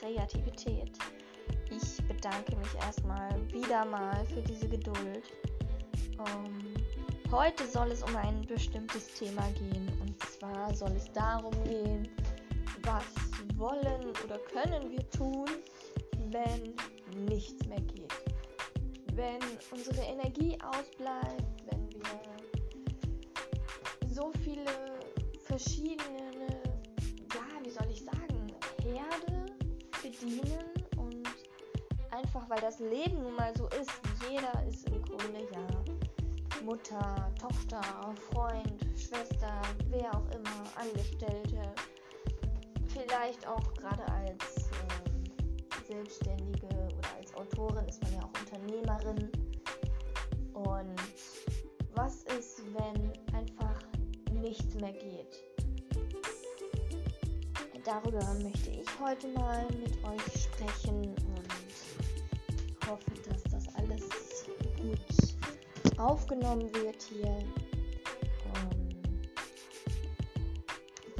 Kreativität. 0.00 0.92
Ich 1.70 2.08
bedanke 2.08 2.56
mich 2.56 2.74
erstmal 2.86 3.30
wieder 3.52 3.84
mal 3.84 4.24
für 4.26 4.40
diese 4.40 4.66
Geduld. 4.66 5.30
Ähm, 6.18 6.74
heute 7.30 7.66
soll 7.66 7.92
es 7.92 8.02
um 8.02 8.16
ein 8.16 8.46
bestimmtes 8.46 9.12
Thema 9.14 9.46
gehen. 9.58 9.92
Und 10.00 10.18
zwar 10.24 10.74
soll 10.74 10.92
es 10.92 11.12
darum 11.12 11.52
gehen, 11.64 12.08
was 12.82 13.04
wollen 13.56 14.10
oder 14.24 14.38
können 14.38 14.90
wir 14.90 15.10
tun, 15.10 15.46
wenn 16.30 16.74
nichts 17.26 17.66
mehr 17.66 17.80
geht. 17.80 18.14
Wenn 19.14 19.40
unsere 19.70 20.00
Energie 20.00 20.56
ausbleibt, 20.62 21.44
wenn 21.70 21.92
wir 21.92 22.00
so 24.08 24.32
viele 24.42 24.64
verschiedene, 25.44 26.39
bedienen 30.20 30.64
und 30.96 31.26
einfach 32.10 32.48
weil 32.48 32.60
das 32.60 32.78
Leben 32.78 33.22
nun 33.22 33.34
mal 33.36 33.52
so 33.56 33.66
ist, 33.68 33.90
jeder 34.28 34.52
ist 34.68 34.88
im 34.88 35.02
Grunde 35.02 35.48
ja 35.52 36.64
Mutter, 36.64 37.32
Tochter, 37.40 37.80
Freund, 38.30 38.84
Schwester, 38.96 39.62
wer 39.88 40.14
auch 40.14 40.28
immer, 40.30 40.64
Angestellte, 40.76 41.72
vielleicht 42.88 43.46
auch 43.46 43.72
gerade 43.74 44.04
als 44.12 44.68
äh, 44.68 45.86
Selbstständige 45.86 46.68
oder 46.68 47.16
als 47.16 47.34
Autorin 47.34 47.86
ist 47.86 48.02
man 48.02 48.14
ja 48.14 48.20
auch 48.20 48.40
Unternehmerin. 48.40 49.30
Und 50.52 51.00
was 51.94 52.24
ist, 52.24 52.62
wenn 52.74 53.12
einfach 53.34 53.78
nichts 54.32 54.74
mehr 54.74 54.92
geht? 54.92 55.49
Darüber 57.84 58.34
möchte 58.34 58.70
ich 58.70 58.86
heute 59.00 59.28
mal 59.28 59.66
mit 59.68 59.96
euch 60.04 60.42
sprechen 60.42 61.02
und 61.02 62.88
hoffe, 62.88 63.10
dass 63.28 63.42
das 63.44 63.74
alles 63.74 64.06
gut 64.76 65.98
aufgenommen 65.98 66.72
wird 66.74 67.02
hier. 67.02 67.38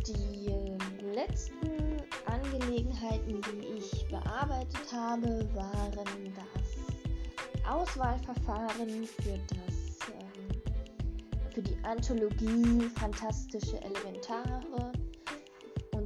Die 0.06 1.14
letzten 1.14 1.96
Angelegenheiten, 2.26 3.40
die 3.40 3.78
ich 3.78 4.06
bearbeitet 4.08 4.92
habe, 4.92 5.48
waren 5.54 6.34
das 6.34 7.70
Auswahlverfahren 7.70 9.06
für 9.06 9.38
das 9.48 10.10
ähm, 10.10 10.62
für 11.54 11.62
die 11.62 11.76
Anthologie 11.84 12.90
Fantastische 12.96 13.80
Elementare 13.80 14.89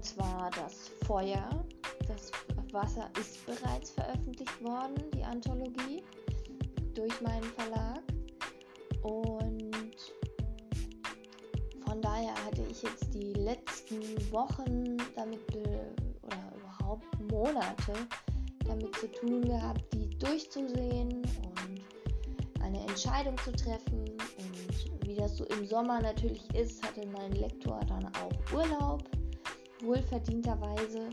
und 0.05 0.09
zwar 0.09 0.51
das 0.51 0.91
Feuer. 1.07 1.65
Das 2.07 2.31
Wasser 2.73 3.09
ist 3.19 3.47
bereits 3.47 3.91
veröffentlicht 3.93 4.63
worden, 4.63 4.97
die 5.15 5.25
Anthologie, 5.25 6.03
durch 6.95 7.21
meinen 7.23 7.43
Verlag. 7.43 8.03
Und 9.03 10.13
von 11.87 12.03
daher 12.03 12.35
hatte 12.45 12.63
ich 12.71 12.83
jetzt 12.83 13.15
die 13.15 13.33
letzten 13.33 14.03
Wochen 14.31 14.99
damit 15.17 15.41
oder 16.23 16.53
überhaupt 16.55 17.21
Monate 17.31 17.95
damit 18.67 18.95
zu 18.97 19.11
tun 19.13 19.43
gehabt, 19.43 19.83
die 19.95 20.11
durchzusehen 20.19 21.23
und 21.23 22.63
eine 22.63 22.81
Entscheidung 22.81 23.39
zu 23.39 23.53
treffen. 23.53 24.01
Und 24.01 25.07
wie 25.07 25.15
das 25.15 25.39
so 25.39 25.45
im 25.45 25.65
Sommer 25.65 26.03
natürlich 26.03 26.55
ist, 26.55 26.83
hatte 26.83 27.07
mein 27.07 27.33
Lektor 27.33 27.81
dann 27.87 28.07
auch 28.17 28.53
Urlaub 28.53 29.03
wohlverdienterweise. 29.85 31.11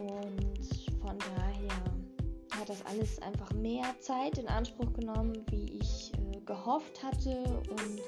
Und 0.00 1.00
von 1.00 1.18
daher 1.18 2.58
hat 2.58 2.68
das 2.68 2.84
alles 2.86 3.20
einfach 3.22 3.52
mehr 3.52 3.94
Zeit 4.00 4.38
in 4.38 4.48
Anspruch 4.48 4.92
genommen, 4.92 5.44
wie 5.50 5.78
ich 5.80 6.12
äh, 6.14 6.40
gehofft 6.40 7.02
hatte. 7.02 7.62
Und 7.70 8.00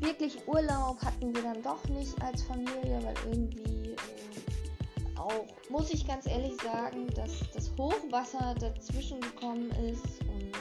wirklich 0.00 0.36
Urlaub 0.46 1.00
hatten 1.02 1.34
wir 1.34 1.42
dann 1.42 1.62
doch 1.62 1.82
nicht 1.88 2.20
als 2.22 2.42
Familie, 2.44 3.00
weil 3.02 3.14
irgendwie 3.26 3.90
äh, 3.90 5.18
auch, 5.18 5.46
muss 5.70 5.92
ich 5.92 6.06
ganz 6.06 6.26
ehrlich 6.26 6.54
sagen, 6.62 7.08
dass 7.14 7.40
das 7.52 7.70
Hochwasser 7.76 8.54
dazwischen 8.58 9.20
gekommen 9.20 9.70
ist 9.70 10.20
und 10.20 10.52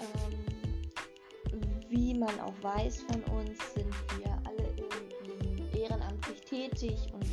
ähm, 0.00 1.80
wie 1.88 2.14
man 2.14 2.40
auch 2.40 2.54
weiß 2.62 3.02
von 3.02 3.22
uns, 3.38 3.58
sind 3.74 3.94
wir 4.18 4.27
tätig 6.58 6.98
und 7.12 7.24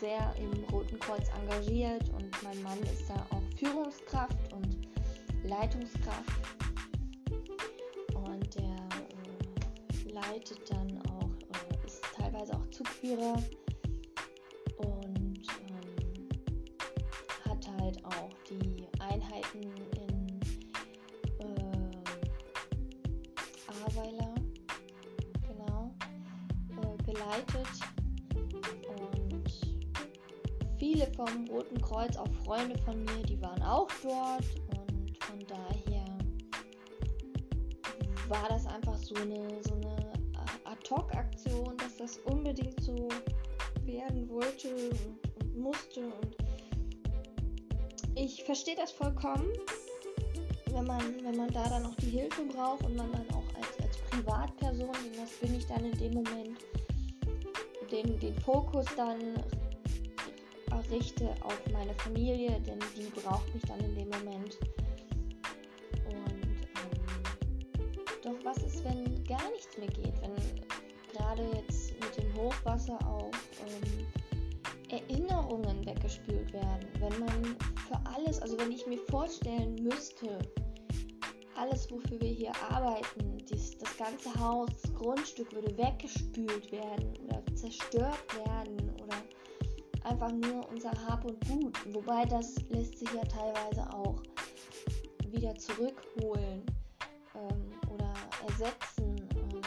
sehr 0.00 0.34
im 0.38 0.64
Roten 0.72 0.98
Kreuz 0.98 1.28
engagiert. 1.40 2.08
Und 2.10 2.30
mein 2.42 2.60
Mann 2.62 2.78
ist 2.82 3.08
da 3.08 3.14
auch 3.30 3.42
Führungskraft 3.56 4.52
und 4.52 4.88
Leitungskraft. 5.44 6.32
Und 8.14 8.54
der 8.56 8.64
äh, 8.64 10.12
leitet 10.12 10.70
dann 10.70 11.00
auch, 11.08 11.28
äh, 11.28 11.86
ist 11.86 12.02
teilweise 12.16 12.54
auch 12.54 12.66
Zugführer 12.70 13.36
vom 31.16 31.48
Roten 31.48 31.80
Kreuz, 31.80 32.16
auch 32.16 32.32
Freunde 32.44 32.78
von 32.78 33.02
mir, 33.04 33.22
die 33.22 33.40
waren 33.40 33.62
auch 33.62 33.88
dort. 34.02 34.44
Und 34.76 35.16
von 35.22 35.38
daher 35.46 36.04
war 38.28 38.48
das 38.48 38.66
einfach 38.66 38.96
so 38.96 39.14
eine, 39.16 39.62
so 39.62 39.74
eine 39.74 40.12
Ad-Hoc-Aktion, 40.64 41.76
dass 41.76 41.96
das 41.96 42.18
unbedingt 42.24 42.82
so 42.82 43.08
werden 43.84 44.28
wollte 44.28 44.74
und, 44.74 45.42
und 45.42 45.56
musste. 45.58 46.06
Und 46.06 46.36
ich 48.14 48.44
verstehe 48.44 48.76
das 48.76 48.92
vollkommen, 48.92 49.52
wenn 50.70 50.84
man, 50.84 51.02
wenn 51.22 51.36
man 51.36 51.48
da 51.48 51.68
dann 51.68 51.82
noch 51.84 51.94
die 51.96 52.10
Hilfe 52.10 52.44
braucht 52.44 52.84
und 52.84 52.96
man 52.96 53.10
dann 53.12 53.28
auch 53.30 53.44
als, 53.56 53.80
als 53.82 53.98
Privatperson, 54.10 54.92
denn 55.04 55.20
das 55.20 55.30
bin 55.40 55.54
ich 55.56 55.66
dann 55.66 55.84
in 55.84 55.98
dem 55.98 56.14
Moment, 56.14 56.58
den, 57.90 58.18
den 58.18 58.34
Fokus 58.40 58.86
dann 58.96 59.36
richte 60.90 61.30
auf 61.42 61.60
meine 61.72 61.94
Familie, 61.94 62.60
denn 62.60 62.78
die 62.96 63.08
braucht 63.20 63.52
mich 63.54 63.62
dann 63.64 63.80
in 63.80 63.94
dem 63.94 64.08
Moment. 64.08 64.58
Und 66.06 66.42
ähm, 66.76 67.24
doch 68.22 68.44
was 68.44 68.58
ist, 68.58 68.84
wenn 68.84 69.24
gar 69.24 69.50
nichts 69.50 69.76
mehr 69.78 69.88
geht? 69.88 70.14
Wenn 70.20 70.34
gerade 71.12 71.42
jetzt 71.54 71.92
mit 72.00 72.16
dem 72.16 72.34
Hochwasser 72.34 72.98
auch 73.06 73.30
ähm, 73.66 74.06
Erinnerungen 74.90 75.84
weggespült 75.86 76.52
werden? 76.52 76.88
Wenn 76.98 77.18
man 77.20 77.56
für 77.88 78.00
alles, 78.14 78.40
also 78.40 78.58
wenn 78.58 78.72
ich 78.72 78.86
mir 78.86 78.98
vorstellen 79.10 79.76
müsste, 79.76 80.38
alles, 81.56 81.90
wofür 81.90 82.20
wir 82.20 82.30
hier 82.30 82.52
arbeiten, 82.70 83.38
dies, 83.48 83.78
das 83.78 83.96
ganze 83.96 84.34
Haus, 84.40 84.68
das 84.82 84.94
Grundstück 84.94 85.52
würde 85.52 85.76
weggespült 85.78 86.72
werden 86.72 87.16
oder 87.24 87.42
zerstört 87.54 88.24
werden 88.46 88.90
oder 89.02 89.16
einfach 90.04 90.32
nur 90.32 90.68
unser 90.70 90.92
Hab 91.06 91.24
und 91.24 91.40
Gut. 91.48 91.94
Wobei 91.94 92.24
das 92.26 92.56
lässt 92.68 92.98
sich 92.98 93.12
ja 93.12 93.22
teilweise 93.24 93.92
auch 93.92 94.22
wieder 95.30 95.54
zurückholen 95.56 96.62
ähm, 97.34 97.90
oder 97.92 98.12
ersetzen. 98.48 99.28
Ähm, 99.34 99.62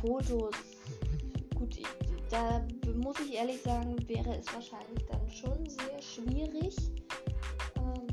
Fotos, 0.00 0.54
gut, 1.54 1.76
da 2.30 2.66
muss 2.96 3.20
ich 3.20 3.34
ehrlich 3.34 3.60
sagen, 3.60 3.96
wäre 4.08 4.38
es 4.38 4.46
wahrscheinlich 4.54 5.04
dann 5.06 5.28
schon 5.28 5.68
sehr 5.68 6.00
schwierig. 6.00 6.74
Ähm, 7.76 8.06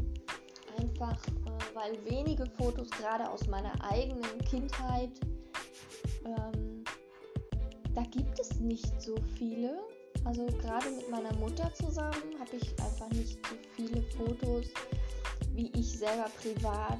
einfach 0.77 1.17
äh, 1.27 1.75
weil 1.75 1.97
wenige 2.05 2.45
Fotos 2.57 2.89
gerade 2.89 3.29
aus 3.29 3.47
meiner 3.47 3.71
eigenen 3.89 4.37
Kindheit 4.49 5.11
ähm, 6.25 6.83
da 7.97 8.03
gibt 8.03 8.39
es 8.39 8.59
nicht 8.59 9.01
so 9.01 9.15
viele. 9.37 9.86
Also 10.27 10.45
gerade 10.61 10.89
mit 10.89 11.09
meiner 11.09 11.33
Mutter 11.37 11.73
zusammen 11.73 12.37
habe 12.37 12.57
ich 12.57 12.69
einfach 12.81 13.09
nicht 13.11 13.39
so 13.47 13.55
viele 13.77 14.01
Fotos, 14.01 14.65
wie 15.53 15.71
ich 15.73 15.99
selber 15.99 16.29
privat 16.41 16.99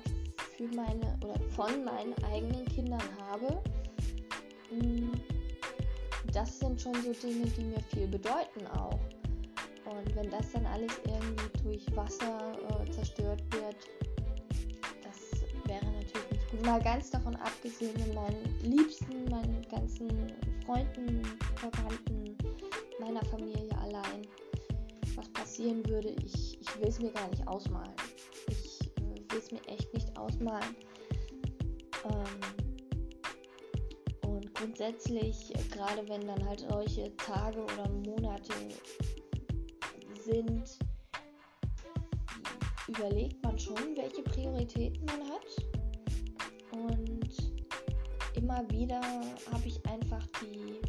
für 0.56 0.68
meine 0.74 1.19
oder 1.21 1.38
von 1.50 1.83
meinen 1.83 2.13
eigenen 2.24 2.63
Kindern 2.68 3.03
habe. 3.19 3.62
Hm, 4.69 5.12
das 6.31 6.57
sind 6.57 6.79
schon 6.79 6.94
so 7.03 7.12
Dinge, 7.12 7.47
die 7.47 7.65
mir 7.65 7.81
viel 7.94 8.07
bedeuten 8.07 8.65
auch. 8.77 9.00
Und 9.83 10.15
wenn 10.15 10.30
das 10.30 10.50
dann 10.53 10.65
alles 10.65 10.94
irgendwie 11.06 11.63
durch 11.63 11.97
Wasser 11.97 12.53
äh, 12.69 12.91
zerstört 12.91 13.44
wird, 13.51 13.75
das 15.03 15.41
wäre 15.65 15.85
natürlich 15.85 16.31
nicht 16.31 16.51
gut. 16.51 16.65
Mal 16.65 16.81
ganz 16.81 17.09
davon 17.09 17.35
abgesehen, 17.35 17.91
wenn 17.97 18.13
meinen 18.13 18.59
Liebsten, 18.62 19.25
meinen 19.30 19.62
ganzen 19.69 20.31
Freunden, 20.65 21.21
Verwandten, 21.57 22.38
meiner 22.99 23.23
Familie 23.25 23.77
allein 23.79 24.27
was 25.17 25.29
passieren 25.29 25.85
würde, 25.88 26.09
ich, 26.23 26.61
ich 26.61 26.79
will 26.79 26.88
es 26.88 26.99
mir 26.99 27.11
gar 27.11 27.27
nicht 27.29 27.45
ausmalen. 27.47 27.94
Ich 28.49 28.79
äh, 28.97 29.31
will 29.31 29.39
es 29.39 29.51
mir 29.51 29.65
echt 29.67 29.91
nicht 29.94 30.15
ausmalen. 30.17 30.75
Ähm, 32.05 32.69
und 34.29 34.53
grundsätzlich, 34.53 35.53
gerade 35.71 36.07
wenn 36.07 36.27
dann 36.27 36.45
halt 36.47 36.65
solche 36.69 37.15
Tage 37.17 37.63
oder 37.63 37.89
Monate 37.89 38.53
sind, 40.23 40.77
überlegt 42.88 43.44
man 43.44 43.57
schon, 43.57 43.95
welche 43.95 44.21
Prioritäten 44.21 45.03
man 45.05 45.23
hat. 45.29 45.47
Und 46.71 47.29
immer 48.35 48.69
wieder 48.69 49.01
habe 49.01 49.65
ich 49.65 49.83
einfach 49.88 50.25
die 50.41 50.79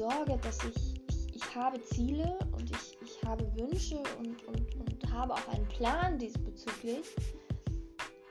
Sorge, 0.00 0.38
dass 0.42 0.58
ich, 0.64 0.94
ich, 1.10 1.36
ich 1.36 1.54
habe 1.54 1.78
Ziele 1.82 2.38
und 2.52 2.70
ich, 2.70 2.96
ich 3.02 3.22
habe 3.28 3.44
Wünsche 3.54 3.98
und, 4.18 4.46
und, 4.46 4.74
und 4.76 5.12
habe 5.12 5.34
auch 5.34 5.48
einen 5.48 5.68
Plan 5.68 6.18
diesbezüglich, 6.18 7.04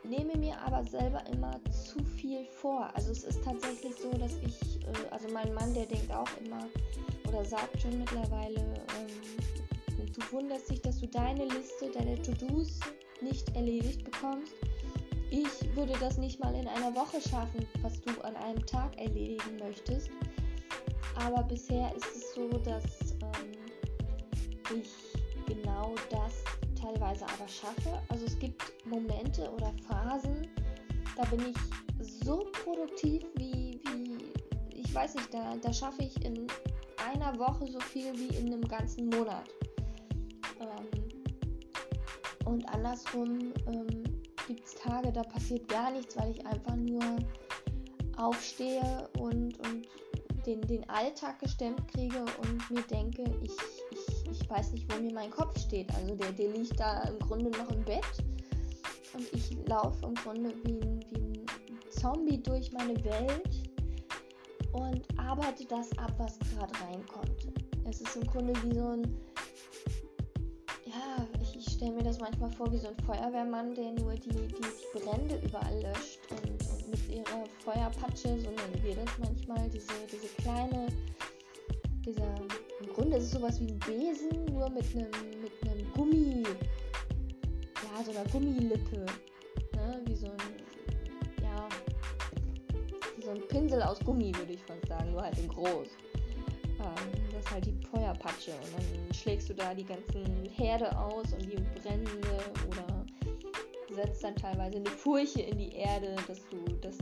nehme 0.03 0.35
mir 0.37 0.59
aber 0.59 0.83
selber 0.83 1.23
immer 1.31 1.59
zu 1.69 2.03
viel 2.03 2.43
vor. 2.45 2.89
Also 2.95 3.11
es 3.11 3.23
ist 3.23 3.43
tatsächlich 3.43 3.93
so, 4.01 4.09
dass 4.17 4.37
ich, 4.37 4.81
äh, 4.81 5.11
also 5.11 5.27
mein 5.31 5.53
Mann, 5.53 5.71
der 5.75 5.85
denkt 5.85 6.11
auch 6.11 6.29
immer 6.43 6.65
oder 7.27 7.45
sagt 7.45 7.79
schon 7.79 7.99
mittlerweile, 7.99 8.61
ähm, 8.97 10.07
du 10.11 10.31
wunderst 10.31 10.71
dich, 10.71 10.81
dass 10.81 10.99
du 10.99 11.07
deine 11.07 11.45
Liste, 11.45 11.91
deine 11.93 12.19
To-Dos 12.19 12.79
nicht 13.21 13.55
erledigt 13.55 14.03
bekommst. 14.05 14.53
Ich 15.29 15.75
würde 15.75 15.93
das 15.99 16.17
nicht 16.17 16.39
mal 16.39 16.55
in 16.55 16.67
einer 16.67 16.95
Woche 16.95 17.21
schaffen, 17.21 17.67
was 17.83 18.01
du 18.01 18.09
an 18.21 18.35
einem 18.37 18.65
Tag 18.65 18.97
erledigen 18.97 19.57
möchtest. 19.59 20.09
Aber 21.15 21.43
bisher 21.43 21.93
ist 21.95 22.15
es 22.15 22.33
so, 22.33 22.47
dass 22.59 23.13
ähm, 23.21 24.77
ich 24.77 24.89
genau 25.45 25.95
das 26.09 26.43
teilweise 26.79 27.25
aber 27.25 27.47
schaffe. 27.47 28.01
Also 28.09 28.25
es 28.25 28.37
gibt 28.39 28.61
Momente 28.85 29.49
oder 29.51 29.73
Phasen, 29.87 30.47
da 31.15 31.23
bin 31.25 31.41
ich 31.49 31.57
so 32.23 32.45
produktiv 32.63 33.23
wie, 33.35 33.81
wie 33.93 34.17
ich 34.73 34.93
weiß 34.93 35.15
nicht, 35.15 35.33
da, 35.33 35.55
da 35.57 35.73
schaffe 35.73 36.03
ich 36.03 36.23
in 36.23 36.47
einer 37.11 37.37
Woche 37.37 37.67
so 37.67 37.79
viel 37.79 38.13
wie 38.17 38.35
in 38.35 38.47
einem 38.47 38.67
ganzen 38.67 39.09
Monat. 39.09 39.49
Ähm, 40.59 41.09
und 42.45 42.67
andersrum 42.69 43.53
ähm, 43.67 44.03
gibt 44.47 44.65
es 44.65 44.75
Tage, 44.75 45.11
da 45.11 45.23
passiert 45.23 45.67
gar 45.67 45.91
nichts, 45.91 46.17
weil 46.17 46.31
ich 46.31 46.45
einfach 46.45 46.75
nur 46.75 47.03
aufstehe 48.17 49.07
und, 49.19 49.57
und 49.59 49.87
den, 50.49 50.61
den 50.61 50.89
Alltag 50.89 51.39
gestemmt 51.39 51.87
kriege 51.87 52.19
und 52.19 52.71
mir 52.71 52.81
denke, 52.83 53.23
ich, 53.43 53.51
ich, 53.91 54.31
ich 54.31 54.49
weiß 54.49 54.71
nicht, 54.71 54.91
wo 54.91 54.99
mir 54.99 55.13
mein 55.13 55.29
Kopf 55.29 55.59
steht. 55.59 55.93
Also 55.95 56.15
der, 56.15 56.31
der 56.31 56.49
liegt 56.49 56.79
da 56.79 57.03
im 57.03 57.19
Grunde 57.19 57.51
noch 57.51 57.69
im 57.71 57.83
Bett 57.83 58.23
und 59.13 59.31
ich 59.33 59.55
laufe 59.67 60.05
im 60.05 60.15
Grunde 60.15 60.53
wie 60.63 60.79
ein, 60.81 61.05
wie 61.11 61.39
ein 61.39 61.45
Zombie 61.91 62.41
durch 62.41 62.71
meine 62.71 62.95
Welt 63.03 63.69
und 64.73 65.05
arbeite 65.19 65.65
das 65.65 65.95
ab, 65.97 66.13
was 66.17 66.39
gerade 66.39 66.73
reinkommt. 66.85 67.47
Es 67.87 68.01
ist 68.01 68.15
im 68.15 68.25
Grunde 68.25 68.53
wie 68.63 68.75
so 68.75 68.87
ein 68.87 69.19
stelle 71.79 71.93
mir 71.93 72.03
das 72.03 72.19
manchmal 72.19 72.51
vor 72.51 72.69
wie 72.73 72.77
so 72.77 72.89
ein 72.89 73.05
Feuerwehrmann, 73.05 73.73
der 73.73 73.93
nur 73.93 74.13
die, 74.15 74.27
die, 74.27 74.47
die 74.47 74.99
Brände 74.99 75.39
überall 75.41 75.81
löscht 75.81 76.19
und, 76.29 76.58
mit 76.89 77.09
ihrer 77.09 77.43
Feuerpatsche, 77.63 78.39
so 78.39 78.49
nennen 78.49 78.79
wir 78.81 78.95
das 78.95 79.17
manchmal, 79.19 79.69
diese, 79.69 79.93
diese 80.11 80.27
kleine, 80.41 80.87
dieser, 82.05 82.35
im 82.81 82.93
Grunde 82.93 83.17
ist 83.17 83.25
es 83.25 83.31
sowas 83.31 83.59
wie 83.59 83.67
ein 83.67 83.79
Besen, 83.79 84.45
nur 84.45 84.69
mit 84.69 84.85
einem, 84.95 85.09
mit 85.41 85.51
einem 85.63 85.91
Gummi, 85.93 86.43
ja, 86.43 88.03
so 88.03 88.11
einer 88.11 88.27
Gummilippe, 88.29 89.05
ne? 89.75 90.01
wie 90.05 90.15
so 90.15 90.27
ein, 90.27 90.37
ja, 91.41 91.69
wie 93.17 93.23
so 93.23 93.31
ein 93.31 93.47
Pinsel 93.47 93.81
aus 93.83 93.99
Gummi, 93.99 94.33
würde 94.35 94.53
ich 94.53 94.63
fast 94.63 94.87
sagen, 94.87 95.11
nur 95.11 95.21
halt 95.21 95.37
in 95.37 95.47
groß. 95.47 95.87
Ähm, 96.79 97.29
das 97.31 97.45
ist 97.45 97.51
halt 97.51 97.65
die 97.65 97.87
Feuerpatsche 97.87 98.51
und 98.51 98.73
dann 98.73 99.13
schlägst 99.13 99.49
du 99.49 99.53
da 99.53 99.73
die 99.73 99.85
ganzen 99.85 100.45
Herde 100.45 100.97
aus 100.97 101.33
und 101.33 101.43
die 101.43 101.57
Brände 101.79 102.11
oder 102.67 103.05
setzt 104.03 104.23
dann 104.23 104.35
teilweise 104.35 104.77
eine 104.77 104.89
Furche 104.89 105.41
in 105.41 105.57
die 105.57 105.73
Erde, 105.73 106.15
dass 106.27 106.39
du 106.49 106.57
dass 106.81 106.97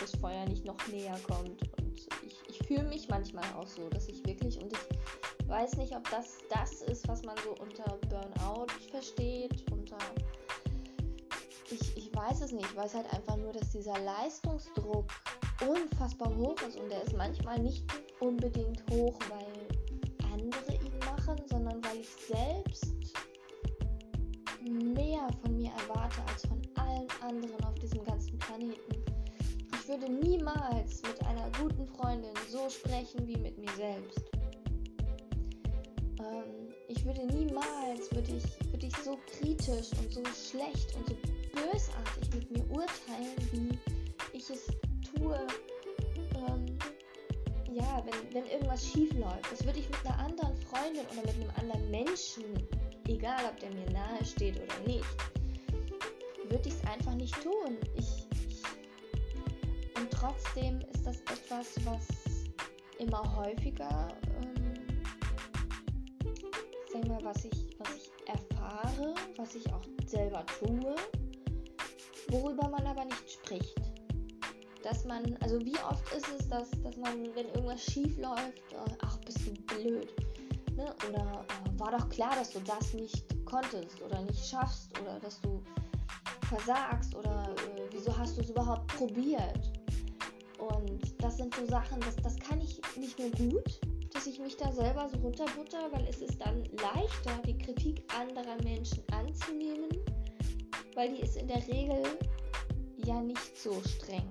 das 0.00 0.14
Feuer 0.20 0.46
nicht 0.46 0.64
noch 0.64 0.76
näher 0.88 1.18
kommt. 1.26 1.60
Und 1.78 2.08
ich, 2.24 2.38
ich 2.48 2.66
fühle 2.66 2.84
mich 2.84 3.08
manchmal 3.08 3.44
auch 3.56 3.66
so, 3.66 3.88
dass 3.88 4.08
ich 4.08 4.24
wirklich 4.24 4.60
und 4.62 4.72
ich 4.72 5.48
weiß 5.48 5.76
nicht, 5.76 5.96
ob 5.96 6.08
das 6.10 6.38
das 6.50 6.82
ist, 6.82 7.08
was 7.08 7.22
man 7.24 7.36
so 7.38 7.50
unter 7.62 7.98
Burnout 8.08 8.66
versteht, 8.90 9.64
unter 9.72 9.98
ich, 11.70 11.96
ich 11.96 12.14
weiß 12.14 12.40
es 12.40 12.52
nicht. 12.52 12.66
Ich 12.70 12.76
weiß 12.76 12.94
halt 12.94 13.12
einfach 13.12 13.36
nur, 13.36 13.52
dass 13.52 13.70
dieser 13.70 13.98
Leistungsdruck 13.98 15.06
unfassbar 15.66 16.34
hoch 16.36 16.56
ist 16.66 16.78
und 16.78 16.90
der 16.90 17.02
ist 17.02 17.14
manchmal 17.14 17.58
nicht 17.58 17.84
unbedingt 18.20 18.82
hoch, 18.90 19.18
weil 19.28 20.32
andere 20.32 20.74
ihn 20.74 20.98
machen, 21.00 21.36
sondern 21.46 21.84
weil 21.84 21.98
ich 21.98 22.08
selbst 22.08 22.94
mehr 24.68 25.28
von 25.42 25.56
mir 25.56 25.70
erwarte 25.70 26.20
als 26.28 26.46
von 26.46 26.60
allen 26.76 27.08
anderen 27.20 27.64
auf 27.64 27.74
diesem 27.76 28.04
ganzen 28.04 28.38
Planeten. 28.38 29.04
Ich 29.72 29.88
würde 29.88 30.10
niemals 30.10 31.02
mit 31.02 31.24
einer 31.26 31.50
guten 31.60 31.86
Freundin 31.86 32.30
so 32.50 32.68
sprechen 32.68 33.26
wie 33.26 33.36
mit 33.36 33.56
mir 33.58 33.70
selbst. 33.76 34.22
Ähm, 36.20 36.68
ich 36.88 37.04
würde 37.04 37.26
niemals, 37.26 38.10
würde 38.12 38.36
ich, 38.36 38.72
würde 38.72 38.86
ich 38.86 38.96
so 38.96 39.18
kritisch 39.26 39.90
und 39.98 40.12
so 40.12 40.22
schlecht 40.24 40.94
und 40.96 41.08
so 41.08 41.16
bösartig 41.52 42.34
mit 42.34 42.50
mir 42.50 42.70
urteilen, 42.70 43.36
wie 43.52 43.78
ich 44.36 44.50
es 44.50 44.66
tue, 45.14 45.38
ähm, 46.34 46.78
ja, 47.72 48.04
wenn, 48.04 48.34
wenn 48.34 48.50
irgendwas 48.50 48.86
schief 48.86 49.12
läuft. 49.14 49.52
Das 49.52 49.64
würde 49.64 49.78
ich 49.78 49.88
mit 49.88 50.06
einer 50.06 50.18
anderen 50.18 50.56
Freundin 50.56 51.04
oder 51.12 51.26
mit 51.26 51.34
einem 51.34 51.50
anderen 51.58 51.90
Menschen, 51.90 52.44
egal 53.08 53.44
ob 53.46 53.58
der 53.60 53.70
mir 53.70 53.90
nahe 53.90 54.24
steht 54.24 54.56
oder 54.56 54.78
nicht, 54.86 55.04
würde 56.48 56.68
ich 56.68 56.74
es 56.74 56.84
einfach 56.84 57.14
nicht 57.14 57.34
tun. 57.42 57.76
Ich, 57.96 58.26
ich, 58.48 58.62
und 59.96 60.10
trotzdem 60.10 60.80
ist 60.92 61.06
das 61.06 61.20
etwas, 61.22 61.74
was 61.84 62.06
immer 62.98 63.36
häufiger, 63.36 64.08
ähm, 64.42 64.74
sag 66.92 67.06
mal, 67.06 67.24
was 67.24 67.44
ich, 67.44 67.76
was 67.78 67.88
ich 67.96 68.28
erfahre, 68.28 69.14
was 69.36 69.54
ich 69.54 69.72
auch 69.72 69.84
selber 70.06 70.44
tue, 70.58 70.94
worüber 72.28 72.68
man 72.68 72.86
aber 72.86 73.04
nicht 73.04 73.30
spricht 73.30 73.74
dass 74.82 75.04
man, 75.04 75.36
also 75.40 75.60
wie 75.60 75.76
oft 75.90 76.14
ist 76.14 76.26
es, 76.38 76.48
dass, 76.48 76.70
dass 76.82 76.96
man, 76.96 77.34
wenn 77.34 77.48
irgendwas 77.48 77.84
schief 77.84 78.16
läuft, 78.18 78.72
äh, 78.72 78.96
ach, 79.00 79.18
bist 79.18 79.38
du 79.46 79.52
blöd. 79.74 80.14
Ne? 80.78 80.94
Oder 81.08 81.44
äh, 81.48 81.80
war 81.80 81.90
doch 81.90 82.08
klar, 82.08 82.36
dass 82.36 82.52
du 82.52 82.60
das 82.60 82.94
nicht 82.94 83.44
konntest 83.44 84.00
oder 84.00 84.22
nicht 84.22 84.46
schaffst 84.46 84.96
oder 85.00 85.18
dass 85.18 85.40
du 85.40 85.60
versagst 86.48 87.16
oder 87.16 87.52
äh, 87.76 87.80
wieso 87.90 88.16
hast 88.16 88.36
du 88.36 88.42
es 88.42 88.50
überhaupt 88.50 88.86
probiert. 88.96 89.72
Und 90.58 91.20
das 91.20 91.36
sind 91.36 91.52
so 91.52 91.66
Sachen, 91.66 92.00
das, 92.00 92.14
das 92.22 92.38
kann 92.38 92.60
ich 92.60 92.80
nicht 92.96 93.18
mehr 93.18 93.30
gut, 93.32 93.80
dass 94.14 94.28
ich 94.28 94.38
mich 94.38 94.56
da 94.56 94.70
selber 94.70 95.08
so 95.08 95.18
runterbutter, 95.18 95.90
weil 95.90 96.06
es 96.06 96.20
ist 96.22 96.40
dann 96.40 96.62
leichter, 96.64 97.42
die 97.44 97.58
Kritik 97.58 98.04
anderer 98.16 98.56
Menschen 98.62 99.02
anzunehmen, 99.10 99.90
weil 100.94 101.12
die 101.12 101.22
ist 101.22 101.36
in 101.36 101.48
der 101.48 101.66
Regel 101.66 102.04
ja 103.04 103.20
nicht 103.20 103.56
so 103.56 103.72
streng 103.82 104.30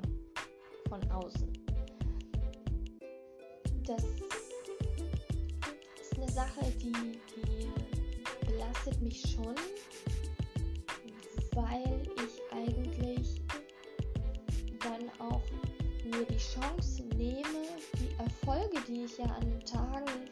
von 0.87 1.11
außen. 1.11 1.51
Das 3.85 4.03
Sache, 6.37 6.71
die, 6.79 6.93
die 7.35 8.45
belastet 8.45 9.01
mich 9.01 9.23
schon, 9.23 9.55
weil 11.55 12.03
ich 12.15 12.55
eigentlich 12.55 13.41
dann 14.79 15.09
auch 15.17 15.41
mir 16.03 16.23
die 16.25 16.37
Chance 16.37 17.01
nehme, 17.15 17.65
die 17.97 18.11
Erfolge, 18.19 18.77
die 18.87 19.05
ich 19.05 19.17
ja 19.17 19.25
an 19.25 19.59
Tagen 19.65 20.29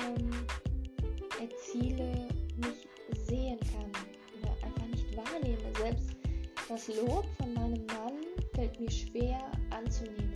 ähm, 0.00 0.30
erziele, 1.40 2.26
nicht 2.56 2.88
sehen 3.28 3.60
kann 3.72 3.92
oder 4.40 4.50
einfach 4.66 4.86
nicht 4.88 5.16
wahrnehme. 5.16 5.76
Selbst 5.78 6.10
das 6.68 6.88
Lob 6.88 7.24
von 7.36 7.54
meinem 7.54 7.86
Mann 7.86 8.16
fällt 8.52 8.80
mir 8.80 8.90
schwer 8.90 9.40
anzunehmen. 9.70 10.27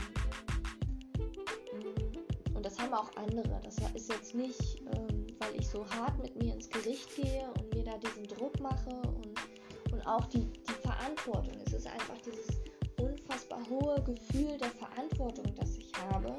Haben 2.92 3.06
auch 3.06 3.16
andere. 3.16 3.60
Das 3.64 3.76
ist 3.94 4.10
jetzt 4.10 4.34
nicht, 4.34 4.82
ähm, 4.94 5.26
weil 5.38 5.58
ich 5.58 5.66
so 5.66 5.88
hart 5.88 6.20
mit 6.20 6.36
mir 6.36 6.52
ins 6.52 6.68
Gericht 6.68 7.14
gehe 7.16 7.50
und 7.58 7.74
mir 7.74 7.84
da 7.84 7.96
diesen 7.96 8.24
Druck 8.24 8.60
mache 8.60 8.90
und, 8.90 9.92
und 9.92 10.06
auch 10.06 10.26
die, 10.26 10.44
die 10.44 10.82
Verantwortung. 10.82 11.54
Es 11.64 11.72
ist 11.72 11.86
einfach 11.86 12.18
dieses 12.18 12.48
unfassbar 13.00 13.60
hohe 13.70 14.02
Gefühl 14.02 14.58
der 14.58 14.70
Verantwortung, 14.70 15.54
das 15.54 15.76
ich 15.76 15.90
habe. 16.10 16.36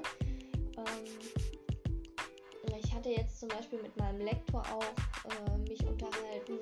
Ähm, 0.77 1.05
ich 2.83 2.93
hatte 2.93 3.09
jetzt 3.09 3.39
zum 3.39 3.49
Beispiel 3.49 3.81
mit 3.81 3.97
meinem 3.97 4.21
Lektor 4.21 4.61
auch 4.61 4.83
äh, 5.31 5.57
mich 5.67 5.83
unterhalten, 5.87 6.59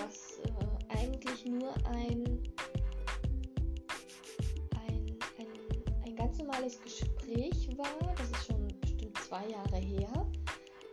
was 0.00 0.38
äh, 0.38 0.98
eigentlich 0.98 1.44
nur 1.44 1.74
ein, 1.88 2.24
ein, 4.86 5.18
ein, 5.38 5.48
ein 6.06 6.16
ganz 6.16 6.38
normales 6.38 6.80
Gespräch 6.80 7.68
war. 7.76 8.14
Das 8.16 8.33
zwei 9.34 9.48
Jahre 9.48 9.76
her. 9.76 10.26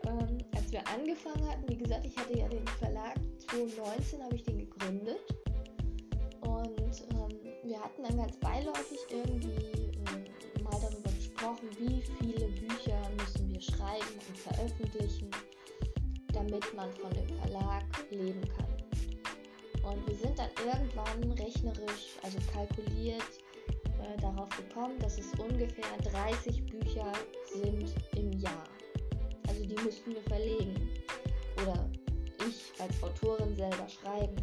Ähm, 0.07 0.37
als 0.55 0.71
wir 0.71 0.87
angefangen 0.87 1.47
hatten, 1.47 1.69
wie 1.69 1.77
gesagt, 1.77 2.05
ich 2.05 2.17
hatte 2.17 2.37
ja 2.37 2.47
den 2.47 2.65
Verlag 2.79 3.15
2019, 3.37 4.23
habe 4.23 4.35
ich 4.35 4.43
den 4.43 4.57
gegründet. 4.57 5.19
Und 6.41 7.03
ähm, 7.11 7.39
wir 7.63 7.79
hatten 7.79 8.01
dann 8.01 8.17
ganz 8.17 8.35
beiläufig 8.37 8.99
irgendwie 9.11 9.91
äh, 9.93 10.63
mal 10.63 10.79
darüber 10.81 11.11
gesprochen, 11.11 11.69
wie 11.77 12.01
viele 12.01 12.47
Bücher 12.47 12.99
müssen 13.19 13.51
wir 13.51 13.61
schreiben 13.61 14.17
und 14.27 14.37
veröffentlichen, 14.37 15.29
damit 16.33 16.73
man 16.75 16.91
von 16.93 17.11
dem 17.11 17.27
Verlag 17.41 17.83
leben 18.09 18.41
kann. 18.57 19.91
Und 19.91 20.07
wir 20.07 20.15
sind 20.15 20.39
dann 20.39 20.49
irgendwann 20.65 21.31
rechnerisch, 21.33 22.17
also 22.23 22.39
kalkuliert, 22.51 23.21
äh, 24.01 24.19
darauf 24.19 24.49
gekommen, 24.49 24.97
dass 24.99 25.19
es 25.19 25.27
ungefähr 25.39 25.85
30 26.11 26.65
Bücher 26.65 27.11
sind 27.53 27.93
Jahr. 28.41 28.63
Also 29.47 29.65
die 29.65 29.75
müssten 29.83 30.13
wir 30.13 30.21
verlegen. 30.23 30.89
Oder 31.61 31.89
ich 32.47 32.71
als 32.79 33.01
Autorin 33.03 33.55
selber 33.55 33.87
schreiben. 33.87 34.35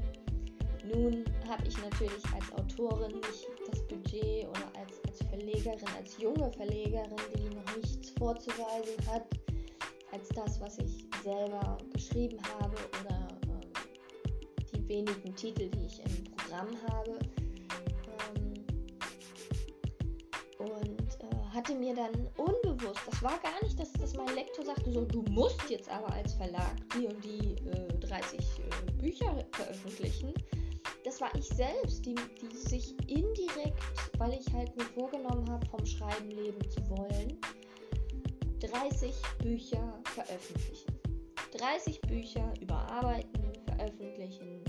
Nun 0.84 1.24
habe 1.48 1.66
ich 1.66 1.76
natürlich 1.76 2.24
als 2.34 2.50
Autorin 2.52 3.16
nicht 3.16 3.46
das 3.70 3.86
Budget 3.88 4.48
oder 4.48 4.72
als, 4.78 5.04
als 5.06 5.18
Verlegerin, 5.28 5.88
als 5.96 6.16
junge 6.18 6.50
Verlegerin, 6.52 7.16
die 7.36 7.54
noch 7.54 7.76
nichts 7.76 8.10
vorzuweisen 8.18 8.96
hat, 9.10 9.26
als 10.12 10.28
das, 10.30 10.60
was 10.60 10.78
ich 10.78 11.04
selber 11.22 11.76
geschrieben 11.92 12.38
habe 12.58 12.76
oder 13.02 13.28
äh, 13.48 14.72
die 14.72 14.88
wenigen 14.88 15.34
Titel, 15.36 15.68
die 15.68 15.86
ich 15.86 16.00
im 16.00 16.24
Programm 16.36 16.68
habe. 16.90 17.18
Hatte 21.58 21.74
mir 21.74 21.92
dann 21.92 22.12
unbewusst, 22.36 23.00
das 23.04 23.20
war 23.20 23.36
gar 23.40 23.60
nicht, 23.64 23.78
dass, 23.80 23.92
dass 23.94 24.14
mein 24.14 24.32
Lektor 24.36 24.64
sagte, 24.64 24.92
so, 24.92 25.04
du 25.04 25.22
musst 25.22 25.68
jetzt 25.68 25.88
aber 25.88 26.12
als 26.12 26.34
Verlag 26.34 26.76
die 26.94 27.06
und 27.06 27.24
die 27.24 27.56
äh, 27.66 27.98
30 27.98 28.38
äh, 28.38 28.92
Bücher 28.92 29.44
veröffentlichen, 29.50 30.32
das 31.04 31.20
war 31.20 31.34
ich 31.34 31.48
selbst, 31.48 32.06
die, 32.06 32.14
die 32.14 32.56
sich 32.56 32.92
indirekt, 33.10 33.82
weil 34.18 34.34
ich 34.34 34.52
halt 34.54 34.76
mir 34.76 34.84
vorgenommen 34.84 35.50
habe, 35.50 35.66
vom 35.66 35.84
Schreiben 35.84 36.30
leben 36.30 36.70
zu 36.70 36.88
wollen, 36.90 37.36
30 38.60 39.12
Bücher 39.42 40.00
veröffentlichen. 40.04 40.96
30 41.58 42.00
Bücher 42.02 42.54
überarbeiten, 42.60 43.52
veröffentlichen, 43.66 44.62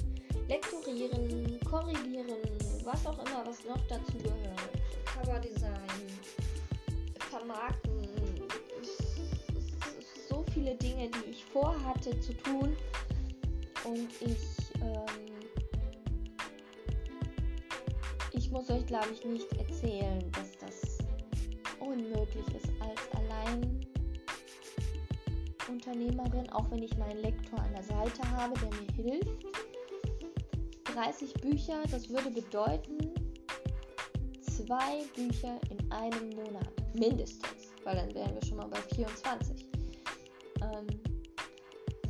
lektorieren, 0.47 1.59
korrigieren, 1.69 2.41
was 2.83 3.05
auch 3.05 3.19
immer, 3.27 3.45
was 3.45 3.63
noch 3.65 3.85
dazu 3.87 4.17
gehört. 4.17 4.59
Coverdesign, 5.05 6.09
vermarkten, 7.29 8.07
so 10.27 10.43
viele 10.53 10.75
Dinge, 10.75 11.09
die 11.09 11.31
ich 11.31 11.45
vorhatte 11.45 12.19
zu 12.19 12.33
tun 12.33 12.75
und 13.85 14.09
ich 14.21 14.81
ähm, 14.81 15.29
ich 18.49 18.51
muss 18.51 18.69
euch, 18.71 18.85
glaube 18.87 19.09
ich, 19.13 19.23
nicht 19.25 19.51
erzählen, 19.57 20.19
dass 20.31 20.57
das 20.57 20.97
unmöglich 21.79 22.47
ist 22.55 22.71
als 22.79 22.99
Alleinunternehmerin, 25.67 26.49
auch 26.51 26.71
wenn 26.71 26.81
ich 26.81 26.97
meinen 26.97 27.21
Lektor 27.21 27.59
an 27.59 27.73
der 27.73 27.83
Seite 27.83 28.31
habe, 28.31 28.53
der 28.59 28.69
mir 28.69 28.91
hilft. 29.11 29.45
30 30.95 31.33
Bücher, 31.35 31.83
das 31.91 32.09
würde 32.09 32.31
bedeuten, 32.31 33.13
zwei 34.41 35.03
Bücher 35.15 35.59
in 35.69 35.91
einem 35.91 36.29
Monat. 36.31 36.78
Mindestens, 36.93 37.73
weil 37.83 37.95
dann 37.95 38.13
wären 38.13 38.33
wir 38.33 38.45
schon 38.45 38.57
mal 38.57 38.67
bei 38.67 38.81
24. 38.95 39.65
Ähm, 40.61 40.87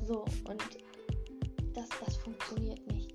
so, 0.05 0.25
und 0.49 0.63
das, 1.73 1.89
das 2.05 2.17
funktioniert 2.17 2.85
nicht. 2.91 3.13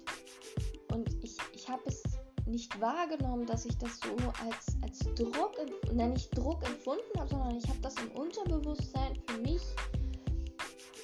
Und 0.93 1.13
ich, 1.25 1.37
ich 1.53 1.69
habe 1.69 1.83
es 1.87 2.03
nicht 2.47 2.81
wahrgenommen, 2.81 3.47
dass 3.47 3.65
ich 3.65 3.77
das 3.79 3.99
so 4.01 4.15
als, 4.45 4.77
als 4.83 4.99
Druck, 5.15 5.57
nein, 5.93 6.13
nicht 6.13 6.37
Druck 6.37 6.65
empfunden 6.65 7.19
habe, 7.19 7.29
sondern 7.29 7.57
ich 7.57 7.69
habe 7.69 7.81
das 7.81 7.95
im 7.97 8.11
Unterbewusstsein 8.13 9.19
für 9.27 9.39
mich 9.39 9.63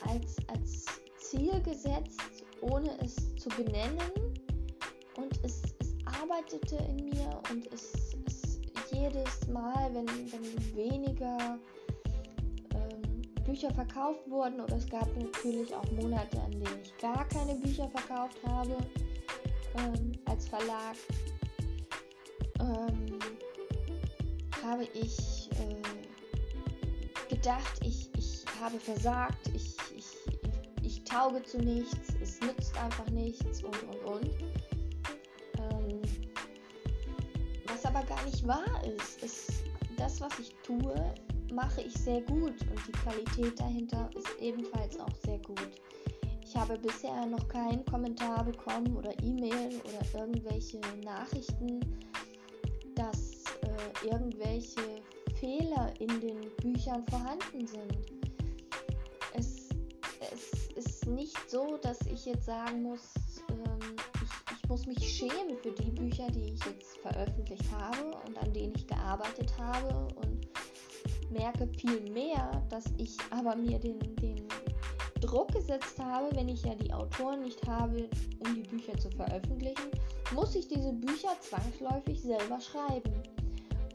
als, 0.06 0.36
als 0.48 0.86
Ziel 1.18 1.60
gesetzt, 1.62 2.44
ohne 2.60 2.96
es 3.02 3.16
zu 3.36 3.48
benennen. 3.50 3.98
Und 5.16 5.44
es, 5.44 5.62
es 5.80 5.94
arbeitete 6.20 6.76
in 6.76 7.08
mir 7.10 7.42
und 7.50 7.66
es 7.72 8.09
jedes 9.00 9.46
Mal, 9.48 9.90
wenn, 9.94 10.06
wenn 10.06 10.76
weniger 10.76 11.58
ähm, 12.74 13.22
Bücher 13.44 13.72
verkauft 13.72 14.28
wurden, 14.28 14.60
oder 14.60 14.76
es 14.76 14.88
gab 14.88 15.08
natürlich 15.16 15.74
auch 15.74 15.90
Monate, 15.92 16.40
an 16.40 16.50
denen 16.52 16.80
ich 16.82 16.96
gar 16.98 17.26
keine 17.28 17.54
Bücher 17.54 17.88
verkauft 17.88 18.38
habe 18.46 18.76
ähm, 19.78 20.12
als 20.26 20.48
Verlag, 20.48 20.96
ähm, 22.60 23.18
habe 24.62 24.84
ich 24.94 25.48
äh, 25.52 27.34
gedacht, 27.34 27.80
ich, 27.82 28.10
ich 28.18 28.44
habe 28.60 28.78
versagt, 28.78 29.48
ich, 29.54 29.76
ich, 29.96 30.06
ich 30.82 31.04
tauge 31.04 31.42
zu 31.42 31.58
nichts, 31.58 32.14
es 32.22 32.40
nützt 32.40 32.76
einfach 32.76 33.08
nichts 33.10 33.62
und 33.62 33.82
und 33.84 34.04
und. 34.04 34.30
Was 37.80 37.86
aber 37.86 38.04
gar 38.04 38.22
nicht 38.24 38.46
wahr 38.46 38.84
ist, 38.84 39.22
ist, 39.22 39.64
das, 39.96 40.20
was 40.20 40.38
ich 40.38 40.54
tue, 40.62 40.94
mache 41.52 41.82
ich 41.82 41.94
sehr 41.94 42.20
gut 42.22 42.54
und 42.60 42.80
die 42.86 42.92
Qualität 42.92 43.58
dahinter 43.58 44.10
ist 44.16 44.28
ebenfalls 44.40 44.98
auch 44.98 45.14
sehr 45.24 45.38
gut. 45.38 45.70
Ich 46.44 46.56
habe 46.56 46.78
bisher 46.78 47.26
noch 47.26 47.46
keinen 47.48 47.84
Kommentar 47.86 48.44
bekommen 48.44 48.96
oder 48.96 49.12
E-Mail 49.22 49.80
oder 49.84 50.20
irgendwelche 50.20 50.80
Nachrichten 51.04 51.80
dass 52.96 53.44
äh, 53.62 54.08
irgendwelche 54.08 54.82
Fehler 55.38 55.92
in 56.00 56.20
den 56.20 56.50
Büchern 56.60 57.02
vorhanden 57.06 57.66
sind. 57.66 57.96
Es, 59.32 59.70
es 60.20 60.68
ist 60.76 61.06
nicht 61.06 61.38
so, 61.48 61.78
dass 61.78 61.98
ich 62.02 62.26
jetzt 62.26 62.44
sagen 62.44 62.82
muss, 62.82 63.14
muss 64.70 64.86
mich 64.86 65.00
schämen 65.00 65.58
für 65.60 65.72
die 65.72 65.90
Bücher, 65.90 66.30
die 66.30 66.54
ich 66.54 66.64
jetzt 66.64 66.98
veröffentlicht 66.98 67.64
habe 67.72 68.16
und 68.24 68.38
an 68.38 68.52
denen 68.52 68.72
ich 68.76 68.86
gearbeitet 68.86 69.52
habe 69.58 70.14
und 70.14 70.48
merke 71.32 71.66
viel 71.76 72.08
mehr, 72.12 72.64
dass 72.70 72.84
ich 72.96 73.16
aber 73.30 73.56
mir 73.56 73.80
den, 73.80 73.98
den 73.98 74.46
Druck 75.20 75.50
gesetzt 75.52 75.98
habe, 75.98 76.28
wenn 76.36 76.48
ich 76.48 76.62
ja 76.62 76.76
die 76.76 76.92
Autoren 76.92 77.42
nicht 77.42 77.66
habe, 77.66 78.08
um 78.38 78.54
die 78.54 78.62
Bücher 78.62 78.96
zu 78.96 79.10
veröffentlichen, 79.10 79.90
muss 80.32 80.54
ich 80.54 80.68
diese 80.68 80.92
Bücher 80.92 81.36
zwangsläufig 81.40 82.22
selber 82.22 82.60
schreiben. 82.60 83.12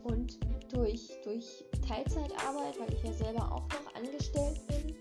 Und 0.03 0.38
durch, 0.74 1.10
durch 1.24 1.63
Teilzeitarbeit, 1.88 2.77
weil 2.82 2.94
ich 2.94 3.01
ja 3.01 3.13
selber 3.13 3.50
auch 3.50 3.67
noch 3.70 3.96
angestellt 3.96 4.60
bin, 4.67 4.94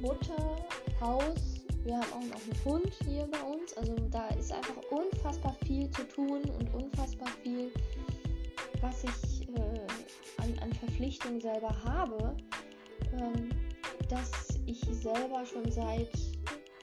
Mutter, 0.00 0.56
Haus, 1.02 1.51
wir 1.84 1.96
haben 1.96 2.12
auch 2.12 2.24
noch 2.24 2.42
einen 2.42 2.64
Hund 2.64 2.92
hier 3.04 3.26
bei 3.26 3.42
uns, 3.42 3.74
also 3.74 3.94
da 4.10 4.28
ist 4.28 4.52
einfach 4.52 4.76
unfassbar 4.90 5.56
viel 5.66 5.90
zu 5.90 6.06
tun 6.08 6.42
und 6.58 6.74
unfassbar 6.74 7.28
viel, 7.42 7.72
was 8.80 9.04
ich 9.04 9.48
äh, 9.48 10.42
an, 10.42 10.58
an 10.60 10.72
Verpflichtungen 10.72 11.40
selber 11.40 11.74
habe. 11.84 12.36
Ähm, 13.12 13.50
dass 14.12 14.30
ich 14.66 14.80
selber 14.90 15.44
schon 15.46 15.70
seit 15.70 16.10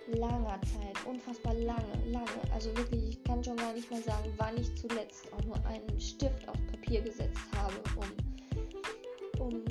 langer 0.08 0.60
Zeit, 0.62 1.06
unfassbar 1.06 1.53
lange, 1.53 2.12
lange, 2.12 2.25
also 2.51 2.75
wirklich, 2.75 3.10
ich 3.10 3.24
kann 3.24 3.44
schon 3.44 3.56
gar 3.58 3.72
nicht 3.74 3.89
mehr 3.91 4.01
sagen, 4.01 4.34
wann 4.38 4.58
ich 4.58 4.74
zuletzt 4.75 5.32
auch 5.34 5.44
nur 5.44 5.63
einen 5.65 6.00
Stift 6.00 6.48
auf 6.48 6.56
Papier 6.72 7.01
gesetzt 7.01 7.39
habe, 7.56 7.75
um, 7.96 9.48
um 9.48 9.63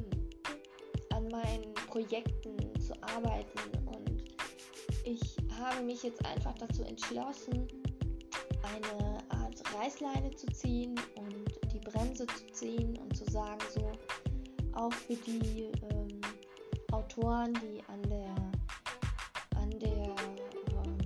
an 1.11 1.28
meinen 1.28 1.75
Projekten 1.88 2.56
zu 2.80 2.94
arbeiten. 3.02 3.58
Und 3.87 4.08
habe 5.59 5.83
mich 5.83 6.03
jetzt 6.03 6.25
einfach 6.25 6.55
dazu 6.55 6.83
entschlossen, 6.85 7.69
eine 8.62 9.19
Art 9.29 9.62
Reißleine 9.75 10.35
zu 10.35 10.47
ziehen 10.49 10.99
und 11.17 11.59
die 11.73 11.79
Bremse 11.79 12.27
zu 12.27 12.47
ziehen 12.53 12.99
und 12.99 13.17
zu 13.17 13.25
sagen, 13.31 13.61
so, 13.75 13.91
auch 14.73 14.93
für 14.93 15.17
die 15.17 15.71
ähm, 15.91 16.21
Autoren, 16.93 17.55
die 17.55 17.83
an 17.88 18.03
der 18.03 18.35
an 19.57 19.71
der 19.81 20.15
ähm, 20.85 20.99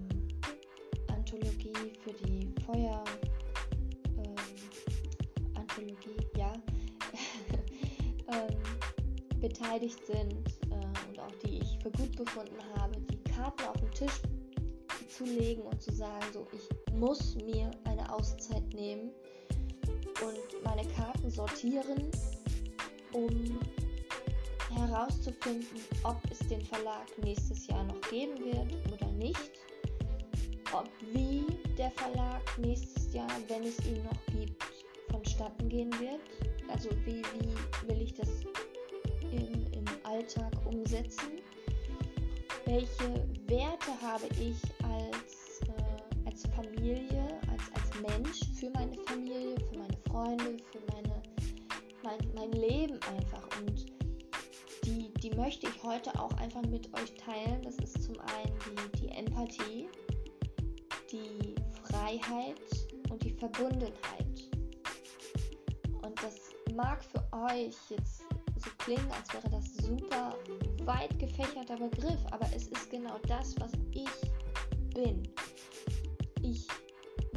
Anthologie 1.09 1.93
für 2.03 2.13
die 2.13 2.53
Feuer 2.67 3.03
ähm, 4.19 4.35
ähm, 8.29 8.63
beteiligt 9.41 10.05
sind 10.07 10.49
äh, 10.71 10.75
und 11.09 11.19
auch 11.19 11.35
die 11.45 11.59
ich 11.59 11.79
für 11.83 11.91
gut 11.91 12.17
befunden 12.17 12.63
habe, 12.77 13.01
die 13.01 13.21
Karten 13.25 13.65
auf 13.65 13.81
den 13.81 13.91
Tisch 13.93 14.21
zu 15.16 15.25
legen 15.25 15.62
und 15.62 15.81
zu 15.81 15.92
sagen, 15.92 16.26
so 16.33 16.47
ich 16.52 16.95
muss 16.95 17.35
mir 17.37 17.71
eine 17.85 18.12
Auszeit 18.12 18.66
nehmen 18.73 19.11
und 20.23 20.64
meine 20.64 20.87
Karten 20.88 21.31
sortieren, 21.31 22.11
um 23.12 23.59
herauszufinden, 24.75 25.81
ob 26.04 26.19
es 26.31 26.38
den 26.49 26.62
Verlag 26.62 27.07
nächstes 27.23 27.66
Jahr 27.66 27.85
noch 27.85 28.00
geben 28.11 28.38
wird 28.38 28.92
oder 28.92 29.11
nicht, 29.12 29.52
ob 30.73 30.88
wie 31.12 31.45
der 31.76 31.90
Verlag 31.90 32.40
nächstes 32.59 33.12
Jahr, 33.12 33.31
wenn 33.49 33.64
es 33.64 33.78
ihn 33.87 34.02
noch 34.04 34.26
gibt, 34.35 34.62
vonstatten 35.11 35.69
gehen 35.69 35.92
wird. 36.00 36.21
Also 36.69 36.90
wie, 37.04 37.23
wie 37.23 37.88
will 37.88 38.02
ich 38.02 38.14
das 38.14 38.28
im, 39.31 39.66
im 39.73 39.85
Alltag 40.04 40.52
umsetzen? 40.64 41.40
Welche 42.64 43.28
Werte 43.47 43.90
habe 44.00 44.26
ich 44.40 44.57
als, 44.93 45.61
äh, 45.69 46.27
als 46.27 46.47
Familie, 46.55 47.41
als, 47.51 47.63
als 47.75 48.01
Mensch 48.01 48.41
für 48.59 48.71
meine 48.71 48.97
Familie, 49.07 49.57
für 49.71 49.79
meine 49.79 49.97
Freunde, 50.09 50.57
für 50.71 50.81
meine, 50.93 51.23
mein, 52.03 52.19
mein 52.35 52.53
Leben 52.53 52.99
einfach? 53.17 53.49
Und 53.61 53.87
die, 54.85 55.13
die 55.15 55.31
möchte 55.37 55.69
ich 55.69 55.83
heute 55.83 56.11
auch 56.19 56.33
einfach 56.35 56.63
mit 56.63 56.93
euch 56.99 57.15
teilen. 57.15 57.63
Das 57.63 57.77
ist 57.77 58.03
zum 58.03 58.19
einen 58.21 58.53
die, 58.67 59.01
die 59.01 59.09
Empathie, 59.09 59.89
die 61.11 61.55
Freiheit 61.85 62.61
und 63.11 63.23
die 63.23 63.33
Verbundenheit. 63.33 64.51
Und 66.03 66.23
das 66.23 66.51
mag 66.75 67.03
für 67.05 67.23
euch 67.33 67.77
jetzt 67.91 68.25
so 68.57 68.71
klingen, 68.79 69.11
als 69.13 69.33
wäre 69.33 69.49
das 69.51 69.75
super 69.87 70.37
weit 70.85 71.19
gefächerter 71.19 71.77
Begriff, 71.77 72.21
aber 72.31 72.47
es 72.55 72.69
ist 72.69 72.91
genau 72.91 73.19
das, 73.29 73.55
was 73.61 73.73
ich 73.93 74.09
bin. 74.95 75.23
Ich, 76.43 76.67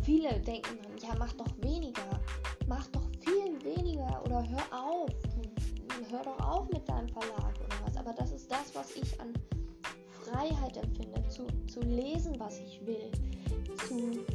viele 0.03 0.39
denken 0.41 0.79
dann, 0.83 0.97
ja, 0.97 1.15
mach 1.17 1.33
doch 1.33 1.51
weniger, 1.61 2.19
mach 2.67 2.87
doch 2.87 3.07
viel 3.21 3.63
weniger 3.63 4.21
oder 4.25 4.47
hör 4.49 4.83
auf, 4.83 5.09
hör 6.09 6.23
doch 6.23 6.39
auf 6.39 6.69
mit 6.69 6.87
deinem 6.87 7.09
Verlag 7.09 7.55
oder 7.59 7.85
was. 7.85 7.97
Aber 7.97 8.13
das 8.13 8.31
ist 8.31 8.51
das, 8.51 8.73
was 8.73 8.95
ich 8.95 9.19
an 9.19 9.33
Freiheit 10.11 10.77
empfinde, 10.77 11.23
zu, 11.29 11.47
zu 11.67 11.81
lesen, 11.81 12.39
was 12.39 12.59
ich 12.59 12.81
will, 12.85 13.11
zu 13.87 14.25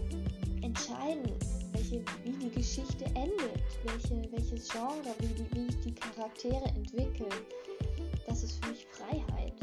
entscheiden, 0.62 1.32
welche, 1.72 2.04
wie 2.24 2.32
die 2.32 2.50
Geschichte 2.50 3.04
endet, 3.06 3.62
welche, 3.84 4.30
welches 4.32 4.68
Genre, 4.68 5.14
wie, 5.18 5.56
wie 5.56 5.66
ich 5.66 5.80
die 5.80 5.94
Charaktere 5.94 6.64
entwickle. 6.76 7.28
Das 8.26 8.42
ist 8.42 8.62
für 8.62 8.70
mich 8.70 8.86
Freiheit. 8.86 9.54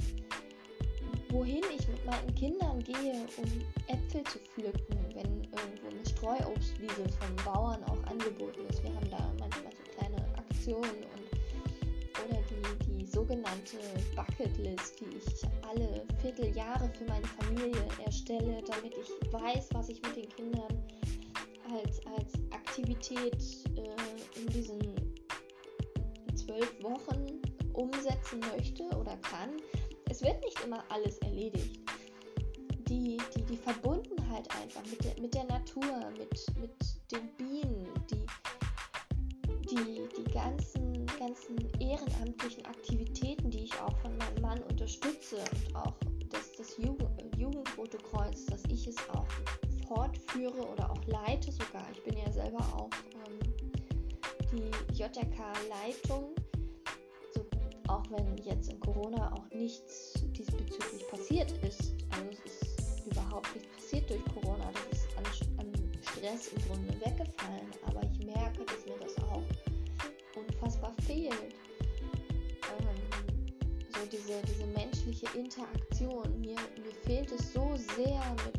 Wohin 1.29 1.63
ich 1.77 1.87
mit 1.87 2.05
meinen 2.05 2.35
Kindern 2.35 2.83
gehe, 2.83 3.25
um 3.37 3.45
Äpfel 3.87 4.23
zu 4.23 4.39
pflücken, 4.39 4.97
wenn 5.13 5.43
irgendwo 5.43 5.87
eine 5.89 6.05
Streuobstwiese 6.05 7.05
vom 7.19 7.35
Bauern 7.45 7.83
auch 7.85 8.03
angeboten 8.09 8.61
ist. 8.69 8.83
Wir 8.83 8.93
haben 8.95 9.09
da 9.09 9.33
manchmal 9.39 9.71
so 9.73 9.91
kleine 9.97 10.17
Aktionen 10.37 11.03
und 11.13 11.27
oder 12.25 12.39
die, 12.49 12.85
die 12.85 13.05
sogenannte 13.05 13.77
Bucketlist, 14.15 14.99
die 14.99 15.17
ich 15.17 15.43
alle 15.67 16.05
Vierteljahre 16.21 16.89
für 16.97 17.05
meine 17.05 17.27
Familie 17.27 17.87
erstelle, 18.03 18.61
damit 18.65 18.93
ich 18.97 19.31
weiß, 19.31 19.69
was 19.73 19.89
ich 19.89 20.01
mit 20.01 20.15
den 20.15 20.29
Kindern 20.29 20.83
als, 21.71 22.05
als 22.05 22.33
Aktivität 22.51 23.43
äh, 23.75 24.39
in 24.39 24.47
diesen 24.47 24.79
zwölf 26.35 26.83
Wochen 26.83 27.41
umsetzen 27.73 28.39
möchte 28.39 28.83
oder 28.97 29.17
kann. 29.17 29.49
Es 30.17 30.23
wird 30.23 30.43
nicht 30.43 30.59
immer 30.65 30.83
alles 30.89 31.19
erledigt. 31.19 31.79
Die, 32.89 33.17
die, 33.35 33.43
die 33.43 33.55
Verbundenheit 33.55 34.49
einfach 34.49 34.83
mit 34.89 35.03
der, 35.03 35.21
mit 35.21 35.31
der 35.35 35.43
Natur, 35.43 36.09
mit, 36.17 36.57
mit 36.59 36.73
den 37.11 37.29
Bienen, 37.37 37.87
die, 38.09 38.25
die, 39.69 40.09
die 40.17 40.33
ganzen, 40.33 41.05
ganzen 41.19 41.59
ehrenamtlichen 41.79 42.65
Aktivitäten, 42.65 43.51
die 43.51 43.65
ich 43.65 43.79
auch 43.79 43.95
von 43.99 44.17
meinem 44.17 44.41
Mann 44.41 44.63
unterstütze 44.63 45.35
und 45.35 45.75
auch 45.75 45.93
das, 46.31 46.51
das 46.53 46.75
Jugend, 46.77 47.37
Jugendfotokreuz, 47.37 48.47
dass 48.47 48.63
ich 48.71 48.87
es 48.87 48.97
auch 49.09 49.27
fortführe 49.87 50.67
oder 50.67 50.89
auch 50.89 51.05
leite 51.05 51.51
sogar. 51.51 51.85
Ich 51.91 52.01
bin 52.01 52.17
ja 52.17 52.31
selber 52.31 52.65
auch 52.75 52.89
ähm, 53.27 53.53
die 54.51 54.97
JRK-Leitung, 54.97 56.33
auch 57.87 58.03
wenn 58.11 58.37
jetzt 58.37 58.71
in 58.71 58.79
Corona 58.79 59.33
auch 59.33 59.49
nichts 59.51 60.13
diesbezüglich 60.31 61.07
passiert 61.09 61.51
ist. 61.63 61.93
Also 62.11 62.29
es 62.45 62.51
ist 62.51 63.07
überhaupt 63.07 63.53
nichts 63.55 63.69
passiert 63.75 64.09
durch 64.09 64.23
Corona. 64.33 64.69
Das 64.73 64.99
ist 64.99 65.07
an, 65.17 65.65
an 65.65 65.73
Stress 66.01 66.49
im 66.53 66.61
Grunde 66.67 66.93
weggefallen. 66.93 67.67
Aber 67.85 68.01
ich 68.03 68.25
merke, 68.25 68.65
dass 68.65 68.85
mir 68.85 68.99
das 69.01 69.17
auch 69.23 69.43
unfassbar 70.35 70.93
fehlt. 71.05 71.33
Ähm, 72.79 73.27
so 73.93 74.05
diese, 74.11 74.41
diese 74.47 74.67
menschliche 74.67 75.27
Interaktion. 75.37 76.39
Mir, 76.39 76.55
mir 76.55 76.93
fehlt 77.05 77.31
es 77.31 77.53
so 77.53 77.75
sehr 77.95 78.21
mit 78.43 78.57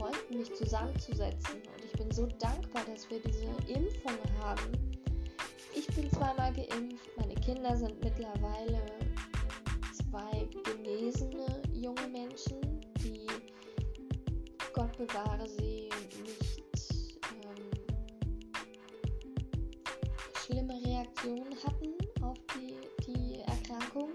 Freunden 0.00 0.38
mich 0.38 0.54
zusammenzusetzen. 0.54 1.56
Und 1.56 1.84
ich 1.84 1.92
bin 1.92 2.10
so 2.10 2.26
dankbar, 2.38 2.82
dass 2.86 3.08
wir 3.10 3.20
diese 3.20 3.44
Impfung 3.70 4.16
haben. 4.40 4.89
Ich 5.90 5.96
bin 5.96 6.08
zweimal 6.10 6.52
geimpft, 6.52 7.10
meine 7.16 7.34
Kinder 7.34 7.76
sind 7.76 8.00
mittlerweile 8.04 8.80
zwei 9.92 10.48
genesene 10.62 11.60
junge 11.72 12.06
Menschen, 12.06 12.60
die 13.02 13.26
Gott 14.72 14.96
bewahre 14.96 15.48
sie 15.48 15.88
nicht 16.22 17.18
ähm, 17.44 17.70
schlimme 20.36 20.80
Reaktionen 20.86 21.56
hatten 21.66 21.96
auf 22.22 22.38
die, 22.54 22.76
die 23.04 23.40
Erkrankung. 23.40 24.12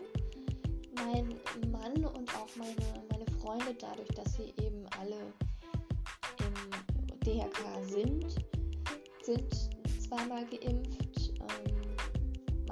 Mein 0.95 1.35
Mann 1.71 2.05
und 2.05 2.33
auch 2.37 2.55
meine, 2.55 3.05
meine 3.11 3.25
Freunde, 3.41 3.75
dadurch, 3.77 4.07
dass 4.15 4.35
sie 4.35 4.53
eben 4.63 4.85
alle 4.97 5.33
DRK 7.25 7.83
sind, 7.83 8.33
sind 9.23 9.53
zweimal 10.01 10.45
geimpft. 10.45 11.04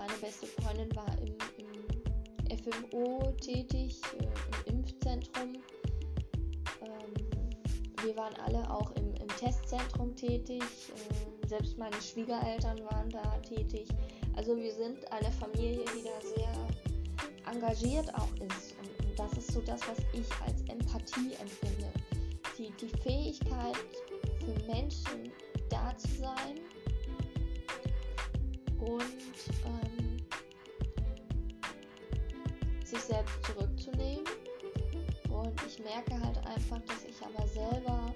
Meine 0.05 0.19
beste 0.19 0.47
Freundin 0.47 0.93
war 0.97 1.07
im, 1.19 1.33
im 2.49 2.57
FMO 2.57 3.31
tätig, 3.39 4.01
äh, 4.19 4.69
im 4.69 4.79
Impfzentrum. 4.79 5.53
Ähm, 6.81 7.13
wir 8.03 8.17
waren 8.17 8.33
alle 8.45 8.69
auch 8.69 8.91
im, 8.97 9.13
im 9.15 9.27
Testzentrum 9.39 10.13
tätig. 10.13 10.61
Äh, 10.61 11.47
selbst 11.47 11.77
meine 11.77 12.01
Schwiegereltern 12.01 12.79
waren 12.91 13.09
da 13.11 13.37
tätig. 13.47 13.87
Also 14.35 14.57
wir 14.57 14.73
sind 14.73 15.09
eine 15.09 15.31
Familie, 15.31 15.85
die 15.95 16.03
da 16.03 16.27
sehr 16.35 17.53
engagiert 17.53 18.13
auch 18.15 18.33
ist. 18.45 18.75
Und, 18.81 19.07
und 19.07 19.17
das 19.17 19.31
ist 19.37 19.53
so 19.53 19.61
das, 19.61 19.79
was 19.87 19.99
ich 20.11 20.29
als 20.45 20.63
Empathie 20.63 21.33
empfinde. 21.39 21.93
Die, 22.57 22.71
die 22.71 22.89
Fähigkeit, 23.03 23.77
für 24.39 24.65
Menschen 24.69 25.31
da 25.69 25.95
zu 25.97 26.09
sein 26.17 26.59
und 28.85 29.01
ähm, 29.65 29.92
sich 32.93 33.03
selbst 33.03 33.43
zurückzunehmen. 33.43 34.23
Und 35.29 35.61
ich 35.67 35.79
merke 35.79 36.19
halt 36.23 36.37
einfach, 36.45 36.79
dass 36.87 37.03
ich 37.05 37.15
aber 37.25 37.47
selber 37.47 38.13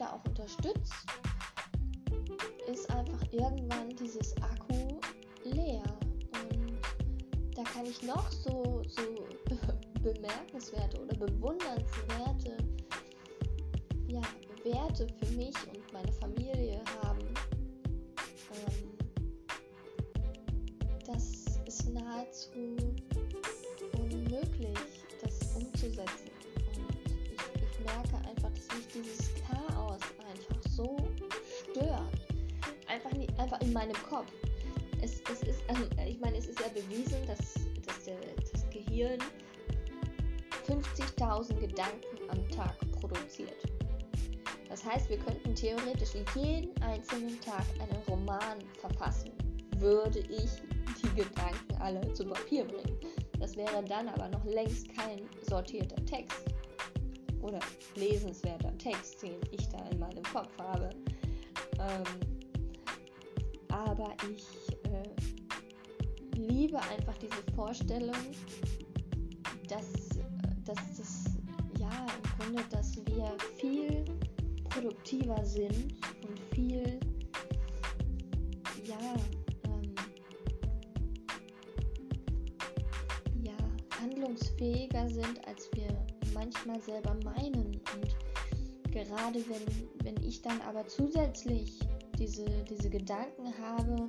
da 0.00 0.12
auch 0.14 0.24
unterstützt, 0.24 0.94
ist 2.66 2.90
einfach 2.90 3.20
irgendwann 3.32 3.90
dieses 3.96 4.34
Akku 4.42 4.98
leer. 5.44 5.82
Und 6.32 6.78
da 7.54 7.62
kann 7.62 7.84
ich 7.84 8.02
noch 8.02 8.30
so, 8.30 8.82
so 8.86 9.02
bemerkenswerte 10.02 11.02
oder 11.02 11.14
bewundernswerte 11.18 12.19
meinem 33.90 34.08
Kopf. 34.08 34.32
Es, 35.02 35.22
es 35.32 35.42
ist, 35.42 35.62
also 35.68 35.82
ich 36.06 36.20
meine, 36.20 36.36
es 36.36 36.46
ist 36.46 36.60
ja 36.60 36.68
bewiesen, 36.68 37.26
dass, 37.26 37.54
dass 37.86 38.04
der, 38.04 38.16
das 38.52 38.68
Gehirn 38.70 39.18
50.000 40.66 41.54
Gedanken 41.54 42.18
am 42.28 42.48
Tag 42.50 42.76
produziert. 43.00 43.56
Das 44.68 44.84
heißt, 44.84 45.08
wir 45.08 45.18
könnten 45.18 45.54
theoretisch 45.54 46.10
jeden 46.34 46.80
einzelnen 46.82 47.40
Tag 47.40 47.64
einen 47.80 47.96
Roman 48.08 48.58
verfassen, 48.80 49.32
würde 49.78 50.20
ich 50.20 50.50
die 51.02 51.22
Gedanken 51.22 51.74
alle 51.80 52.12
zu 52.12 52.24
Papier 52.24 52.64
bringen. 52.64 52.96
Das 53.40 53.56
wäre 53.56 53.82
dann 53.82 54.08
aber 54.08 54.28
noch 54.28 54.44
längst 54.44 54.94
kein 54.94 55.22
sortierter 55.48 56.04
Text 56.04 56.44
oder 57.40 57.58
lesenswerter 57.96 58.76
Text, 58.78 59.22
den 59.22 59.40
ich 59.50 59.66
da 59.70 59.78
in 59.88 59.98
meinem 59.98 60.22
Kopf 60.24 60.56
habe. 60.58 60.90
Ähm, 61.80 62.39
aber 63.86 64.14
ich 64.30 64.46
äh, 64.84 66.38
liebe 66.38 66.78
einfach 66.78 67.16
diese 67.18 67.42
Vorstellung, 67.54 68.16
dass, 69.68 70.08
dass 70.64 70.96
das, 70.96 71.24
ja, 71.78 72.06
im 72.16 72.38
Grunde, 72.38 72.64
dass 72.70 72.96
wir 73.06 73.32
viel 73.56 74.04
produktiver 74.68 75.44
sind 75.44 75.94
und 76.28 76.38
viel, 76.54 77.00
ja, 78.84 79.14
ähm, 79.64 79.94
ja, 83.42 83.56
handlungsfähiger 84.00 85.08
sind, 85.08 85.46
als 85.46 85.70
wir 85.74 85.88
manchmal 86.34 86.80
selber 86.82 87.16
meinen. 87.24 87.80
Und 87.94 88.92
gerade 88.92 89.42
wenn, 89.48 89.88
wenn 90.04 90.24
ich 90.24 90.42
dann 90.42 90.60
aber 90.62 90.86
zusätzlich 90.86 91.80
diese, 92.20 92.44
diese 92.68 92.90
Gedanken 92.90 93.52
habe, 93.60 94.08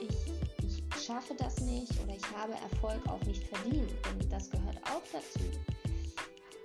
ich, 0.00 0.32
ich 0.64 1.04
schaffe 1.04 1.34
das 1.38 1.60
nicht 1.60 1.92
oder 2.02 2.14
ich 2.14 2.36
habe 2.36 2.54
Erfolg 2.54 3.00
auch 3.08 3.22
nicht 3.26 3.44
verdient, 3.44 3.90
denn 3.90 4.28
das 4.30 4.50
gehört 4.50 4.78
auch 4.84 5.02
dazu. 5.12 5.44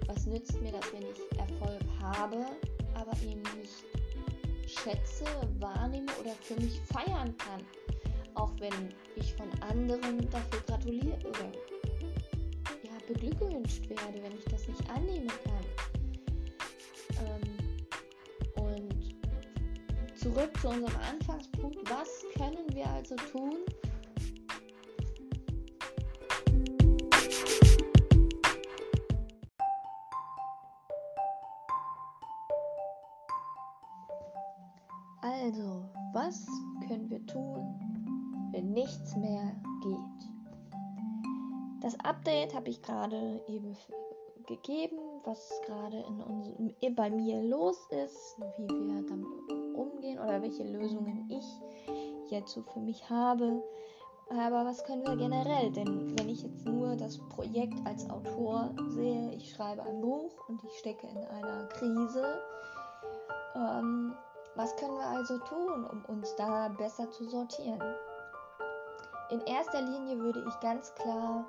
Was 0.08 0.26
nützt 0.26 0.60
mir 0.62 0.72
das, 0.72 0.92
wenn 0.94 1.04
ich 1.04 1.40
Erfolg 1.40 1.82
habe, 2.02 2.46
aber 2.96 3.12
ihn 3.22 3.44
nicht 3.60 4.80
schätze, 4.80 5.26
wahrnehme 5.60 6.12
oder 6.20 6.32
für 6.42 6.56
mich 6.56 6.80
feiern 6.92 7.36
kann? 7.38 7.62
Auch 8.36 8.52
wenn 8.60 8.94
ich 9.18 9.34
von 9.36 9.50
anderen 9.62 10.30
dafür 10.30 10.62
gratuliere 10.66 11.18
oder 11.28 11.52
beglückwünscht 13.14 13.90
werde, 13.90 14.24
wenn 14.24 14.38
ich 14.38 14.46
das 14.46 14.68
nicht 14.68 14.90
annehmen 14.90 15.28
kann. 15.44 15.66
Ähm, 17.26 17.42
und 17.52 17.71
zurück 20.22 20.52
zu 20.62 20.70
unserem 20.70 20.96
Anfangspunkt, 21.10 21.78
was 21.90 22.24
können 22.36 22.68
wir 22.74 22.88
also 22.88 23.16
tun? 23.16 23.58
Also, 35.22 35.90
was 36.14 36.46
können 36.88 37.10
wir 37.10 37.26
tun, 37.26 37.80
wenn 38.52 38.74
nichts 38.74 39.16
mehr 39.16 39.56
geht? 39.82 40.30
Das 41.82 42.00
Update 42.02 42.54
habe 42.54 42.70
ich 42.70 42.80
gerade 42.84 43.42
eben 43.48 43.76
gegeben, 44.48 45.00
was 45.24 45.50
gerade 45.66 46.06
bei 46.96 47.10
mir 47.10 47.42
los 47.42 47.78
ist, 47.90 48.38
wie 48.58 48.68
wir 48.68 49.02
damit 49.08 49.61
umgehen 49.82 50.20
oder 50.20 50.42
welche 50.42 50.64
Lösungen 50.64 51.30
ich 51.30 51.46
so 52.46 52.62
für 52.62 52.80
mich 52.80 53.10
habe. 53.10 53.62
Aber 54.30 54.66
was 54.66 54.84
können 54.86 55.06
wir 55.06 55.18
generell? 55.18 55.70
Denn 55.72 56.18
wenn 56.18 56.30
ich 56.30 56.44
jetzt 56.44 56.66
nur 56.66 56.96
das 56.96 57.18
Projekt 57.30 57.76
als 57.86 58.10
Autor 58.10 58.74
sehe, 58.88 59.34
ich 59.34 59.52
schreibe 59.52 59.84
ein 59.84 60.00
Buch 60.00 60.32
und 60.48 60.64
ich 60.64 60.80
stecke 60.80 61.08
in 61.08 61.18
einer 61.18 61.68
Krise, 61.68 62.24
ähm, 63.56 64.14
was 64.56 64.76
können 64.78 64.96
wir 64.96 65.08
also 65.08 65.38
tun, 65.40 65.86
um 65.92 66.06
uns 66.06 66.34
da 66.38 66.70
besser 66.70 67.10
zu 67.12 67.28
sortieren? 67.28 67.82
In 69.30 69.42
erster 69.42 69.82
Linie 69.82 70.20
würde 70.20 70.44
ich 70.48 70.60
ganz 70.62 70.94
klar 70.96 71.46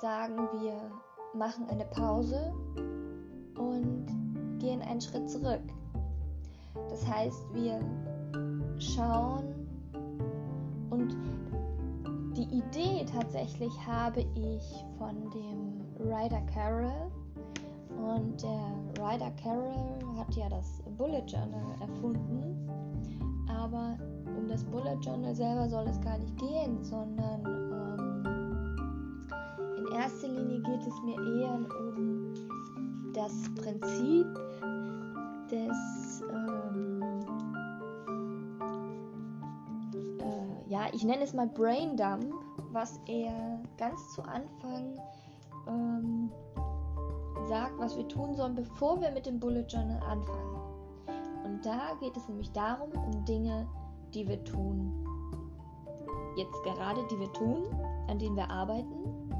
sagen, 0.00 0.48
wir 0.60 0.90
machen 1.34 1.68
eine 1.68 1.84
Pause 1.84 2.52
und 3.56 4.06
gehen 4.58 4.82
einen 4.82 5.00
Schritt 5.00 5.30
zurück. 5.30 5.62
Das 6.88 7.06
heißt, 7.06 7.44
wir 7.52 7.80
schauen 8.78 9.54
und 10.90 11.16
die 12.36 12.44
Idee 12.44 13.04
tatsächlich 13.04 13.72
habe 13.86 14.20
ich 14.34 14.84
von 14.98 15.30
dem 15.30 15.80
Ryder 15.98 16.40
Carroll. 16.52 17.10
Und 17.90 18.42
der 18.42 19.04
Ryder 19.04 19.30
Carroll 19.42 20.16
hat 20.16 20.34
ja 20.34 20.48
das 20.48 20.82
Bullet 20.96 21.22
Journal 21.26 21.74
erfunden, 21.80 22.56
aber 23.46 23.98
um 24.38 24.48
das 24.48 24.64
Bullet 24.64 24.96
Journal 25.02 25.34
selber 25.34 25.68
soll 25.68 25.86
es 25.88 26.00
gar 26.00 26.16
nicht 26.16 26.36
gehen, 26.38 26.82
sondern 26.82 27.60
erster 30.00 30.28
Linie 30.28 30.60
geht 30.60 30.86
es 30.86 31.02
mir 31.02 31.16
eher 31.40 31.54
um 31.54 32.32
das 33.12 33.32
Prinzip 33.54 34.26
des, 35.50 36.22
ähm, 36.32 36.49
ich 40.92 41.04
nenne 41.04 41.22
es 41.22 41.32
mal 41.32 41.46
Brain 41.46 41.96
Dump, 41.96 42.34
was 42.72 43.00
er 43.06 43.60
ganz 43.76 44.14
zu 44.14 44.22
Anfang 44.22 44.98
ähm, 45.66 46.30
sagt, 47.46 47.78
was 47.78 47.96
wir 47.96 48.06
tun 48.08 48.34
sollen, 48.34 48.54
bevor 48.54 49.00
wir 49.00 49.10
mit 49.10 49.26
dem 49.26 49.40
Bullet 49.40 49.66
Journal 49.68 50.00
anfangen. 50.08 50.56
Und 51.44 51.64
da 51.64 51.94
geht 52.00 52.16
es 52.16 52.28
nämlich 52.28 52.52
darum, 52.52 52.90
um 52.92 53.24
Dinge, 53.24 53.66
die 54.14 54.26
wir 54.28 54.42
tun. 54.44 55.04
Jetzt 56.36 56.62
gerade, 56.62 57.00
die 57.10 57.18
wir 57.18 57.32
tun, 57.32 57.64
an 58.08 58.18
denen 58.18 58.36
wir 58.36 58.48
arbeiten, 58.48 59.30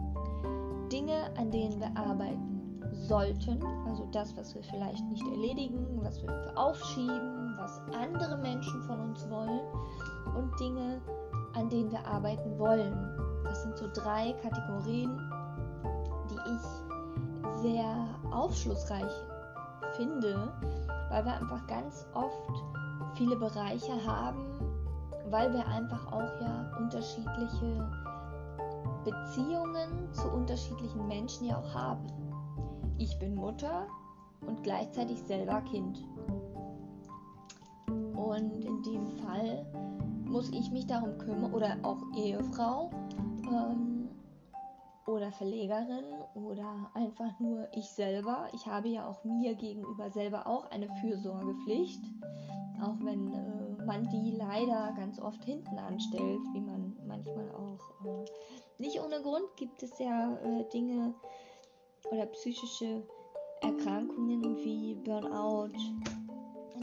Dinge, 0.90 1.30
an 1.36 1.50
denen 1.50 1.80
wir 1.80 1.96
arbeiten 1.96 2.50
sollten, 2.92 3.64
also 3.86 4.06
das, 4.12 4.36
was 4.36 4.54
wir 4.54 4.62
vielleicht 4.64 5.04
nicht 5.06 5.24
erledigen, 5.26 6.00
was 6.02 6.20
wir 6.22 6.52
aufschieben, 6.56 7.56
was 7.58 7.80
andere 7.94 8.36
Menschen 8.38 8.82
von 8.82 9.00
uns 9.00 9.28
wollen 9.30 9.60
und 10.36 10.60
Dinge, 10.60 11.00
an 11.54 11.68
denen 11.68 11.90
wir 11.90 12.04
arbeiten 12.06 12.58
wollen. 12.58 12.94
Das 13.44 13.62
sind 13.62 13.76
so 13.76 13.88
drei 13.92 14.32
Kategorien, 14.42 15.18
die 16.30 16.54
ich 16.54 17.62
sehr 17.62 18.06
aufschlussreich 18.30 19.12
finde, 19.96 20.52
weil 21.10 21.24
wir 21.24 21.34
einfach 21.34 21.66
ganz 21.66 22.06
oft 22.14 22.64
viele 23.14 23.36
Bereiche 23.36 23.92
haben, 24.06 24.44
weil 25.28 25.52
wir 25.52 25.66
einfach 25.66 26.06
auch 26.12 26.40
ja 26.40 26.70
unterschiedliche 26.78 27.90
Beziehungen 29.04 30.12
zu 30.12 30.28
unterschiedlichen 30.28 31.06
Menschen 31.08 31.46
ja 31.48 31.58
auch 31.58 31.74
haben. 31.74 32.06
Ich 32.98 33.18
bin 33.18 33.34
Mutter 33.34 33.86
und 34.46 34.62
gleichzeitig 34.62 35.22
selber 35.22 35.60
Kind. 35.62 36.04
Und 38.14 38.64
in 38.64 38.82
dem 38.82 39.08
Fall 39.08 39.66
muss 40.30 40.50
ich 40.50 40.70
mich 40.70 40.86
darum 40.86 41.18
kümmern, 41.18 41.52
oder 41.52 41.76
auch 41.82 41.98
Ehefrau 42.16 42.90
ähm, 43.48 44.08
oder 45.06 45.32
Verlegerin 45.32 46.04
oder 46.34 46.90
einfach 46.94 47.38
nur 47.40 47.66
ich 47.72 47.88
selber. 47.90 48.48
Ich 48.52 48.66
habe 48.66 48.88
ja 48.88 49.08
auch 49.08 49.24
mir 49.24 49.54
gegenüber 49.54 50.10
selber 50.10 50.46
auch 50.46 50.70
eine 50.70 50.88
Fürsorgepflicht, 51.00 52.02
auch 52.80 52.96
wenn 53.02 53.32
äh, 53.34 53.84
man 53.84 54.08
die 54.08 54.36
leider 54.36 54.92
ganz 54.96 55.18
oft 55.18 55.44
hinten 55.44 55.78
anstellt, 55.78 56.40
wie 56.52 56.60
man 56.60 56.96
manchmal 57.06 57.50
auch 57.50 58.06
äh, 58.06 58.24
nicht 58.78 59.00
ohne 59.00 59.20
Grund 59.20 59.56
gibt 59.56 59.82
es 59.82 59.98
ja 59.98 60.36
äh, 60.44 60.64
Dinge 60.72 61.12
oder 62.10 62.26
psychische 62.26 63.02
Erkrankungen 63.62 64.56
wie 64.58 64.94
Burnout, 64.94 65.72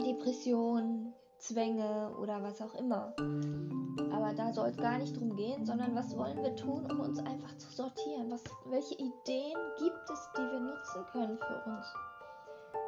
Depression, 0.04 1.12
Zwänge 1.38 2.10
oder 2.20 2.42
was 2.42 2.60
auch 2.60 2.74
immer. 2.74 3.14
Aber 4.12 4.32
da 4.34 4.52
soll 4.52 4.68
es 4.68 4.76
gar 4.76 4.98
nicht 4.98 5.18
drum 5.18 5.36
gehen, 5.36 5.64
sondern 5.64 5.94
was 5.94 6.16
wollen 6.16 6.42
wir 6.42 6.54
tun, 6.56 6.90
um 6.90 7.00
uns 7.00 7.18
einfach 7.20 7.56
zu 7.56 7.70
sortieren? 7.70 8.30
Was, 8.30 8.42
welche 8.66 8.94
Ideen 8.94 9.56
gibt 9.78 10.10
es, 10.10 10.28
die 10.36 10.42
wir 10.42 10.60
nutzen 10.60 11.04
können 11.12 11.38
für 11.38 11.70
uns? 11.70 11.94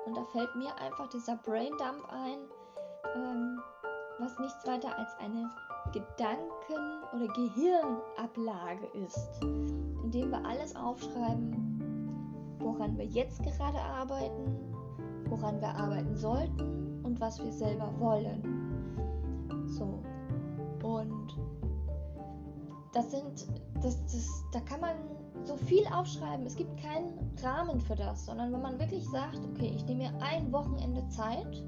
Und 0.07 0.17
da 0.17 0.25
fällt 0.25 0.55
mir 0.57 0.75
einfach 0.77 1.09
dieser 1.09 1.37
Braindump 1.37 2.09
ein, 2.11 2.39
ähm, 3.15 3.61
was 4.19 4.39
nichts 4.39 4.67
weiter 4.67 4.99
als 4.99 5.17
eine 5.19 5.49
Gedanken- 5.93 7.05
oder 7.15 7.29
Gehirnablage 7.29 8.87
ist, 9.05 9.43
indem 9.43 10.31
wir 10.31 10.45
alles 10.45 10.75
aufschreiben, 10.75 12.57
woran 12.59 12.99
wir 12.99 13.07
jetzt 13.07 13.43
gerade 13.43 13.79
arbeiten, 13.79 14.75
woran 15.29 15.61
wir 15.61 15.69
arbeiten 15.69 16.17
sollten 16.17 16.90
was 17.21 17.43
wir 17.43 17.53
selber 17.53 17.93
wollen. 17.99 18.43
So. 19.67 20.03
Und 20.83 21.37
das 22.93 23.11
sind, 23.11 23.47
das, 23.83 24.05
das, 24.07 24.45
da 24.53 24.61
kann 24.61 24.81
man 24.81 24.97
so 25.45 25.57
viel 25.57 25.87
aufschreiben. 25.87 26.47
Es 26.47 26.57
gibt 26.57 26.77
keinen 26.81 27.13
Rahmen 27.43 27.81
für 27.81 27.95
das, 27.95 28.27
sondern 28.27 28.53
wenn 28.53 28.63
man 28.63 28.79
wirklich 28.79 29.09
sagt, 29.09 29.41
okay, 29.53 29.73
ich 29.75 29.85
nehme 29.87 30.11
mir 30.11 30.13
ein 30.23 30.51
Wochenende 30.53 31.07
Zeit 31.09 31.63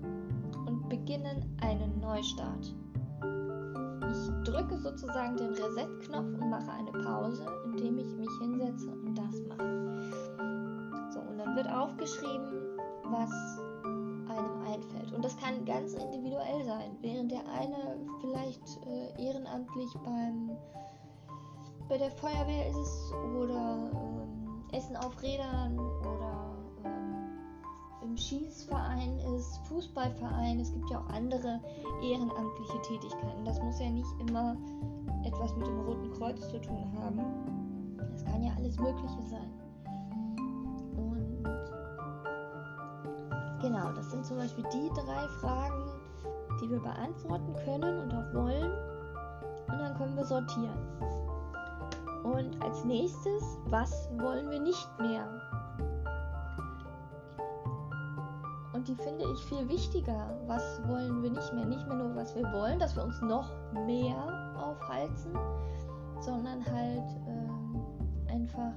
und 0.67 0.89
beginne 0.89 1.41
einen 1.61 2.01
Neustart. 2.01 2.75
Ich 4.11 4.45
drücke 4.45 4.79
sozusagen 4.79 5.37
den 5.37 5.51
Reset-Knopf 5.51 6.41
und 6.41 6.51
mache 6.51 6.71
eine 6.73 6.91
Pause, 6.91 7.47
indem 7.65 7.99
ich 7.99 8.15
mich 8.17 8.31
hinsetze 8.41 8.91
und 8.91 9.15
das 9.15 9.41
mache. 9.49 9.93
So, 11.13 11.21
und 11.21 11.39
dann 11.39 11.55
wird 11.57 11.71
aufgeschrieben, 11.71 12.53
was. 13.11 13.62
Und 15.23 15.27
das 15.27 15.37
kann 15.37 15.65
ganz 15.65 15.95
individuell 15.95 16.65
sein. 16.65 16.97
Während 17.01 17.31
der 17.31 17.49
eine 17.49 17.97
vielleicht 18.21 18.61
äh, 18.85 19.25
ehrenamtlich 19.25 19.95
beim 20.05 20.51
bei 21.89 21.97
der 21.97 22.11
Feuerwehr 22.11 22.69
ist 22.71 23.13
oder 23.37 23.93
ähm, 23.95 24.65
Essen 24.73 24.97
auf 24.97 25.23
Rädern 25.23 25.79
oder 25.79 26.57
ähm, 26.85 27.29
im 28.03 28.17
Schießverein 28.17 29.21
ist, 29.37 29.61
Fußballverein. 29.69 30.59
Es 30.59 30.73
gibt 30.73 30.91
ja 30.91 30.99
auch 30.99 31.09
andere 31.11 31.61
ehrenamtliche 32.03 32.83
Tätigkeiten. 32.83 33.45
Das 33.45 33.63
muss 33.63 33.79
ja 33.79 33.91
nicht 33.91 34.11
immer 34.19 34.57
etwas 35.23 35.55
mit 35.55 35.69
dem 35.69 35.79
Roten 35.83 36.11
Kreuz 36.15 36.41
zu 36.51 36.61
tun 36.61 36.85
haben. 36.99 37.21
Es 38.13 38.25
kann 38.25 38.43
ja 38.43 38.53
alles 38.57 38.77
Mögliche 38.77 39.23
sein. 39.31 39.62
Genau, 43.63 43.93
das 43.93 44.11
sind 44.11 44.27
zum 44.27 44.37
Beispiel 44.37 44.65
die 44.73 44.91
drei 44.91 45.29
Fragen, 45.41 45.85
die 46.61 46.69
wir 46.69 46.81
beantworten 46.81 47.55
können 47.65 48.01
und 48.01 48.13
auch 48.13 48.35
wollen. 48.35 48.71
Und 49.69 49.79
dann 49.79 49.97
können 49.97 50.17
wir 50.17 50.25
sortieren. 50.25 50.79
Und 52.25 52.63
als 52.63 52.85
nächstes, 52.85 53.59
was 53.67 54.11
wollen 54.19 54.51
wir 54.51 54.61
nicht 54.61 54.89
mehr? 55.01 55.27
Und 58.73 58.89
die 58.89 58.95
finde 58.97 59.25
ich 59.33 59.45
viel 59.45 59.69
wichtiger. 59.69 60.39
Was 60.47 60.81
wollen 60.89 61.23
wir 61.23 61.31
nicht 61.31 61.53
mehr? 61.53 61.65
Nicht 61.65 61.87
mehr 61.87 61.97
nur, 61.97 62.15
was 62.17 62.35
wir 62.35 62.45
wollen, 62.53 62.79
dass 62.79 62.97
wir 62.97 63.05
uns 63.05 63.21
noch 63.23 63.49
mehr 63.87 64.17
aufhalten, 64.57 65.37
sondern 66.21 66.65
halt 66.65 67.09
äh, 67.27 68.33
einfach 68.33 68.73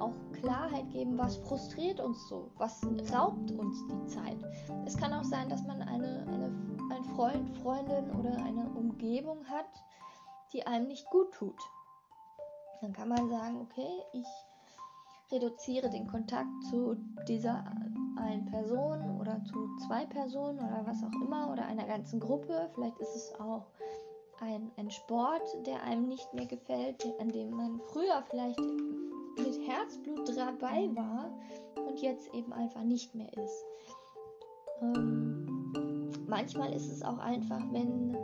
auch 0.00 0.14
Klarheit 0.32 0.90
geben, 0.90 1.18
was 1.18 1.36
frustriert 1.36 2.00
uns 2.00 2.28
so, 2.28 2.50
was 2.56 2.80
raubt 3.12 3.50
uns 3.52 3.76
die 3.86 4.06
Zeit. 4.06 4.38
Es 4.86 4.96
kann 4.96 5.12
auch 5.12 5.24
sein, 5.24 5.48
dass 5.48 5.62
man 5.66 5.82
eine, 5.82 6.26
eine, 6.26 6.52
einen 6.90 7.04
Freund, 7.14 7.58
Freundin 7.58 8.10
oder 8.18 8.36
eine 8.44 8.68
Umgebung 8.70 9.44
hat, 9.46 9.68
die 10.52 10.66
einem 10.66 10.88
nicht 10.88 11.08
gut 11.10 11.32
tut. 11.32 11.58
Dann 12.80 12.92
kann 12.92 13.08
man 13.08 13.28
sagen, 13.28 13.60
okay, 13.60 14.02
ich 14.12 14.26
reduziere 15.30 15.90
den 15.90 16.06
Kontakt 16.06 16.64
zu 16.70 16.96
dieser 17.28 17.64
einen 18.16 18.46
Person 18.46 19.20
oder 19.20 19.42
zu 19.44 19.76
zwei 19.86 20.06
Personen 20.06 20.58
oder 20.58 20.82
was 20.86 21.02
auch 21.02 21.22
immer 21.22 21.50
oder 21.52 21.66
einer 21.66 21.86
ganzen 21.86 22.20
Gruppe. 22.20 22.70
Vielleicht 22.74 22.98
ist 22.98 23.14
es 23.14 23.40
auch 23.40 23.66
ein, 24.40 24.70
ein 24.76 24.90
Sport, 24.90 25.42
der 25.66 25.82
einem 25.82 26.08
nicht 26.08 26.32
mehr 26.34 26.46
gefällt, 26.46 27.06
an 27.20 27.28
dem 27.28 27.50
man 27.50 27.80
früher 27.92 28.22
vielleicht 28.30 28.60
mit 29.40 29.68
Herzblut 29.68 30.28
dabei 30.36 30.88
war 30.94 31.30
und 31.86 32.00
jetzt 32.00 32.32
eben 32.34 32.52
einfach 32.52 32.82
nicht 32.82 33.14
mehr 33.14 33.32
ist. 33.36 33.64
Ähm, 34.82 36.10
manchmal 36.26 36.72
ist 36.72 36.90
es 36.90 37.02
auch 37.02 37.18
einfach, 37.18 37.60
wenn 37.72 38.16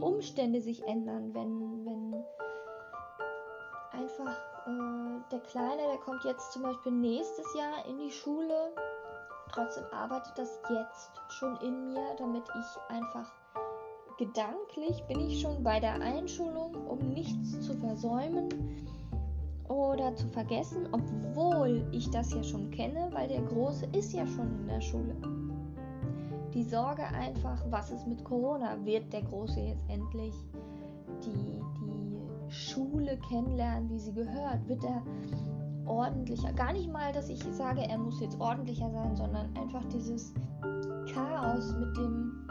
Umstände 0.00 0.60
sich 0.60 0.82
ändern, 0.84 1.34
wenn, 1.34 1.84
wenn 1.84 2.14
einfach 3.92 4.36
äh, 4.66 5.20
der 5.30 5.40
Kleine, 5.40 5.82
der 5.88 5.98
kommt 5.98 6.24
jetzt 6.24 6.52
zum 6.52 6.62
Beispiel 6.62 6.92
nächstes 6.92 7.54
Jahr 7.54 7.86
in 7.86 7.98
die 7.98 8.10
Schule. 8.10 8.72
Trotzdem 9.52 9.84
arbeitet 9.92 10.36
das 10.36 10.60
jetzt 10.68 11.10
schon 11.30 11.56
in 11.56 11.92
mir, 11.92 12.14
damit 12.18 12.44
ich 12.44 12.94
einfach 12.94 13.32
gedanklich 14.18 15.02
bin 15.06 15.20
ich 15.20 15.40
schon 15.40 15.62
bei 15.62 15.80
der 15.80 15.94
Einschulung, 15.94 16.74
um 16.88 16.98
nichts 17.10 17.60
zu 17.60 17.74
versäumen 17.78 18.48
oder 19.68 20.14
zu 20.16 20.26
vergessen, 20.28 20.88
obwohl 20.92 21.86
ich 21.92 22.10
das 22.10 22.32
ja 22.32 22.42
schon 22.42 22.70
kenne, 22.70 23.08
weil 23.12 23.28
der 23.28 23.42
Große 23.42 23.86
ist 23.92 24.12
ja 24.12 24.26
schon 24.26 24.48
in 24.60 24.66
der 24.66 24.80
Schule. 24.80 25.14
Die 26.54 26.64
Sorge 26.64 27.04
einfach, 27.04 27.62
was 27.70 27.90
ist 27.90 28.06
mit 28.06 28.24
Corona? 28.24 28.76
Wird 28.84 29.12
der 29.12 29.22
Große 29.22 29.60
jetzt 29.60 29.88
endlich 29.88 30.34
die, 31.24 31.60
die 31.80 32.52
Schule 32.52 33.18
kennenlernen, 33.28 33.90
wie 33.90 33.98
sie 33.98 34.12
gehört? 34.12 34.66
Wird 34.66 34.82
er 34.84 35.02
ordentlicher? 35.84 36.52
Gar 36.54 36.72
nicht 36.72 36.90
mal, 36.90 37.12
dass 37.12 37.28
ich 37.28 37.42
sage, 37.52 37.82
er 37.82 37.98
muss 37.98 38.20
jetzt 38.20 38.40
ordentlicher 38.40 38.90
sein, 38.90 39.14
sondern 39.14 39.54
einfach 39.56 39.84
dieses 39.86 40.32
Chaos 41.12 41.74
mit 41.74 41.96
dem 41.96 42.47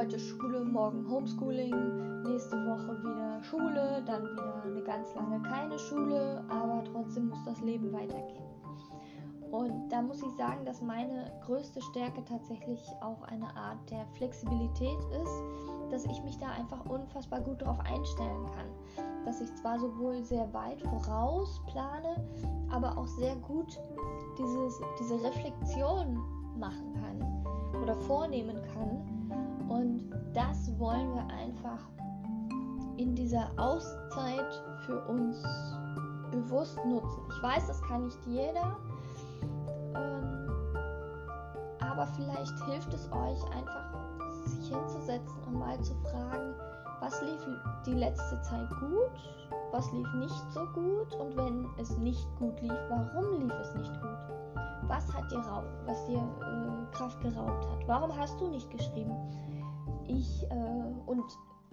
heute 0.00 0.18
Schule, 0.18 0.64
morgen 0.64 1.06
Homeschooling, 1.10 2.22
nächste 2.22 2.56
Woche 2.56 2.98
wieder 3.02 3.42
Schule, 3.42 4.02
dann 4.06 4.22
wieder 4.22 4.62
eine 4.64 4.82
ganz 4.82 5.14
lange 5.14 5.42
keine 5.42 5.78
Schule, 5.78 6.42
aber 6.48 6.82
trotzdem 6.84 7.28
muss 7.28 7.44
das 7.44 7.60
Leben 7.60 7.92
weitergehen. 7.92 8.48
Und 9.50 9.90
da 9.90 10.00
muss 10.00 10.22
ich 10.22 10.32
sagen, 10.38 10.64
dass 10.64 10.80
meine 10.80 11.30
größte 11.44 11.82
Stärke 11.82 12.24
tatsächlich 12.24 12.80
auch 13.02 13.22
eine 13.24 13.54
Art 13.54 13.90
der 13.90 14.06
Flexibilität 14.14 14.98
ist, 15.22 15.42
dass 15.90 16.06
ich 16.06 16.22
mich 16.22 16.38
da 16.38 16.46
einfach 16.48 16.82
unfassbar 16.86 17.42
gut 17.42 17.60
darauf 17.60 17.80
einstellen 17.80 18.46
kann. 18.54 19.04
Dass 19.26 19.42
ich 19.42 19.54
zwar 19.56 19.78
sowohl 19.78 20.22
sehr 20.22 20.50
weit 20.54 20.80
voraus 20.80 21.60
plane, 21.66 22.16
aber 22.70 22.96
auch 22.96 23.06
sehr 23.06 23.36
gut 23.36 23.78
dieses, 24.38 24.80
diese 24.98 25.22
Reflexion 25.22 26.24
machen 26.58 26.94
kann 26.94 27.82
oder 27.82 27.94
vornehmen 27.96 28.62
kann 28.72 29.19
und 29.70 30.10
das 30.32 30.76
wollen 30.78 31.14
wir 31.14 31.26
einfach 31.28 31.78
in 32.96 33.14
dieser 33.14 33.48
Auszeit 33.56 34.52
für 34.84 35.00
uns 35.06 35.42
bewusst 36.32 36.76
nutzen. 36.84 37.22
Ich 37.28 37.42
weiß, 37.42 37.68
das 37.68 37.80
kann 37.82 38.04
nicht 38.04 38.18
jeder, 38.26 38.76
ähm, 39.94 40.48
aber 41.78 42.06
vielleicht 42.08 42.64
hilft 42.64 42.92
es 42.92 43.10
euch 43.12 43.42
einfach, 43.56 43.94
sich 44.44 44.74
hinzusetzen 44.74 45.42
und 45.46 45.60
mal 45.60 45.80
zu 45.80 45.94
fragen, 46.02 46.54
was 47.00 47.22
lief 47.22 47.40
die 47.86 47.94
letzte 47.94 48.40
Zeit 48.42 48.68
gut, 48.80 49.12
was 49.70 49.90
lief 49.92 50.12
nicht 50.14 50.52
so 50.52 50.66
gut 50.74 51.14
und 51.14 51.36
wenn 51.36 51.66
es 51.78 51.96
nicht 51.98 52.26
gut 52.38 52.60
lief, 52.60 52.78
warum 52.88 53.40
lief 53.40 53.52
es 53.60 53.74
nicht 53.76 54.00
gut? 54.00 54.18
Was 54.88 55.06
hat 55.14 55.30
dir, 55.30 55.38
raub, 55.38 55.64
was 55.86 56.04
dir 56.06 56.18
äh, 56.18 56.96
Kraft 56.96 57.20
geraubt 57.20 57.64
hat? 57.70 57.86
Warum 57.86 58.16
hast 58.16 58.40
du 58.40 58.48
nicht 58.48 58.68
geschrieben? 58.70 59.14
Ich 60.10 60.42
äh, 60.50 61.10
und 61.10 61.24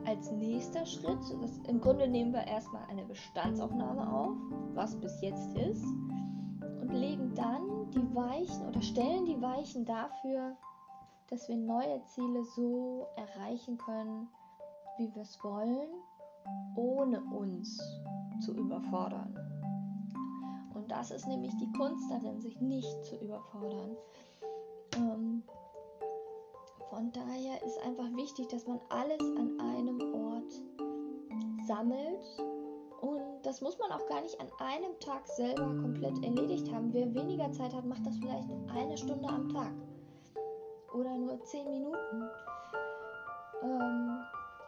als 0.06 0.32
nächster 0.32 0.86
Schritt, 0.86 1.19
das, 1.41 1.58
im 1.67 1.82
Grunde 1.82 2.08
nehmen 2.08 2.32
wir 2.32 2.45
erstmal 2.45 2.84
eine 2.89 3.04
Bestandsaufnahme 3.06 4.12
auf, 4.12 4.38
was 4.73 4.95
bis 4.95 5.21
jetzt 5.21 5.56
ist, 5.58 5.86
und 6.82 6.93
legen 6.93 7.34
dann 7.36 7.89
die 7.91 8.15
Weichen 8.15 8.67
oder 8.67 8.82
stellen 8.82 9.26
die 9.26 9.41
Weichen 9.41 9.86
dafür, 9.86 10.56
dass 11.30 11.50
wir 11.50 11.58
neue 11.58 12.02
Ziele 12.06 12.43
so 12.56 13.08
erreichen 13.15 13.78
können, 13.78 14.28
wie 14.97 15.13
wir 15.13 15.23
es 15.23 15.43
wollen, 15.43 15.89
ohne 16.76 17.21
uns 17.21 17.82
zu 18.45 18.54
überfordern. 18.56 19.36
Und 20.73 20.89
das 20.91 21.12
ist 21.12 21.28
nämlich 21.28 21.54
die 21.58 21.71
Kunst 21.73 22.10
darin, 22.10 22.39
sich 22.39 22.62
nicht 22.62 23.04
zu 23.04 23.17
überfordern. 23.17 23.97
Ähm, 24.95 25.43
von 26.89 27.12
daher 27.12 27.62
ist 27.63 27.80
einfach 27.84 28.10
wichtig, 28.15 28.47
dass 28.47 28.65
man 28.65 28.80
alles 28.89 29.21
an 29.21 29.60
einem 29.60 30.13
Ort 30.13 30.54
sammelt. 31.67 32.26
Und 33.02 33.21
das 33.43 33.62
muss 33.62 33.78
man 33.78 33.91
auch 33.91 34.06
gar 34.08 34.21
nicht 34.21 34.39
an 34.39 34.47
einem 34.60 35.00
Tag 35.00 35.28
selber 35.28 35.67
komplett 35.82 36.23
erledigt 36.23 36.71
haben. 36.73 36.93
Wer 36.93 37.13
weniger 37.13 37.52
Zeit 37.52 37.73
hat, 37.76 37.86
macht 37.86 38.06
das 38.06 38.17
vielleicht 38.17 38.47
eine 38.73 38.97
Stunde 38.97 39.28
am 39.28 39.50
Tag. 39.50 39.73
Oder 40.93 41.15
nur 41.17 41.39
zehn 41.43 41.69
Minuten. 41.69 42.30
Ähm, 43.62 44.19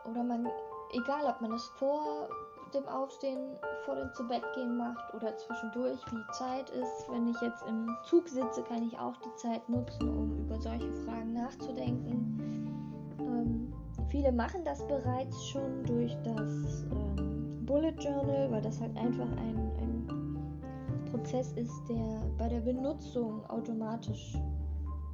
oder 0.09 0.23
man, 0.23 0.47
egal 0.91 1.25
ob 1.25 1.41
man 1.41 1.53
es 1.53 1.65
vor 1.77 2.29
dem 2.73 2.87
Aufstehen 2.87 3.39
vor 3.85 3.95
dem 3.95 4.13
Zubettgehen 4.13 4.77
macht 4.77 5.13
oder 5.13 5.35
zwischendurch, 5.37 5.99
wie 6.11 6.31
Zeit 6.33 6.69
ist. 6.69 7.09
Wenn 7.09 7.27
ich 7.27 7.39
jetzt 7.41 7.63
im 7.67 7.89
Zug 8.03 8.27
sitze, 8.27 8.63
kann 8.63 8.83
ich 8.87 8.97
auch 8.97 9.15
die 9.17 9.35
Zeit 9.35 9.67
nutzen, 9.69 10.09
um 10.09 10.37
über 10.45 10.59
solche 10.59 10.91
Fragen 11.05 11.33
nachzudenken. 11.33 13.15
Ähm, 13.19 13.73
viele 14.09 14.31
machen 14.31 14.63
das 14.63 14.85
bereits 14.87 15.47
schon 15.47 15.83
durch 15.85 16.15
das 16.23 16.83
ähm, 16.91 17.65
Bullet 17.65 17.95
Journal, 17.99 18.51
weil 18.51 18.61
das 18.61 18.79
halt 18.81 18.95
einfach 18.97 19.29
ein, 19.37 19.71
ein 19.79 21.09
Prozess 21.11 21.51
ist, 21.53 21.83
der 21.89 22.21
bei 22.37 22.47
der 22.47 22.61
Benutzung 22.61 23.45
automatisch 23.49 24.37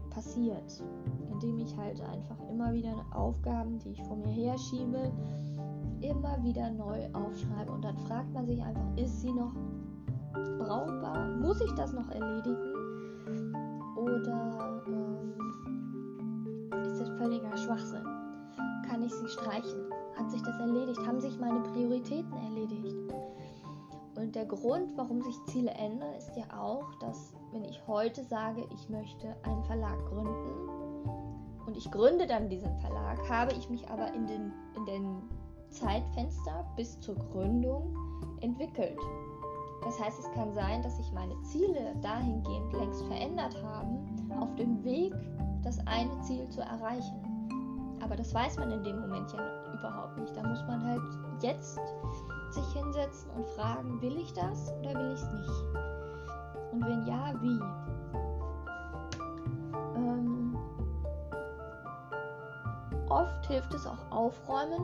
passiert. 0.09 0.81
indem 1.29 1.59
ich 1.59 1.75
halt 1.75 1.99
einfach 2.01 2.37
immer 2.49 2.71
wieder 2.73 3.05
Aufgaben, 3.11 3.77
die 3.79 3.89
ich 3.89 4.01
vor 4.03 4.15
mir 4.15 4.31
herschiebe, 4.31 5.11
immer 6.09 6.41
wieder 6.43 6.69
neu 6.69 7.07
aufschreibe. 7.13 7.71
Und 7.71 7.83
dann 7.83 7.97
fragt 7.99 8.33
man 8.33 8.45
sich 8.45 8.61
einfach, 8.61 8.85
ist 8.95 9.21
sie 9.21 9.31
noch 9.31 9.53
brauchbar? 10.59 11.35
Muss 11.37 11.61
ich 11.61 11.71
das 11.73 11.93
noch 11.93 12.09
erledigen? 12.09 12.73
Oder 13.95 14.83
ähm, 14.87 15.33
ist 16.83 16.99
das 16.99 17.09
völliger 17.17 17.55
Schwachsinn? 17.57 18.05
Kann 18.87 19.03
ich 19.03 19.13
sie 19.13 19.27
streichen? 19.27 19.91
Hat 20.17 20.29
sich 20.31 20.41
das 20.41 20.59
erledigt? 20.59 20.99
Haben 21.05 21.19
sich 21.19 21.39
meine 21.39 21.59
Prioritäten 21.61 22.33
erledigt? 22.33 22.95
Und 24.15 24.35
der 24.35 24.45
Grund, 24.45 24.93
warum 24.95 25.21
sich 25.21 25.35
Ziele 25.47 25.71
ändern, 25.71 26.13
ist 26.17 26.35
ja 26.37 26.45
auch, 26.57 26.93
dass 26.99 27.33
wenn 27.51 27.65
ich 27.65 27.85
heute 27.87 28.23
sage, 28.23 28.65
ich 28.73 28.89
möchte 28.89 29.35
einen 29.43 29.63
Verlag 29.63 29.97
gründen 30.09 31.09
und 31.65 31.75
ich 31.75 31.89
gründe 31.91 32.25
dann 32.25 32.47
diesen 32.49 32.73
Verlag, 32.79 33.17
habe 33.29 33.51
ich 33.53 33.69
mich 33.69 33.89
aber 33.89 34.13
in 34.13 34.25
den, 34.27 34.53
in 34.75 34.85
den 34.85 35.21
Zeitfenster 35.75 36.65
bis 36.75 36.99
zur 37.01 37.15
Gründung 37.15 37.95
entwickelt. 38.41 38.99
Das 39.83 39.99
heißt, 39.99 40.19
es 40.19 40.31
kann 40.31 40.51
sein, 40.53 40.81
dass 40.81 40.97
sich 40.97 41.11
meine 41.13 41.39
Ziele 41.43 41.95
dahingehend 42.01 42.73
längst 42.73 43.03
verändert 43.03 43.55
haben, 43.63 43.99
auf 44.39 44.55
dem 44.55 44.83
Weg, 44.83 45.13
das 45.63 45.79
eine 45.85 46.19
Ziel 46.21 46.47
zu 46.49 46.61
erreichen. 46.61 47.21
Aber 48.01 48.15
das 48.15 48.33
weiß 48.33 48.57
man 48.57 48.71
in 48.71 48.83
dem 48.83 48.99
Moment 48.99 49.31
ja 49.31 49.39
überhaupt 49.73 50.17
nicht. 50.17 50.35
Da 50.35 50.43
muss 50.43 50.61
man 50.67 50.83
halt 50.83 51.01
jetzt 51.41 51.79
sich 52.51 52.65
hinsetzen 52.73 53.29
und 53.31 53.47
fragen, 53.49 54.01
will 54.01 54.17
ich 54.17 54.33
das 54.33 54.71
oder 54.79 54.93
will 54.95 55.13
ich 55.13 55.21
es 55.21 55.31
nicht? 55.31 55.63
Und 56.71 56.85
wenn 56.85 57.05
ja, 57.05 57.33
wie? 57.41 57.59
Ähm, 59.95 60.57
oft 63.09 63.45
hilft 63.47 63.73
es 63.73 63.85
auch 63.85 64.11
aufräumen. 64.11 64.81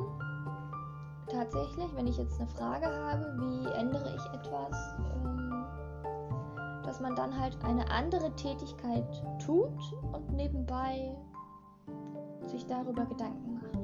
Tatsächlich, 1.32 1.96
wenn 1.96 2.08
ich 2.08 2.18
jetzt 2.18 2.40
eine 2.40 2.50
Frage 2.50 2.88
habe, 2.88 3.24
wie 3.40 3.66
ändere 3.80 4.16
ich 4.16 4.26
etwas, 4.38 4.76
ähm, 5.16 5.66
dass 6.84 7.00
man 7.00 7.16
dann 7.16 7.40
halt 7.40 7.58
eine 7.64 7.90
andere 7.90 8.36
Tätigkeit 8.36 9.06
tut 9.40 9.72
und 10.12 10.34
nebenbei 10.34 11.16
sich 12.48 12.66
darüber 12.66 13.06
Gedanken 13.06 13.54
macht. 13.54 13.80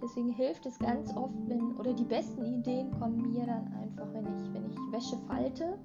Deswegen 0.00 0.30
hilft 0.30 0.66
es 0.66 0.78
ganz 0.78 1.14
oft, 1.16 1.34
wenn, 1.48 1.76
oder 1.76 1.92
die 1.92 2.04
besten 2.04 2.44
Ideen 2.44 2.96
kommen 3.00 3.32
mir 3.32 3.44
dann 3.44 3.72
einfach, 3.74 4.06
wenn 4.12 4.26
ich, 4.26 4.54
wenn 4.54 4.70
ich 4.70 4.76
Wäsche 4.92 5.16
falte, 5.26 5.76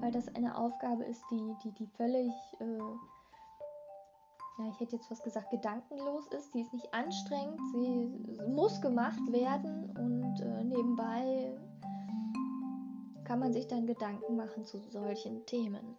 weil 0.00 0.10
das 0.10 0.34
eine 0.34 0.58
Aufgabe 0.58 1.04
ist, 1.04 1.22
die, 1.30 1.54
die, 1.62 1.70
die 1.72 1.86
völlig, 1.86 2.32
äh, 2.58 2.80
ja, 4.58 4.68
ich 4.68 4.80
hätte 4.80 4.96
jetzt 4.96 5.10
was 5.10 5.22
gesagt, 5.22 5.50
gedankenlos 5.50 6.26
ist. 6.28 6.52
Die 6.54 6.60
ist 6.60 6.72
nicht 6.72 6.92
anstrengend, 6.92 7.60
sie 7.72 8.06
muss 8.48 8.80
gemacht 8.80 9.32
werden 9.32 9.90
und 9.96 10.40
äh, 10.40 10.64
nebenbei 10.64 11.58
kann 13.24 13.38
man 13.38 13.52
sich 13.52 13.66
dann 13.66 13.86
Gedanken 13.86 14.36
machen 14.36 14.64
zu 14.64 14.78
solchen 14.90 15.46
Themen. 15.46 15.96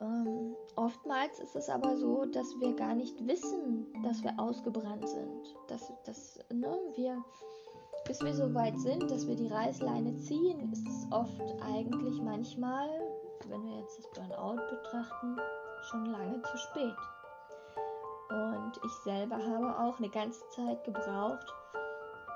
Ähm, 0.00 0.54
oftmals 0.76 1.40
ist 1.40 1.56
es 1.56 1.68
aber 1.68 1.96
so, 1.96 2.24
dass 2.26 2.46
wir 2.60 2.74
gar 2.74 2.94
nicht 2.94 3.26
wissen, 3.26 3.86
dass 4.02 4.22
wir 4.22 4.38
ausgebrannt 4.38 5.08
sind. 5.08 5.56
Dass, 5.68 5.92
dass 6.04 6.38
ne, 6.50 6.78
wir, 6.94 7.22
bis 8.06 8.22
wir 8.22 8.34
so 8.34 8.52
weit 8.54 8.78
sind, 8.78 9.10
dass 9.10 9.26
wir 9.26 9.36
die 9.36 9.48
Reißleine 9.48 10.16
ziehen, 10.16 10.72
ist 10.72 10.86
es 10.86 11.06
oft 11.10 11.62
eigentlich 11.62 12.20
manchmal, 12.22 12.88
wenn 13.48 13.64
wir 13.64 13.78
jetzt 13.80 13.98
das 13.98 14.10
Burnout 14.12 14.62
betrachten, 14.70 15.36
schon 15.88 16.06
lange 16.06 16.42
zu 16.42 16.56
spät. 16.58 16.96
Und 18.28 18.72
ich 18.84 18.92
selber 19.04 19.36
habe 19.36 19.78
auch 19.78 19.98
eine 19.98 20.08
ganze 20.08 20.46
Zeit 20.50 20.82
gebraucht, 20.84 21.52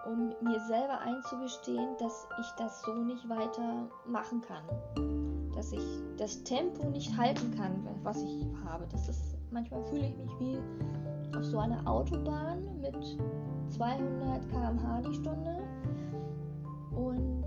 um 0.07 0.35
mir 0.41 0.61
selber 0.69 0.99
einzugestehen, 1.01 1.97
dass 1.99 2.27
ich 2.41 2.51
das 2.59 2.83
so 2.83 2.95
nicht 2.95 3.29
weiter 3.29 3.89
machen 4.07 4.41
kann 4.41 4.63
dass 5.61 5.73
ich 5.73 6.03
das 6.17 6.43
Tempo 6.43 6.89
nicht 6.89 7.15
halten 7.19 7.51
kann, 7.55 7.87
was 8.03 8.23
ich 8.23 8.47
habe. 8.65 8.87
Das 8.91 9.11
ist, 9.11 9.37
manchmal 9.51 9.85
fühle 9.85 10.07
ich 10.07 10.17
mich 10.17 10.31
wie 10.39 11.37
auf 11.37 11.45
so 11.45 11.59
einer 11.59 11.87
Autobahn 11.87 12.81
mit 12.81 12.97
200 13.69 14.49
km/h 14.49 15.01
die 15.03 15.15
Stunde 15.15 15.59
und 16.93 17.45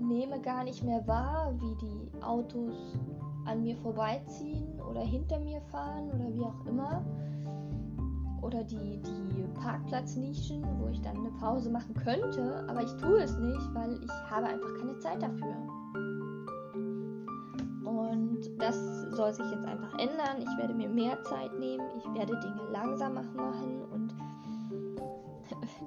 nehme 0.00 0.40
gar 0.40 0.64
nicht 0.64 0.82
mehr 0.82 1.06
wahr, 1.06 1.54
wie 1.60 1.76
die 1.76 2.22
Autos 2.22 2.98
an 3.44 3.62
mir 3.62 3.76
vorbeiziehen 3.76 4.80
oder 4.80 5.00
hinter 5.00 5.38
mir 5.40 5.60
fahren 5.70 6.10
oder 6.10 6.34
wie 6.34 6.44
auch 6.44 6.66
immer. 6.66 7.04
Oder 8.42 8.62
die, 8.62 9.00
die 9.02 9.42
Parkplatznischen, 9.60 10.64
wo 10.80 10.88
ich 10.88 11.00
dann 11.00 11.16
eine 11.16 11.30
Pause 11.40 11.70
machen 11.70 11.94
könnte, 11.94 12.64
aber 12.68 12.82
ich 12.82 12.92
tue 12.92 13.20
es 13.20 13.36
nicht, 13.36 13.74
weil 13.74 13.98
ich 14.02 14.12
habe 14.30 14.46
einfach 14.46 14.76
keine 14.78 14.98
Zeit 15.00 15.20
dafür 15.20 15.56
das 18.58 18.76
soll 19.12 19.32
sich 19.32 19.50
jetzt 19.50 19.64
einfach 19.64 19.98
ändern. 19.98 20.40
Ich 20.40 20.58
werde 20.58 20.74
mir 20.74 20.88
mehr 20.88 21.22
Zeit 21.24 21.58
nehmen. 21.58 21.86
Ich 21.96 22.04
werde 22.14 22.38
Dinge 22.40 22.68
langsamer 22.70 23.22
machen 23.22 23.82
und 23.92 24.14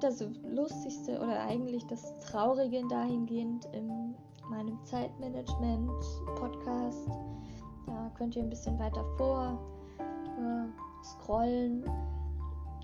das 0.00 0.24
Lustigste 0.50 1.18
oder 1.18 1.42
eigentlich 1.42 1.86
das 1.86 2.18
Traurige 2.20 2.82
dahingehend 2.88 3.66
in 3.72 4.14
meinem 4.50 4.82
Zeitmanagement-Podcast. 4.84 7.10
Da 7.92 8.10
könnt 8.16 8.34
ihr 8.36 8.42
ein 8.42 8.50
bisschen 8.50 8.78
weiter 8.78 9.04
vor 9.16 9.58
äh, 10.38 11.04
scrollen. 11.04 11.84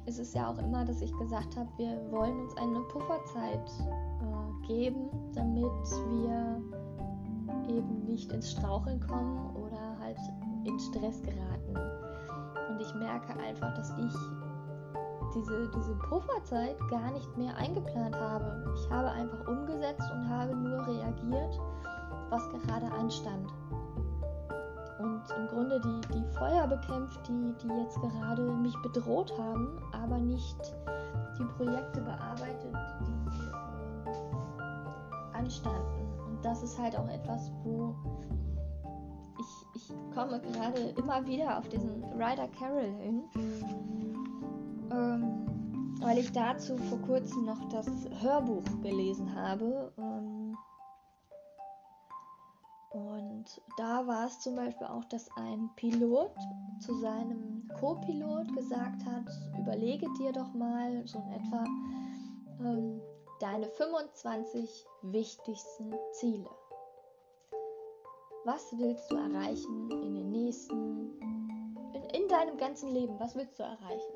Es 0.07 0.19
ist 0.19 0.35
ja 0.35 0.51
auch 0.51 0.59
immer, 0.59 0.85
dass 0.85 1.01
ich 1.01 1.13
gesagt 1.19 1.57
habe, 1.57 1.69
wir 1.77 1.99
wollen 2.11 2.41
uns 2.41 2.57
eine 2.57 2.81
Pufferzeit 2.81 3.71
äh, 4.21 4.67
geben, 4.67 5.09
damit 5.35 5.65
wir 6.11 6.63
eben 7.69 8.05
nicht 8.07 8.33
ins 8.33 8.53
Straucheln 8.53 9.01
kommen 9.01 9.39
halt 10.09 10.19
in 10.65 10.79
Stress 10.79 11.23
geraten. 11.23 11.77
Und 12.71 12.81
ich 12.81 12.95
merke 12.95 13.39
einfach, 13.41 13.75
dass 13.75 13.91
ich 13.99 14.15
diese, 15.35 15.71
diese 15.75 15.95
Pufferzeit 16.09 16.77
gar 16.91 17.11
nicht 17.13 17.37
mehr 17.37 17.55
eingeplant 17.57 18.17
habe. 18.17 18.75
Ich 18.75 18.91
habe 18.91 19.11
einfach 19.11 19.47
umgesetzt 19.47 20.11
und 20.13 20.29
habe 20.29 20.55
nur 20.55 20.87
reagiert, 20.87 21.61
was 22.31 22.49
gerade 22.51 22.91
anstand. 22.93 23.47
Im 25.37 25.47
Grunde 25.49 25.81
die, 25.81 26.01
die 26.15 26.25
Feuer 26.37 26.67
bekämpft, 26.67 27.21
die, 27.29 27.55
die 27.63 27.69
jetzt 27.83 28.01
gerade 28.01 28.43
mich 28.43 28.77
bedroht 28.83 29.33
haben, 29.39 29.79
aber 29.93 30.19
nicht 30.19 30.57
die 31.39 31.45
Projekte 31.45 32.01
bearbeitet, 32.01 32.75
die 33.01 33.29
äh, 34.61 35.37
anstanden. 35.37 36.09
Und 36.29 36.45
das 36.45 36.63
ist 36.63 36.79
halt 36.79 36.97
auch 36.97 37.09
etwas, 37.09 37.51
wo 37.63 37.95
ich 39.75 40.15
komme 40.15 40.41
gerade 40.41 40.95
immer 40.97 41.25
wieder 41.27 41.59
auf 41.59 41.69
diesen 41.69 42.03
Ryder 42.15 42.49
Carroll 42.59 42.93
hin, 43.01 43.23
ähm, 44.91 45.47
weil 46.01 46.19
ich 46.19 46.33
dazu 46.33 46.77
vor 46.77 46.99
kurzem 47.03 47.45
noch 47.45 47.69
das 47.69 47.87
Hörbuch 48.21 48.65
gelesen 48.83 49.35
habe. 49.35 49.93
Und 49.97 50.08
da 53.79 54.07
war 54.07 54.27
es 54.27 54.41
zum 54.41 54.57
Beispiel 54.57 54.87
auch, 54.87 55.05
dass 55.05 55.31
ein 55.37 55.71
Pilot 55.77 56.35
zu 56.81 56.95
seinem 57.01 57.69
Co-Pilot 57.79 58.55
gesagt 58.55 59.05
hat, 59.05 59.25
überlege 59.59 60.07
dir 60.19 60.33
doch 60.33 60.53
mal 60.55 61.07
so 61.07 61.19
in 61.19 61.33
etwa 61.33 61.65
ähm, 62.61 63.01
deine 63.41 63.69
25 63.71 64.87
wichtigsten 65.03 65.95
Ziele 66.13 66.49
was 68.49 68.73
willst 68.79 69.11
du 69.11 69.17
erreichen 69.17 69.91
in 69.91 70.15
den 70.15 70.31
nächsten, 70.31 71.21
in, 71.93 72.03
in 72.23 72.29
deinem 72.29 72.57
ganzen 72.57 72.89
Leben, 72.95 73.21
was 73.21 73.37
willst 73.37 73.59
du 73.59 73.63
erreichen? 73.63 74.15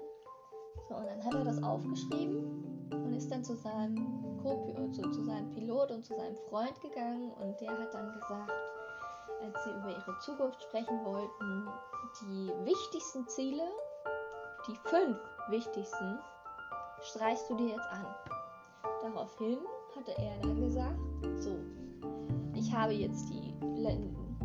So, 0.88 0.96
und 0.96 1.04
dann 1.06 1.22
hat 1.22 1.34
er 1.34 1.44
das 1.44 1.62
aufgeschrieben 1.62 2.88
und 2.90 3.12
ist 3.12 3.30
dann 3.30 3.44
zu 3.44 3.54
seinem, 3.54 4.38
Co 4.42 4.90
zu, 4.92 5.02
zu 5.10 5.22
seinem 5.24 5.50
Pilot 5.50 5.90
und 5.90 6.06
zu 6.06 6.14
seinem 6.14 6.36
Freund 6.48 6.80
gegangen 6.80 7.30
und 7.32 7.60
der 7.60 7.78
hat 7.78 7.92
dann 7.92 8.10
gesagt, 8.14 8.50
als 9.42 9.64
sie 9.64 9.70
über 9.70 9.90
ihre 9.90 10.18
Zukunft 10.20 10.62
sprechen 10.62 11.04
wollten, 11.04 11.68
die 12.20 12.52
wichtigsten 12.64 13.26
Ziele, 13.28 13.64
die 14.68 14.76
fünf 14.88 15.18
wichtigsten, 15.48 16.18
streichst 17.02 17.48
du 17.50 17.56
dir 17.56 17.68
jetzt 17.68 17.90
an. 17.90 18.06
Daraufhin 19.02 19.58
hatte 19.96 20.12
er 20.16 20.38
dann 20.40 20.60
gesagt, 20.60 20.98
so, 21.40 21.58
ich 22.54 22.72
habe 22.72 22.92
jetzt 22.92 23.28
die 23.28 23.52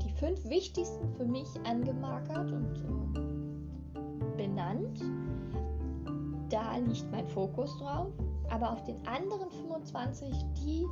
die 0.04 0.14
fünf 0.14 0.43
wichtigsten 0.45 1.10
für 1.16 1.26
mich 1.26 1.48
angemarkert 1.64 2.52
und 2.52 2.78
äh, 3.95 4.38
benannt. 4.38 5.02
Da 6.50 6.78
liegt 6.78 7.12
mein 7.12 7.28
Fokus 7.28 7.78
drauf. 7.80 8.12
Aber 8.50 8.72
auf 8.72 8.84
den 8.86 9.06
anderen 9.06 9.50
25, 9.50 10.34
die 10.56 10.86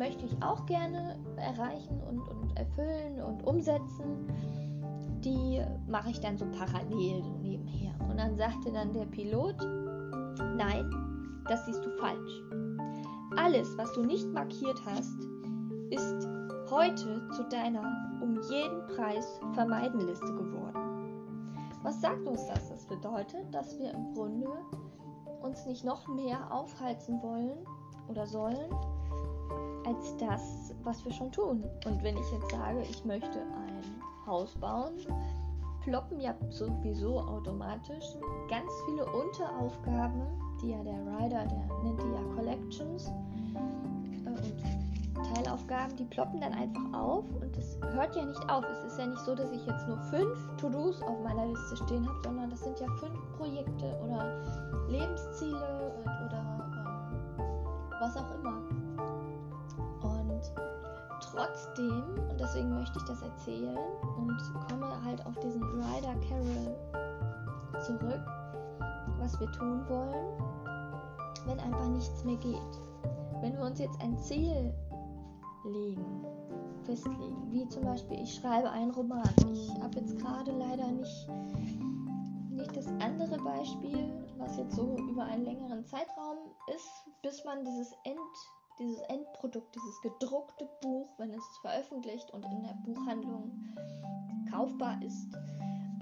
möchte 0.00 0.24
ich 0.24 0.42
auch 0.42 0.64
gerne 0.64 1.14
erreichen 1.36 2.00
und, 2.08 2.20
und 2.20 2.56
erfüllen 2.56 3.22
und 3.22 3.46
umsetzen. 3.46 4.26
die 5.22 5.60
mache 5.86 6.08
ich 6.08 6.20
dann 6.20 6.38
so 6.38 6.46
parallel 6.46 7.22
so 7.22 7.36
nebenher. 7.42 7.92
Und 8.08 8.16
dann 8.18 8.34
sagte 8.34 8.72
dann 8.72 8.94
der 8.94 9.04
Pilot, 9.04 9.56
nein, 10.56 10.90
das 11.46 11.66
siehst 11.66 11.84
du 11.84 11.90
falsch. 11.98 12.42
Alles, 13.36 13.76
was 13.76 13.92
du 13.92 14.02
nicht 14.02 14.26
markiert 14.32 14.80
hast, 14.86 15.18
ist 15.90 16.26
heute 16.70 17.28
zu 17.36 17.42
deiner 17.50 17.82
um 18.22 18.40
jeden 18.50 18.86
Preis 18.96 19.38
vermeiden 19.52 20.00
Liste 20.00 20.34
geworden. 20.34 20.80
Was 21.82 22.00
sagt 22.00 22.26
uns 22.26 22.46
das? 22.46 22.70
Das 22.70 22.86
bedeutet, 22.86 23.54
dass 23.54 23.78
wir 23.78 23.92
im 23.92 24.14
Grunde 24.14 24.48
uns 25.42 25.66
nicht 25.66 25.84
noch 25.84 26.08
mehr 26.08 26.50
aufhalten 26.50 27.22
wollen 27.22 27.58
oder 28.08 28.26
sollen, 28.26 28.70
als 29.86 30.16
das, 30.18 30.74
was 30.84 31.04
wir 31.04 31.12
schon 31.12 31.32
tun. 31.32 31.64
Und 31.86 32.02
wenn 32.02 32.16
ich 32.16 32.32
jetzt 32.32 32.50
sage, 32.50 32.82
ich 32.82 33.04
möchte 33.04 33.40
ein 33.40 34.26
Haus 34.26 34.54
bauen, 34.56 34.92
ploppen 35.82 36.20
ja 36.20 36.34
sowieso 36.50 37.20
automatisch 37.20 38.04
ganz 38.48 38.70
viele 38.86 39.04
Unteraufgaben, 39.06 40.22
die 40.62 40.70
ja 40.70 40.82
der 40.82 41.00
Rider, 41.00 41.46
der 41.46 41.68
nennt 41.82 42.00
die 42.02 42.12
ja 42.12 42.34
Collections 42.34 43.10
äh, 43.54 44.28
und 44.28 45.34
Teilaufgaben, 45.34 45.96
die 45.96 46.04
ploppen 46.04 46.40
dann 46.40 46.52
einfach 46.52 46.92
auf 46.92 47.24
und 47.40 47.56
es 47.56 47.78
hört 47.92 48.14
ja 48.16 48.24
nicht 48.24 48.50
auf. 48.50 48.64
Es 48.64 48.92
ist 48.92 48.98
ja 48.98 49.06
nicht 49.06 49.20
so, 49.20 49.34
dass 49.34 49.50
ich 49.52 49.64
jetzt 49.66 49.86
nur 49.86 49.98
fünf 50.10 50.38
To-Dos 50.56 51.02
auf 51.02 51.22
meiner 51.22 51.46
Liste 51.46 51.76
stehen 51.76 52.06
habe, 52.06 52.18
sondern 52.24 52.50
das 52.50 52.60
sind 52.60 52.78
ja 52.80 52.86
fünf 52.98 53.18
Projekte 53.36 53.98
oder 54.04 54.42
Lebensziele 54.88 55.92
oder 56.04 56.64
ähm, 57.38 57.44
was 58.00 58.16
auch 58.16 58.34
immer. 58.38 58.62
Trotzdem, 61.40 62.04
und 62.28 62.38
deswegen 62.38 62.74
möchte 62.74 62.98
ich 62.98 63.04
das 63.06 63.22
erzählen 63.22 63.78
und 64.18 64.38
komme 64.68 65.02
halt 65.02 65.24
auf 65.24 65.34
diesen 65.38 65.62
Ryder 65.62 66.14
Carroll 66.28 66.76
zurück, 67.80 68.20
was 69.18 69.40
wir 69.40 69.50
tun 69.52 69.88
wollen, 69.88 70.38
wenn 71.46 71.58
einfach 71.60 71.88
nichts 71.88 72.24
mehr 72.24 72.36
geht. 72.36 72.60
Wenn 73.40 73.56
wir 73.56 73.64
uns 73.64 73.78
jetzt 73.78 73.98
ein 74.02 74.18
Ziel 74.18 74.74
legen, 75.64 76.26
festlegen, 76.84 77.50
wie 77.50 77.66
zum 77.68 77.84
Beispiel, 77.84 78.20
ich 78.20 78.34
schreibe 78.34 78.68
einen 78.70 78.90
Roman. 78.90 79.22
Ich 79.50 79.70
habe 79.80 79.98
jetzt 79.98 80.18
gerade 80.18 80.52
leider 80.52 80.88
nicht, 80.88 81.28
nicht 82.50 82.76
das 82.76 82.86
andere 83.00 83.38
Beispiel, 83.42 84.12
was 84.36 84.58
jetzt 84.58 84.76
so 84.76 84.94
über 85.10 85.24
einen 85.24 85.46
längeren 85.46 85.86
Zeitraum 85.86 86.36
ist, 86.74 86.90
bis 87.22 87.42
man 87.46 87.64
dieses 87.64 87.92
End 88.04 88.18
dieses 88.80 89.00
Endprodukt, 89.02 89.74
dieses 89.74 90.00
gedruckte 90.00 90.68
Buch, 90.80 91.08
wenn 91.18 91.32
es 91.32 91.44
veröffentlicht 91.60 92.30
und 92.32 92.44
in 92.44 92.62
der 92.62 92.74
Buchhandlung 92.84 93.52
kaufbar 94.50 95.00
ist, 95.02 95.28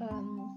ähm, 0.00 0.48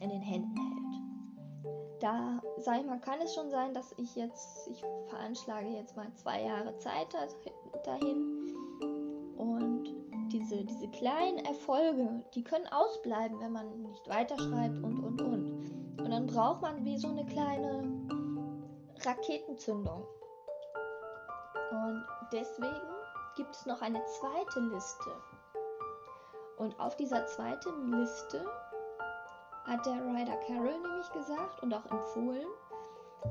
in 0.00 0.10
den 0.10 0.20
Händen 0.20 0.56
hält. 0.56 2.02
Da, 2.02 2.40
sag 2.58 2.80
ich 2.80 2.86
mal, 2.86 3.00
kann 3.00 3.20
es 3.22 3.34
schon 3.34 3.50
sein, 3.50 3.72
dass 3.72 3.94
ich 3.96 4.14
jetzt, 4.14 4.68
ich 4.68 4.84
veranschlage 5.08 5.68
jetzt 5.68 5.96
mal 5.96 6.12
zwei 6.14 6.42
Jahre 6.42 6.76
Zeit 6.78 7.08
dahin 7.84 8.54
und 9.38 9.94
diese, 10.30 10.64
diese 10.64 10.88
kleinen 10.88 11.38
Erfolge, 11.38 12.24
die 12.34 12.44
können 12.44 12.66
ausbleiben, 12.66 13.40
wenn 13.40 13.52
man 13.52 13.82
nicht 13.82 14.08
weiterschreibt 14.08 14.76
und 14.82 15.02
und 15.02 15.22
und. 15.22 15.98
Und 15.98 16.10
dann 16.10 16.26
braucht 16.26 16.60
man 16.60 16.84
wie 16.84 16.98
so 16.98 17.08
eine 17.08 17.24
kleine 17.24 17.84
Raketenzündung. 19.04 20.02
Und 21.74 22.04
deswegen 22.32 22.94
gibt 23.36 23.54
es 23.54 23.66
noch 23.66 23.82
eine 23.82 24.00
zweite 24.04 24.60
Liste. 24.60 25.10
Und 26.56 26.78
auf 26.78 26.96
dieser 26.96 27.26
zweiten 27.26 27.90
Liste 27.92 28.44
hat 29.64 29.84
der 29.84 29.94
Ryder 29.94 30.36
Carroll 30.46 30.80
nämlich 30.80 31.10
gesagt 31.12 31.62
und 31.62 31.74
auch 31.74 31.84
empfohlen, 31.90 32.46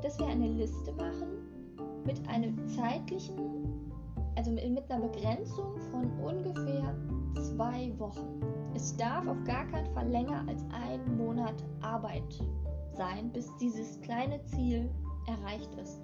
dass 0.01 0.19
wir 0.19 0.27
eine 0.27 0.47
Liste 0.47 0.91
machen 0.93 2.03
mit 2.05 2.27
einem 2.27 2.67
zeitlichen, 2.67 3.91
also 4.35 4.51
mit 4.51 4.91
einer 4.91 5.07
Begrenzung 5.07 5.79
von 5.91 6.11
ungefähr 6.19 6.95
zwei 7.35 7.93
Wochen. 7.97 8.41
Es 8.75 8.95
darf 8.97 9.25
auf 9.27 9.41
gar 9.45 9.65
keinen 9.67 9.93
Fall 9.93 10.09
länger 10.09 10.43
als 10.47 10.65
ein 10.73 11.17
Monat 11.17 11.63
Arbeit 11.81 12.43
sein, 12.91 13.31
bis 13.31 13.55
dieses 13.57 14.01
kleine 14.01 14.43
Ziel 14.45 14.89
erreicht 15.27 15.73
ist. 15.75 16.01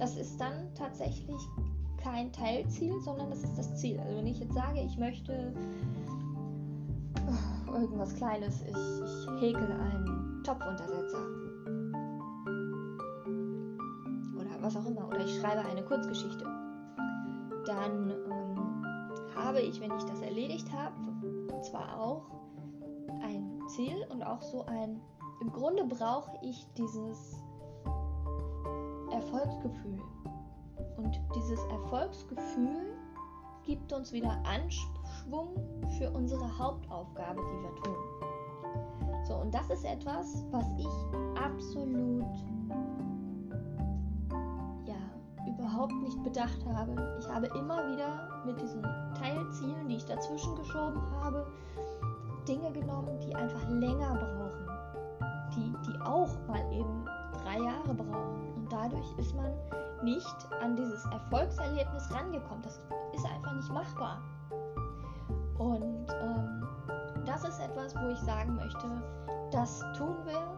Das 0.00 0.16
ist 0.16 0.40
dann 0.40 0.74
tatsächlich 0.74 1.46
kein 2.02 2.32
Teilziel, 2.32 2.98
sondern 3.02 3.28
das 3.28 3.42
ist 3.42 3.58
das 3.58 3.76
Ziel. 3.76 4.00
Also 4.00 4.16
wenn 4.16 4.26
ich 4.26 4.40
jetzt 4.40 4.54
sage, 4.54 4.80
ich 4.80 4.96
möchte 4.96 5.52
oh, 7.68 7.74
irgendwas 7.74 8.14
Kleines, 8.14 8.62
ich, 8.62 8.70
ich 8.70 9.42
häkel 9.42 9.70
einen 9.70 10.42
Topfuntersetzer. 10.42 11.18
Oder 14.38 14.62
was 14.62 14.74
auch 14.74 14.86
immer. 14.86 15.06
Oder 15.06 15.22
ich 15.22 15.38
schreibe 15.38 15.68
eine 15.68 15.84
Kurzgeschichte. 15.84 16.46
Dann 17.66 18.10
ähm, 18.10 19.36
habe 19.36 19.60
ich, 19.60 19.82
wenn 19.82 19.94
ich 19.94 20.04
das 20.04 20.22
erledigt 20.22 20.72
habe, 20.72 20.94
zwar 21.60 22.00
auch 22.00 22.22
ein 23.22 23.60
Ziel 23.68 24.06
und 24.08 24.22
auch 24.22 24.40
so 24.40 24.64
ein, 24.64 24.98
im 25.42 25.52
Grunde 25.52 25.84
brauche 25.84 26.38
ich 26.42 26.66
dieses 26.78 27.36
Erfolgsgefühl. 29.20 30.00
Und 30.96 31.20
dieses 31.34 31.62
Erfolgsgefühl 31.64 32.96
gibt 33.64 33.92
uns 33.92 34.12
wieder 34.12 34.36
Anschwung 34.44 35.56
für 35.98 36.10
unsere 36.10 36.58
Hauptaufgabe, 36.58 37.40
die 37.40 37.62
wir 37.62 37.74
tun. 37.82 37.96
So, 39.24 39.34
und 39.34 39.54
das 39.54 39.68
ist 39.70 39.84
etwas, 39.84 40.44
was 40.50 40.64
ich 40.78 41.38
absolut 41.38 42.24
ja, 44.86 44.96
überhaupt 45.46 45.94
nicht 46.02 46.22
bedacht 46.22 46.64
habe. 46.74 47.18
Ich 47.20 47.28
habe 47.28 47.46
immer 47.58 47.86
wieder 47.92 48.42
mit 48.46 48.60
diesen 48.60 48.82
Teilzielen, 49.14 49.88
die 49.88 49.96
ich 49.96 50.04
dazwischen 50.06 50.56
geschoben 50.56 51.00
habe, 51.20 51.46
Dinge 52.48 52.72
genommen, 52.72 53.20
die 53.20 53.34
einfach 53.34 53.68
länger 53.68 54.14
brauchen. 54.14 54.66
Die, 55.54 55.74
die 55.86 56.00
auch 56.00 56.30
mal 56.46 56.72
eben 56.72 57.04
drei 57.32 57.58
Jahre 57.58 57.94
brauchen 57.94 58.49
dadurch 58.70 59.18
ist 59.18 59.34
man 59.34 59.52
nicht 60.02 60.36
an 60.62 60.76
dieses 60.76 61.04
Erfolgserlebnis 61.06 62.10
rangekommen. 62.12 62.62
Das 62.62 62.80
ist 63.14 63.26
einfach 63.26 63.54
nicht 63.54 63.70
machbar. 63.70 64.22
Und 65.58 66.06
ähm, 66.22 66.66
das 67.26 67.44
ist 67.44 67.60
etwas, 67.60 67.94
wo 67.96 68.08
ich 68.08 68.18
sagen 68.20 68.54
möchte, 68.56 69.02
das 69.50 69.80
tun 69.98 70.16
wir, 70.24 70.56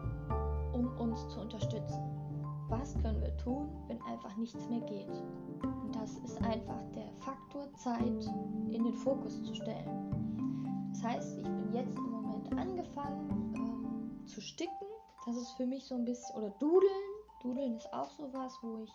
um 0.73 0.87
uns 0.97 1.27
zu 1.29 1.41
unterstützen. 1.41 2.01
Was 2.69 2.97
können 3.01 3.21
wir 3.21 3.35
tun, 3.37 3.69
wenn 3.87 4.01
einfach 4.03 4.35
nichts 4.37 4.67
mehr 4.69 4.81
geht? 4.81 5.11
Und 5.61 5.95
das 5.95 6.17
ist 6.19 6.41
einfach 6.43 6.81
der 6.95 7.11
Faktor 7.19 7.71
Zeit 7.73 8.29
in 8.69 8.83
den 8.83 8.93
Fokus 8.93 9.43
zu 9.43 9.53
stellen. 9.53 10.89
Das 10.93 11.03
heißt, 11.03 11.37
ich 11.39 11.43
bin 11.43 11.73
jetzt 11.73 11.97
im 11.97 12.11
Moment 12.11 12.57
angefangen 12.57 13.53
ähm, 13.55 14.25
zu 14.25 14.39
sticken. 14.39 14.71
Das 15.25 15.35
ist 15.35 15.51
für 15.51 15.65
mich 15.65 15.85
so 15.85 15.95
ein 15.95 16.05
bisschen, 16.05 16.35
oder 16.37 16.49
dudeln, 16.59 17.12
Dudeln 17.43 17.75
ist 17.75 17.93
auch 17.93 18.09
sowas, 18.11 18.57
wo 18.61 18.77
ich 18.77 18.91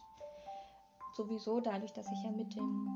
sowieso 1.15 1.61
dadurch, 1.61 1.93
dass 1.93 2.11
ich 2.11 2.23
ja 2.25 2.31
mit 2.31 2.55
dem 2.57 2.89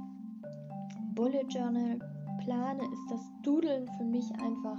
Bullet 1.15 1.45
Journal 1.49 1.99
plane, 2.43 2.83
ist 2.91 3.11
das 3.11 3.21
Dudeln 3.43 3.87
für 3.99 4.05
mich 4.05 4.31
einfach 4.41 4.79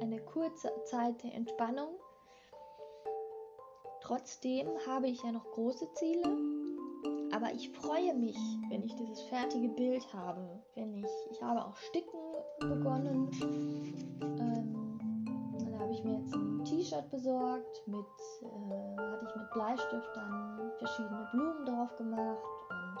eine 0.00 0.18
kurze 0.20 0.72
Zeit 0.84 1.22
der 1.22 1.34
Entspannung. 1.34 1.90
Trotzdem 4.00 4.68
habe 4.86 5.08
ich 5.08 5.22
ja 5.22 5.30
noch 5.30 5.44
große 5.52 5.92
Ziele, 5.94 6.36
aber 7.32 7.52
ich 7.52 7.70
freue 7.70 8.14
mich, 8.14 8.38
wenn 8.70 8.82
ich 8.82 8.94
dieses 8.96 9.20
fertige 9.22 9.68
Bild 9.68 10.12
habe. 10.14 10.62
Wenn 10.74 10.94
ich, 10.96 11.06
ich 11.30 11.42
habe 11.42 11.64
auch 11.64 11.76
Sticken 11.76 12.18
begonnen. 12.60 13.30
Ähm, 15.92 15.98
habe 15.98 15.98
ich 15.98 16.04
mir 16.04 16.18
jetzt 16.18 16.34
ein 16.34 16.64
T-Shirt 16.64 17.10
besorgt 17.10 17.82
mit 17.86 18.06
äh, 18.42 19.24
ich 19.24 19.36
mit 19.36 19.50
Bleistift 19.52 20.08
dann 20.14 20.72
verschiedene 20.78 21.28
Blumen 21.32 21.66
drauf 21.66 21.94
gemacht 21.96 22.38
und 22.70 22.98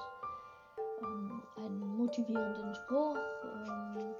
ähm, 1.02 1.42
einen 1.56 1.96
motivierenden 1.96 2.74
Spruch. 2.74 3.16
Ähm, 3.44 4.14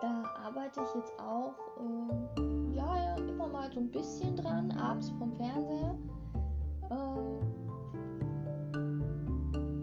da 0.00 0.22
arbeite 0.46 0.80
ich 0.82 0.94
jetzt 0.94 1.18
auch 1.18 1.54
äh, 1.78 2.74
ja, 2.74 3.16
immer 3.16 3.48
mal 3.48 3.70
so 3.72 3.80
ein 3.80 3.90
bisschen 3.90 4.36
dran, 4.36 4.70
abends 4.72 5.10
vom 5.18 5.32
Fernseher. 5.34 5.94
Äh, 6.90 6.94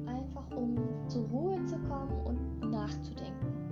einfach 0.09 0.49
um 0.55 0.75
zur 1.07 1.27
Ruhe 1.27 1.63
zu 1.65 1.77
kommen 1.79 2.19
und 2.25 2.71
nachzudenken. 2.71 3.62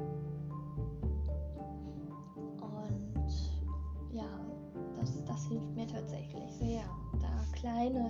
Hilft 5.52 5.76
mir 5.76 5.88
tatsächlich 5.88 6.52
sehr, 6.54 6.84
da 7.20 7.28
kleine 7.54 8.10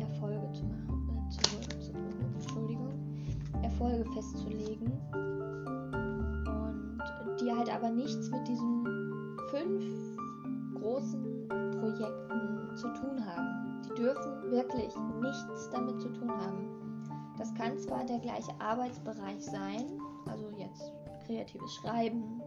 Erfolge 0.00 0.50
zu 0.52 0.64
machen, 0.64 1.08
äh, 1.08 1.30
zu, 1.30 1.40
zu, 1.80 1.92
Entschuldigung, 2.34 2.92
Erfolge 3.62 4.04
festzulegen 4.12 4.92
und 7.24 7.40
die 7.40 7.50
halt 7.50 7.64
halt 7.64 7.74
aber 7.74 7.90
nichts 7.90 8.30
mit 8.30 8.46
diesen 8.48 8.84
fünf 9.50 9.84
großen 10.80 11.48
Projekten 11.80 12.76
zu 12.76 12.88
tun 12.94 13.24
haben. 13.24 13.80
Die 13.84 13.94
dürfen 13.94 14.50
wirklich 14.50 14.92
nichts 15.20 15.70
damit 15.70 16.00
zu 16.00 16.08
tun 16.08 16.30
haben. 16.30 16.68
Das 17.38 17.54
kann 17.54 17.78
zwar 17.78 18.04
der 18.04 18.18
gleiche 18.18 18.52
Arbeitsbereich 18.58 19.40
sein, 19.40 19.98
also 20.26 20.50
jetzt 20.58 20.92
kreatives 21.26 21.74
Schreiben, 21.76 22.42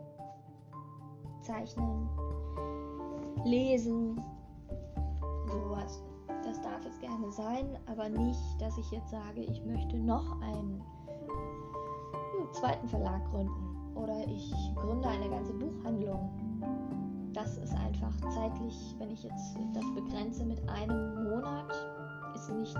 Zeichnen, 1.41 2.09
Lesen, 3.47 4.21
sowas. 5.47 6.03
Das 6.43 6.61
darf 6.61 6.85
es 6.85 6.99
gerne 6.99 7.31
sein, 7.31 7.77
aber 7.85 8.09
nicht, 8.09 8.41
dass 8.59 8.77
ich 8.77 8.91
jetzt 8.91 9.09
sage, 9.09 9.41
ich 9.41 9.63
möchte 9.63 9.97
noch 9.97 10.41
einen, 10.41 10.81
einen 12.37 12.53
zweiten 12.53 12.87
Verlag 12.89 13.23
gründen 13.31 13.95
oder 13.95 14.27
ich 14.27 14.53
gründe 14.75 15.07
eine 15.07 15.29
ganze 15.29 15.53
Buchhandlung. 15.53 16.29
Das 17.33 17.57
ist 17.57 17.73
einfach 17.73 18.13
zeitlich, 18.33 18.95
wenn 18.97 19.11
ich 19.11 19.23
jetzt 19.23 19.57
das 19.73 19.85
begrenze 19.95 20.43
mit 20.43 20.67
einem 20.69 21.23
Monat, 21.23 21.73
ist 22.35 22.49
nicht 22.51 22.77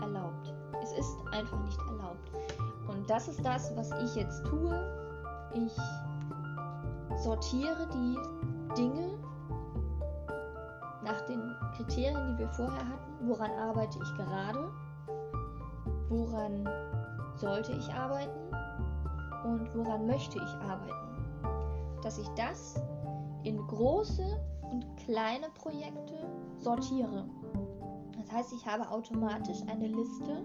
erlaubt. 0.00 0.54
Es 0.82 0.92
ist 0.92 1.16
einfach 1.32 1.64
nicht 1.64 1.78
erlaubt. 1.88 2.30
Und 2.88 3.08
das 3.08 3.28
ist 3.28 3.42
das, 3.44 3.74
was 3.76 3.90
ich 4.04 4.16
jetzt 4.16 4.44
tue. 4.44 4.78
Ich 5.54 5.72
sortiere 7.22 7.88
die 7.94 8.18
Dinge 8.76 9.21
nach 11.04 11.20
den 11.22 11.54
Kriterien, 11.76 12.32
die 12.32 12.38
wir 12.38 12.48
vorher 12.50 12.88
hatten. 12.88 13.28
Woran 13.28 13.50
arbeite 13.52 13.98
ich 14.02 14.14
gerade? 14.16 14.70
Woran 16.08 16.68
sollte 17.36 17.72
ich 17.72 17.92
arbeiten? 17.92 18.54
Und 19.44 19.74
woran 19.74 20.06
möchte 20.06 20.38
ich 20.38 20.54
arbeiten? 20.68 22.00
Dass 22.02 22.18
ich 22.18 22.28
das 22.30 22.80
in 23.44 23.58
große 23.66 24.40
und 24.70 24.96
kleine 24.96 25.48
Projekte 25.50 26.14
sortiere. 26.58 27.28
Das 28.16 28.30
heißt, 28.32 28.52
ich 28.52 28.66
habe 28.66 28.88
automatisch 28.88 29.60
eine 29.68 29.88
Liste 29.88 30.42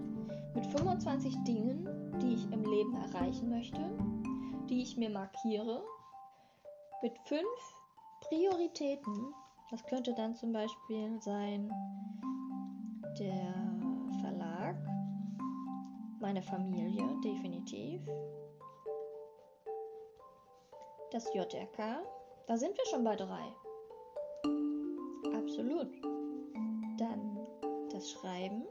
mit 0.56 0.66
25 0.66 1.36
Dingen, 1.44 1.88
die 2.22 2.34
ich 2.34 2.52
im 2.52 2.64
Leben 2.64 2.96
erreichen 2.96 3.50
möchte, 3.50 3.80
die 4.70 4.82
ich 4.82 4.98
mir 4.98 5.10
markiere, 5.10 5.84
mit 7.02 7.18
fünf 7.26 7.76
Prioritäten. 8.22 9.34
Das 9.70 9.84
könnte 9.86 10.14
dann 10.14 10.36
zum 10.36 10.54
Beispiel 10.54 11.22
sein 11.22 11.70
der 13.20 13.54
Verlag, 14.22 14.76
meine 16.20 16.42
Familie, 16.42 17.04
definitiv, 17.24 18.02
das 21.12 21.34
JRK, 21.34 22.04
da 22.48 22.58
sind 22.58 22.78
wir 22.78 22.86
schon 22.86 23.04
bei 23.04 23.16
drei. 23.16 23.54
Absolut. 25.36 25.90
Dann 26.98 27.38
das 27.92 28.12
Schreiben. 28.12 28.66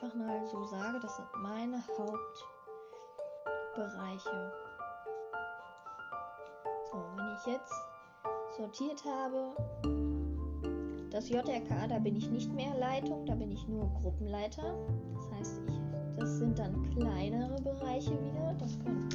Einfach 0.00 0.16
mal 0.16 0.46
so 0.46 0.64
sage, 0.64 0.98
das 1.00 1.16
sind 1.16 1.26
meine 1.42 1.82
Hauptbereiche. 1.98 4.52
So, 6.90 6.96
wenn 7.16 7.34
ich 7.34 7.46
jetzt 7.46 7.74
sortiert 8.56 9.04
habe, 9.04 9.54
das 11.10 11.28
JRK, 11.28 11.88
da 11.88 11.98
bin 11.98 12.16
ich 12.16 12.30
nicht 12.30 12.50
mehr 12.52 12.74
Leitung, 12.78 13.26
da 13.26 13.34
bin 13.34 13.50
ich 13.50 13.66
nur 13.66 13.88
Gruppenleiter. 14.00 14.76
Das 15.14 15.28
heißt, 15.32 15.62
ich, 15.66 15.80
das 16.16 16.38
sind 16.38 16.56
dann 16.58 16.88
kleinere 16.90 17.60
Bereiche 17.60 18.12
wieder. 18.12 18.54
Das 18.58 18.78
können 18.78 19.08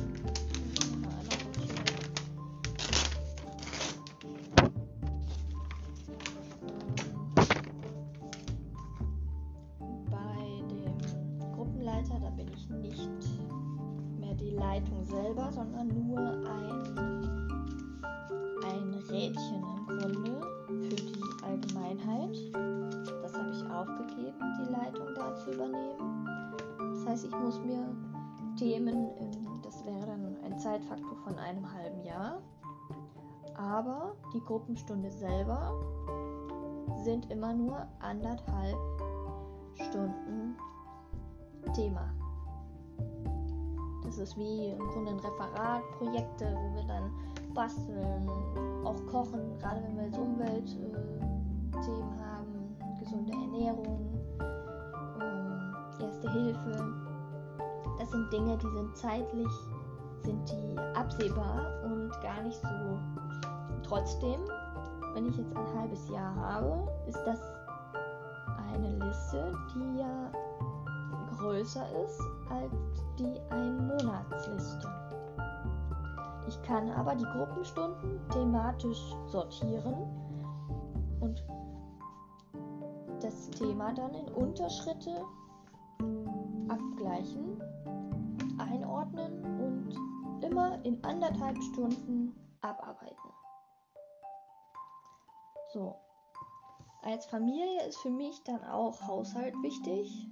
die 34.44 34.48
Gruppenstunde 34.48 35.10
selber 35.10 35.74
sind 37.04 37.30
immer 37.32 37.54
nur 37.54 37.88
anderthalb 38.00 38.78
Stunden 39.76 40.56
Thema. 41.74 42.14
Das 44.04 44.18
ist 44.18 44.38
wie 44.38 44.70
im 44.70 44.88
Grunde 44.90 45.12
ein 45.12 45.20
Referat, 45.20 45.82
Projekte, 45.98 46.46
wo 46.56 46.76
wir 46.76 46.84
dann 46.84 47.12
basteln, 47.54 48.30
auch 48.84 49.06
kochen, 49.08 49.58
gerade 49.60 49.82
wenn 49.84 49.96
wir 49.96 50.06
jetzt 50.06 50.18
Umwelt 50.18 50.78
äh, 50.78 51.78
haben, 52.22 52.76
gesunde 53.00 53.32
Ernährung, 53.32 54.20
ähm, 55.22 56.06
Erste 56.06 56.30
Hilfe. 56.32 56.94
Das 57.98 58.12
sind 58.12 58.32
Dinge, 58.34 58.58
die 58.58 58.70
sind 58.70 58.98
zeitlich, 58.98 59.48
sind 60.24 60.52
die 60.52 60.78
absehbar 60.96 61.66
und 61.86 62.12
gar 62.22 62.42
nicht 62.44 62.62
so. 62.62 63.23
Trotzdem, 63.94 64.42
wenn 65.14 65.28
ich 65.28 65.38
jetzt 65.38 65.56
ein 65.56 65.80
halbes 65.80 66.10
Jahr 66.10 66.36
habe, 66.36 66.92
ist 67.08 67.22
das 67.28 67.40
eine 68.74 68.90
Liste, 68.90 69.56
die 69.76 70.00
ja 70.00 70.32
größer 71.38 71.86
ist 72.04 72.20
als 72.50 72.74
die 73.20 73.40
Ein-Monatsliste. 73.52 74.90
Ich 76.48 76.60
kann 76.64 76.90
aber 76.90 77.14
die 77.14 77.24
Gruppenstunden 77.24 78.20
thematisch 78.32 79.16
sortieren 79.28 79.94
und 81.20 81.46
das 83.22 83.52
Thema 83.52 83.94
dann 83.94 84.16
in 84.16 84.28
Unterschritte 84.30 85.22
abgleichen, 86.68 87.62
einordnen 88.58 89.46
und 89.62 90.44
immer 90.44 90.84
in 90.84 90.98
anderthalb 91.04 91.62
Stunden 91.62 92.36
abarbeiten. 92.62 93.33
So. 95.74 95.96
Als 97.02 97.26
Familie 97.26 97.88
ist 97.88 97.98
für 97.98 98.12
mich 98.12 98.44
dann 98.44 98.64
auch 98.64 99.02
Haushalt 99.02 99.56
wichtig. 99.64 100.30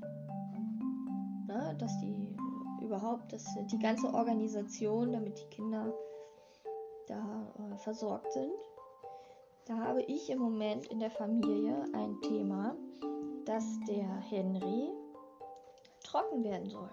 Ne, 1.47 1.75
dass 1.79 1.97
die 1.99 2.37
überhaupt, 2.81 3.33
dass 3.33 3.43
die 3.65 3.79
ganze 3.79 4.13
Organisation, 4.13 5.11
damit 5.11 5.39
die 5.39 5.55
Kinder 5.55 5.93
da 7.07 7.53
äh, 7.57 7.77
versorgt 7.77 8.31
sind. 8.31 8.53
Da 9.65 9.77
habe 9.77 10.03
ich 10.03 10.29
im 10.29 10.39
Moment 10.39 10.85
in 10.87 10.99
der 10.99 11.11
Familie 11.11 11.85
ein 11.93 12.19
Thema, 12.21 12.75
dass 13.45 13.65
der 13.87 14.07
Henry 14.29 14.93
trocken 16.03 16.43
werden 16.43 16.69
soll. 16.69 16.91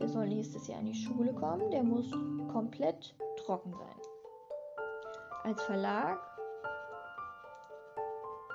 Der 0.00 0.08
soll 0.08 0.28
nächstes 0.28 0.66
Jahr 0.66 0.80
in 0.80 0.86
die 0.86 0.94
Schule 0.94 1.32
kommen, 1.32 1.70
der 1.70 1.84
muss 1.84 2.10
komplett 2.52 3.14
trocken 3.36 3.72
sein. 3.72 4.11
Als 5.44 5.60
Verlag, 5.64 6.20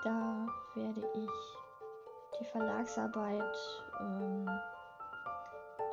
da 0.06 0.48
werde 0.74 1.02
ich 1.16 2.40
die 2.40 2.46
Verlagsarbeit 2.46 3.58
ähm, 4.00 4.50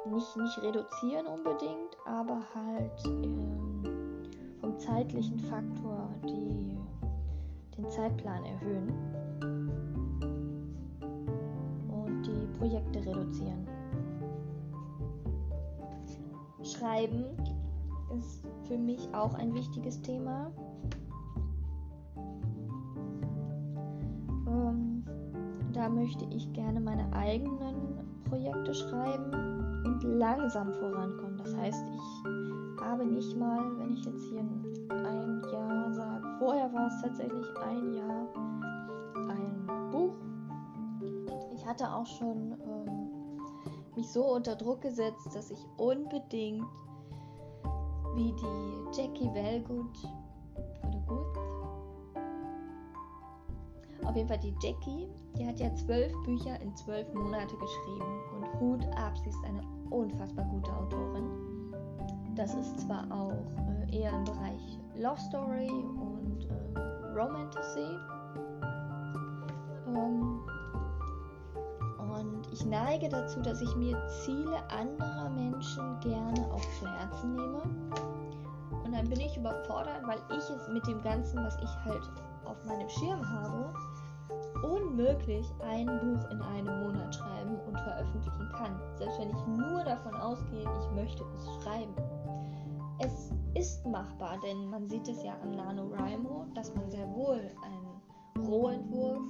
nicht, 0.07 0.37
nicht 0.37 0.63
reduzieren 0.63 1.27
unbedingt, 1.27 1.97
aber 2.05 2.41
halt 2.55 3.05
ähm, 3.07 4.23
vom 4.61 4.79
zeitlichen 4.79 5.41
Faktor 5.41 6.09
die, 6.23 6.79
den 7.77 7.91
Zeitplan 7.91 8.45
erhöhen 8.45 8.89
und 11.89 12.23
die 12.23 12.59
Projekte 12.59 13.01
reduzieren. 13.01 13.67
Schreiben 16.63 17.25
ist 18.17 18.45
für 18.69 18.79
mich 18.79 19.13
auch 19.13 19.35
ein 19.35 19.53
wichtiges 19.55 20.01
Thema. 20.03 20.53
Möchte 25.89 26.25
ich 26.31 26.53
gerne 26.53 26.81
meine 26.81 27.13
eigenen 27.13 28.23
Projekte 28.25 28.75
schreiben 28.75 29.33
und 29.85 30.03
langsam 30.03 30.73
vorankommen. 30.75 31.39
Das 31.39 31.55
heißt, 31.57 31.85
ich 31.95 32.83
habe 32.83 33.05
nicht 33.07 33.37
mal, 33.37 33.79
wenn 33.79 33.93
ich 33.93 34.05
jetzt 34.05 34.25
hier 34.29 34.41
ein 34.41 35.43
Jahr 35.53 35.93
sage, 35.93 36.27
vorher 36.39 36.73
war 36.73 36.85
war 36.85 36.89
es 36.89 37.01
tatsächlich 37.01 37.47
ein 37.57 37.95
Jahr 37.95 38.27
ein 39.31 39.91
Buch. 39.91 40.13
Ich 41.55 41.65
hatte 41.65 41.91
auch 41.91 42.05
schon 42.05 42.53
ähm, 42.63 43.41
mich 43.97 44.11
so 44.11 44.35
unter 44.35 44.55
Druck 44.55 44.83
gesetzt, 44.83 45.35
dass 45.35 45.51
ich 45.51 45.67
unbedingt 45.79 46.65
wie 48.17 48.33
die 48.33 49.01
Jackie 49.01 49.33
Wellgood 49.33 49.97
oder 50.83 51.03
Good. 51.07 51.39
Auf 54.05 54.15
jeden 54.15 54.29
Fall 54.29 54.39
die 54.41 54.55
Jackie, 54.61 55.09
die 55.37 55.47
hat 55.47 55.59
ja 55.59 55.75
zwölf 55.75 56.13
Bücher 56.25 56.61
in 56.61 56.75
zwölf 56.77 57.13
Monate 57.13 57.57
geschrieben 57.57 58.21
und 58.37 58.61
Hut 58.61 58.87
ab, 58.97 59.17
sie 59.19 59.31
ist 59.31 59.45
eine 59.45 59.63
unfassbar 59.91 60.45
gute 60.47 60.73
Autorin. 60.73 61.31
Das 62.35 62.55
ist 62.55 62.81
zwar 62.81 63.07
auch 63.11 63.33
äh, 63.91 64.01
eher 64.01 64.13
im 64.13 64.25
Bereich 64.25 64.79
Love 64.97 65.21
Story 65.21 65.71
und 65.71 66.49
äh, 66.51 67.19
Romantasy. 67.19 67.99
Ähm, 69.87 70.41
und 71.99 72.53
ich 72.53 72.65
neige 72.65 73.09
dazu, 73.09 73.41
dass 73.41 73.61
ich 73.61 73.77
mir 73.77 73.97
Ziele 74.25 74.59
anderer 74.71 75.31
Menschen 75.31 75.99
gerne 76.01 76.41
auch 76.53 76.61
zu 76.79 76.87
Herzen 76.87 77.35
nehme. 77.35 77.63
Und 78.85 78.93
dann 78.93 79.09
bin 79.09 79.21
ich 79.21 79.37
überfordert, 79.37 80.03
weil 80.07 80.19
ich 80.31 80.45
es 80.51 80.69
mit 80.69 80.87
dem 80.87 81.03
Ganzen, 81.03 81.39
was 81.39 81.57
ich 81.57 81.85
halt 81.85 82.11
auf 82.45 82.65
meinem 82.65 82.89
Schirm 82.89 83.29
habe, 83.29 83.73
unmöglich 84.65 85.47
ein 85.63 85.87
Buch 85.87 86.31
in 86.31 86.41
einem 86.41 86.85
Monat 86.85 87.15
schreiben 87.15 87.59
und 87.67 87.79
veröffentlichen 87.79 88.49
kann. 88.57 88.81
Selbst 88.97 89.19
wenn 89.21 89.31
ich 89.31 89.47
nur 89.47 89.85
davon 89.85 90.15
ausgehe, 90.15 90.63
ich 90.63 90.91
möchte 90.95 91.25
es 91.37 91.63
schreiben. 91.63 91.95
Es 92.99 93.31
ist 93.55 93.85
machbar, 93.87 94.39
denn 94.45 94.69
man 94.71 94.89
sieht 94.89 95.09
es 95.09 95.23
ja 95.23 95.37
am 95.43 95.51
NaNoWriMo, 95.51 96.47
dass 96.55 96.75
man 96.75 96.91
sehr 96.91 97.09
wohl 97.15 97.51
einen 97.65 98.47
Rohentwurf 98.47 99.23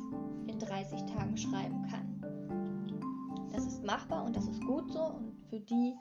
in 0.47 0.59
30 0.59 1.05
Tagen 1.07 1.37
schreiben 1.37 1.87
kann. 1.91 3.51
Das 3.53 3.67
ist 3.67 3.85
machbar 3.85 4.25
und 4.25 4.37
das 4.37 4.47
ist 4.47 4.65
gut 4.65 4.91
so. 4.93 5.01
Und 5.01 5.35
für 5.49 5.61
die, 5.61 5.95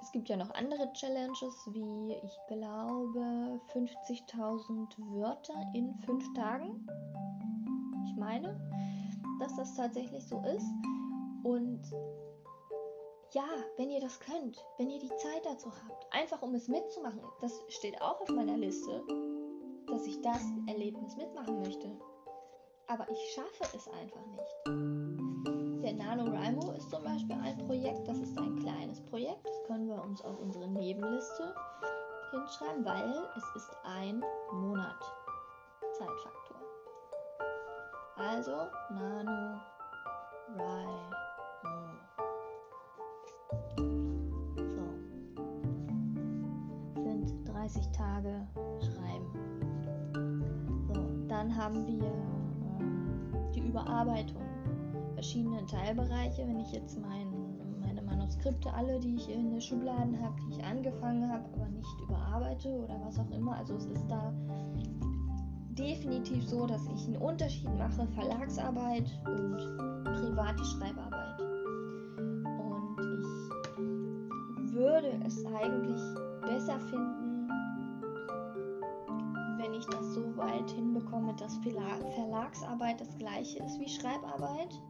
es 0.00 0.10
gibt 0.12 0.28
ja 0.28 0.36
noch 0.36 0.52
andere 0.54 0.92
Challenges, 0.92 1.68
wie 1.72 2.14
ich 2.24 2.38
glaube 2.48 3.60
50.000 3.74 4.88
Wörter 5.14 5.54
in 5.74 5.94
5 6.06 6.32
Tagen. 6.34 6.86
Ich 8.06 8.16
meine, 8.16 8.58
dass 9.40 9.56
das 9.56 9.74
tatsächlich 9.74 10.26
so 10.26 10.40
ist. 10.40 10.66
Und 11.42 11.82
ja, 13.32 13.44
wenn 13.76 13.90
ihr 13.90 14.00
das 14.00 14.20
könnt, 14.20 14.58
wenn 14.78 14.90
ihr 14.90 15.00
die 15.00 15.08
Zeit 15.08 15.44
dazu 15.44 15.70
habt, 15.70 16.06
einfach 16.12 16.42
um 16.42 16.54
es 16.54 16.68
mitzumachen, 16.68 17.20
das 17.40 17.52
steht 17.68 18.00
auch 18.00 18.20
auf 18.20 18.28
meiner 18.28 18.56
Liste, 18.56 19.02
dass 19.86 20.06
ich 20.06 20.20
das 20.20 20.42
Erlebnis 20.66 21.16
mitmachen 21.16 21.60
möchte. 21.60 21.90
Aber 22.88 23.08
ich 23.10 23.34
schaffe 23.34 23.76
es 23.76 23.88
einfach 23.88 24.26
nicht. 24.26 25.82
Der 25.82 25.94
NaNoWriMo 25.94 26.72
ist 26.72 26.90
zum 26.90 27.02
Beispiel 27.02 27.36
ein 27.36 27.58
Projekt, 27.66 28.06
das 28.06 28.18
ist 28.18 28.38
ein 28.38 28.56
kleines 28.56 29.00
Projekt, 29.06 29.44
das 29.44 29.62
können 29.64 29.88
wir 29.88 30.02
uns 30.02 30.22
auf 30.22 30.38
unsere 30.38 30.68
Nebenliste 30.68 31.54
hinschreiben, 32.30 32.84
weil 32.84 33.28
es 33.36 33.62
ist 33.62 33.70
ein 33.84 34.22
Monat 34.52 35.02
Zeitfaktor. 35.92 36.41
Also 38.34 38.52
NaNoWriMo. 38.88 39.60
So. 44.56 44.84
Sind 47.02 47.46
30 47.46 47.88
Tage 47.88 48.48
schreiben. 48.80 49.28
So, 50.88 51.28
dann 51.28 51.54
haben 51.54 51.86
wir 51.86 52.06
äh, 52.06 53.52
die 53.54 53.68
Überarbeitung. 53.68 54.40
Verschiedene 55.12 55.66
Teilbereiche. 55.66 56.48
Wenn 56.48 56.60
ich 56.60 56.72
jetzt 56.72 56.98
mein, 57.02 57.30
meine 57.80 58.00
Manuskripte 58.00 58.72
alle, 58.72 58.98
die 58.98 59.16
ich 59.16 59.28
in 59.30 59.50
den 59.50 59.60
Schubladen 59.60 60.18
habe, 60.22 60.34
die 60.40 60.56
ich 60.56 60.64
angefangen 60.64 61.30
habe, 61.30 61.44
aber 61.52 61.68
nicht 61.68 62.00
überarbeite 62.00 62.70
oder 62.70 62.98
was 63.04 63.18
auch 63.18 63.30
immer. 63.30 63.56
Also 63.56 63.74
es 63.74 63.84
ist 63.84 64.06
da 64.08 64.32
definitiv 65.74 66.46
so, 66.46 66.66
dass 66.66 66.86
ich 66.86 67.06
einen 67.06 67.16
Unterschied 67.16 67.68
mache, 67.78 68.06
Verlagsarbeit 68.08 69.10
und 69.26 69.56
private 70.04 70.64
Schreibarbeit. 70.64 71.40
Und 71.40 72.96
ich 73.00 74.72
würde 74.74 75.20
es 75.24 75.44
eigentlich 75.46 76.00
besser 76.42 76.78
finden, 76.80 77.48
wenn 79.58 79.74
ich 79.74 79.86
das 79.86 80.14
so 80.14 80.36
weit 80.36 80.70
hinbekomme, 80.70 81.34
dass 81.34 81.56
Verlagsarbeit 81.58 83.00
das 83.00 83.16
gleiche 83.18 83.62
ist 83.62 83.80
wie 83.80 83.88
Schreibarbeit. 83.88 84.80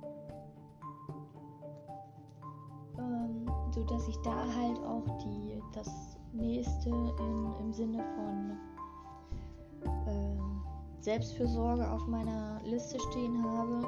Ähm, 2.99 3.47
so 3.71 3.85
dass 3.85 4.09
ich 4.09 4.17
da 4.23 4.37
halt 4.57 4.79
auch 4.81 5.05
die, 5.19 5.61
das 5.73 6.19
nächste 6.33 6.89
in, 6.89 7.55
im 7.61 7.73
Sinne 7.73 8.03
von 8.17 8.59
ähm, 10.07 10.63
Selbstfürsorge 11.03 11.91
auf 11.91 12.07
meiner 12.07 12.61
Liste 12.65 12.97
stehen 13.11 13.43
habe. 13.43 13.81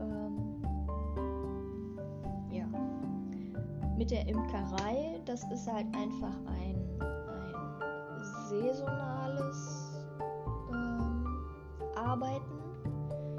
Ähm, 0.00 0.62
ja. 2.50 2.64
Mit 3.98 4.10
der 4.10 4.26
Imkerei, 4.26 5.20
das 5.26 5.44
ist 5.52 5.70
halt 5.70 5.86
einfach 5.94 6.34
ein, 6.46 6.82
ein 6.98 8.24
saisonales 8.48 10.02
ähm, 10.72 11.26
Arbeiten. 11.94 12.58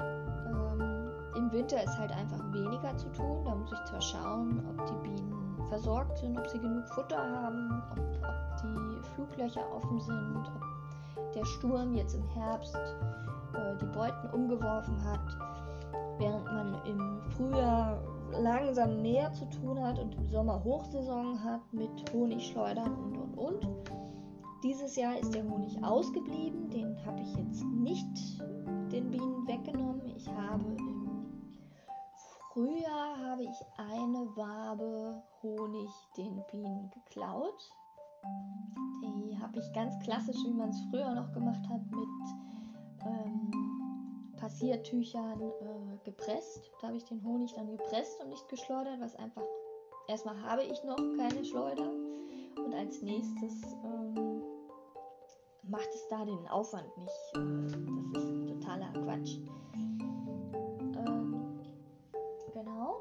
Ähm, 0.00 1.10
Im 1.34 1.50
Winter 1.50 1.82
ist 1.82 1.98
halt 1.98 2.12
einfach 2.12 2.40
weniger 2.52 2.96
zu 2.96 3.08
tun. 3.08 3.44
Da 3.44 3.56
muss 3.56 3.72
ich 3.72 3.84
zwar 3.84 4.00
schauen, 4.00 4.64
ob 4.70 4.86
die 4.86 5.08
Bienen 5.08 5.34
versorgt 5.68 6.18
sind, 6.18 6.38
ob 6.38 6.46
sie 6.46 6.60
genug 6.60 6.88
Futter 6.90 7.18
haben, 7.18 7.82
ob, 7.90 7.98
ob 7.98 8.62
die 8.62 9.08
Fluglöcher 9.16 9.64
offen 9.74 9.98
sind, 9.98 10.48
ob 10.54 10.75
der 11.34 11.44
Sturm 11.44 11.94
jetzt 11.94 12.14
im 12.14 12.26
Herbst 12.28 12.74
äh, 12.74 13.76
die 13.80 13.86
Beuten 13.86 14.28
umgeworfen 14.30 15.02
hat, 15.04 15.36
während 16.18 16.44
man 16.44 16.84
im 16.86 17.20
Frühjahr 17.36 18.02
langsam 18.32 19.02
mehr 19.02 19.32
zu 19.32 19.44
tun 19.50 19.80
hat 19.82 19.98
und 19.98 20.14
im 20.14 20.28
Sommer 20.28 20.62
Hochsaison 20.64 21.42
hat 21.42 21.60
mit 21.72 21.90
Honigschleudern 22.12 22.94
und 22.94 23.16
und 23.16 23.38
und. 23.38 23.68
Dieses 24.62 24.96
Jahr 24.96 25.18
ist 25.18 25.34
der 25.34 25.44
Honig 25.44 25.76
ausgeblieben, 25.82 26.68
den 26.70 26.96
habe 27.04 27.20
ich 27.20 27.36
jetzt 27.36 27.64
nicht 27.64 28.40
den 28.90 29.10
Bienen 29.10 29.46
weggenommen. 29.46 30.02
Ich 30.16 30.28
habe 30.28 30.64
im 30.76 31.06
Frühjahr 32.52 33.18
habe 33.30 33.42
ich 33.42 33.64
eine 33.76 34.26
Wabe 34.34 35.22
Honig 35.42 35.90
den 36.16 36.42
Bienen 36.50 36.90
geklaut 36.90 37.70
die 39.02 39.38
habe 39.40 39.58
ich 39.58 39.72
ganz 39.72 39.98
klassisch, 40.00 40.36
wie 40.44 40.52
man 40.52 40.70
es 40.70 40.80
früher 40.90 41.14
noch 41.14 41.32
gemacht 41.32 41.68
hat, 41.68 41.80
mit 41.90 42.08
ähm, 43.04 43.50
Passiertüchern 44.36 45.40
äh, 45.40 46.04
gepresst. 46.04 46.70
Da 46.80 46.88
habe 46.88 46.96
ich 46.96 47.04
den 47.04 47.22
Honig 47.24 47.52
dann 47.54 47.70
gepresst 47.70 48.20
und 48.22 48.30
nicht 48.30 48.48
geschleudert, 48.48 49.00
was 49.00 49.16
einfach 49.16 49.42
erstmal 50.08 50.40
habe 50.42 50.62
ich 50.62 50.82
noch 50.84 50.96
keine 51.16 51.44
Schleuder 51.44 51.90
und 52.64 52.74
als 52.74 53.02
nächstes 53.02 53.62
ähm, 53.84 54.42
macht 55.68 55.88
es 55.94 56.08
da 56.08 56.24
den 56.24 56.46
Aufwand 56.48 56.96
nicht. 56.96 57.36
Äh, 57.36 58.12
das 58.14 58.24
ist 58.24 58.48
totaler 58.48 58.92
Quatsch. 58.92 59.38
Ähm, 59.74 61.60
genau. 62.52 63.00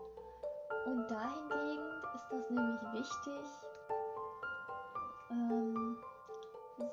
Und 0.87 1.07
dahingegen 1.09 1.85
ist 2.15 2.25
das 2.31 2.49
nämlich 2.49 2.81
wichtig, 2.93 3.45
ähm, 5.35 5.97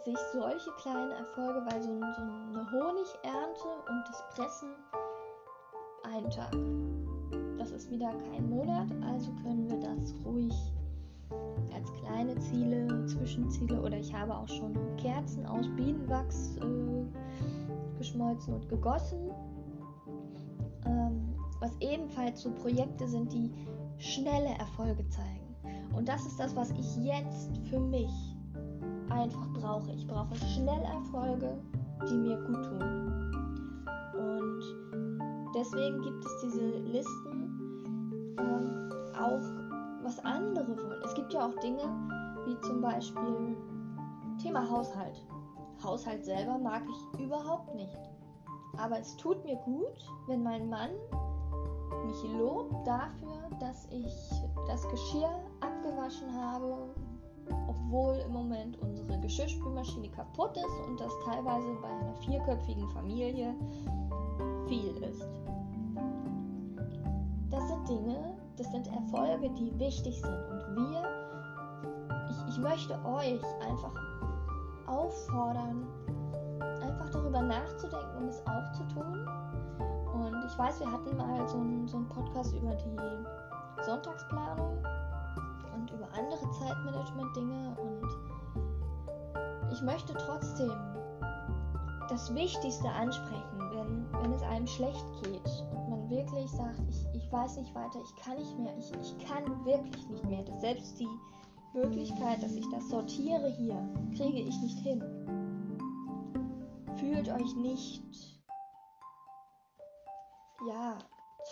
sich 0.05 0.19
solche 0.33 0.71
kleinen 0.83 1.13
Erfolge, 1.13 1.65
weil 1.71 1.83
so, 1.83 1.89
so 1.89 2.23
eine 2.23 2.71
Honigernte 2.71 3.69
und 3.89 4.05
das 4.09 4.23
Pressen 4.35 4.69
ein 6.05 6.29
Tag. 6.31 6.53
Das 7.59 7.71
ist 7.71 7.91
wieder 7.91 8.13
kein 8.31 8.51
Monat, 8.51 8.89
also 9.07 9.31
können 9.43 9.69
wir 9.69 9.79
das 9.79 10.15
ruhig 10.25 10.55
als 11.73 11.93
kleine 11.95 12.39
Ziele, 12.39 13.07
Zwischenziele 13.07 13.81
oder 13.81 13.97
ich 13.97 14.13
habe 14.13 14.35
auch 14.35 14.49
schon 14.49 14.75
Kerzen 14.97 15.47
aus 15.47 15.67
Bienenwachs 15.77 16.57
äh, 16.57 17.99
geschmolzen 17.99 18.55
und 18.55 18.69
gegossen. 18.69 19.31
Ähm, 20.85 21.35
was 21.61 21.77
ebenfalls 21.81 22.43
so 22.43 22.51
Projekte 22.51 23.07
sind, 23.07 23.33
die 23.33 23.51
schnelle 23.99 24.51
Erfolge 24.59 25.09
zeigen. 25.09 25.43
Und 25.95 26.09
das 26.09 26.27
ist 26.27 26.39
das, 26.39 26.57
was 26.57 26.71
ich 26.73 26.97
jetzt 26.97 27.57
für 27.69 27.79
mich 27.79 28.11
einfach 29.13 29.47
brauche. 29.53 29.93
Ich 29.93 30.07
brauche 30.07 30.35
schnell 30.37 30.83
Erfolge, 30.83 31.59
die 32.09 32.15
mir 32.15 32.37
gut 32.39 32.65
tun. 32.65 33.85
Und 34.15 35.53
deswegen 35.55 36.01
gibt 36.03 36.25
es 36.25 36.41
diese 36.43 36.69
Listen 36.79 38.37
ähm, 38.39 38.91
auch, 39.15 40.05
was 40.05 40.19
andere 40.25 40.77
wollen. 40.77 41.03
Es 41.05 41.15
gibt 41.15 41.33
ja 41.33 41.47
auch 41.47 41.55
Dinge, 41.61 41.83
wie 42.47 42.59
zum 42.61 42.81
Beispiel 42.81 43.57
Thema 44.43 44.69
Haushalt. 44.69 45.27
Haushalt 45.83 46.25
selber 46.25 46.59
mag 46.59 46.83
ich 46.89 47.21
überhaupt 47.21 47.75
nicht. 47.75 47.99
Aber 48.79 48.99
es 48.99 49.17
tut 49.17 49.45
mir 49.45 49.57
gut, 49.57 49.99
wenn 50.27 50.43
mein 50.43 50.69
Mann 50.69 50.91
mich 52.07 52.23
lobt 52.33 52.87
dafür, 52.87 53.51
dass 53.61 53.87
ich 53.91 54.15
das 54.67 54.89
Geschirr 54.89 55.31
abgewaschen 55.61 56.33
habe, 56.35 56.95
obwohl 57.67 58.17
im 58.17 58.33
Moment 58.33 58.79
unsere 58.81 59.19
Geschirrspülmaschine 59.21 60.09
kaputt 60.11 60.57
ist 60.57 60.89
und 60.89 61.01
das 61.01 61.13
teilweise 61.25 61.75
bei 61.81 61.89
einer 61.89 62.15
vierköpfigen 62.17 62.89
Familie 62.89 63.55
viel 64.67 64.97
ist. 65.03 65.29
Das 67.51 67.69
sind 67.69 67.89
Dinge, 67.89 68.37
das 68.57 68.71
sind 68.71 68.87
Erfolge, 68.89 69.51
die 69.51 69.79
wichtig 69.79 70.21
sind 70.21 70.45
und 70.51 70.77
wir, 70.77 71.03
ich, 72.31 72.55
ich 72.55 72.59
möchte 72.59 72.95
euch 73.05 73.43
einfach 73.61 73.93
auffordern, 74.87 75.87
einfach 76.81 77.11
darüber 77.11 77.43
nachzudenken 77.43 78.17
und 78.19 78.29
es 78.29 78.43
auch 78.47 78.73
zu 78.73 78.85
tun. 78.95 79.27
Und 80.15 80.45
ich 80.47 80.59
weiß, 80.59 80.81
wir 80.81 80.91
hatten 80.91 81.17
mal 81.17 81.47
so 81.49 81.59
einen, 81.59 81.87
so 81.89 81.97
einen 81.99 82.09
Podcast 82.09 82.55
über 82.55 82.75
die 82.75 83.85
Sonntagsplanung 83.85 84.79
und 85.75 85.91
über 85.91 86.09
andere 86.13 86.51
Zeitmanagement-Dinge 86.51 87.77
und 87.81 89.73
ich 89.73 89.83
möchte 89.83 90.13
trotzdem 90.15 90.73
das 92.09 92.35
Wichtigste 92.35 92.89
ansprechen, 92.89 93.59
wenn, 93.73 94.23
wenn 94.23 94.33
es 94.33 94.43
einem 94.43 94.67
schlecht 94.67 95.07
geht 95.23 95.65
und 95.71 95.89
man 95.89 96.11
wirklich 96.11 96.51
sagt, 96.51 96.81
ich, 96.89 97.07
ich 97.15 97.33
weiß 97.33 97.57
nicht 97.57 97.75
weiter, 97.75 98.01
ich 98.03 98.17
kann 98.23 98.37
nicht 98.37 98.59
mehr, 98.59 98.77
ich, 98.77 98.93
ich 99.01 99.27
kann 99.27 99.65
wirklich 99.65 100.09
nicht 100.09 100.25
mehr. 100.27 100.43
Das 100.43 100.61
selbst 100.61 101.01
die 101.01 101.09
Möglichkeit, 101.73 102.43
dass 102.43 102.53
ich 102.53 102.69
das 102.71 102.89
sortiere 102.91 103.49
hier, 103.49 103.77
kriege 104.15 104.41
ich 104.41 104.61
nicht 104.61 104.79
hin. 104.81 105.03
Fühlt 106.97 107.29
euch 107.31 107.57
nicht 107.57 108.03
ja, 110.69 110.99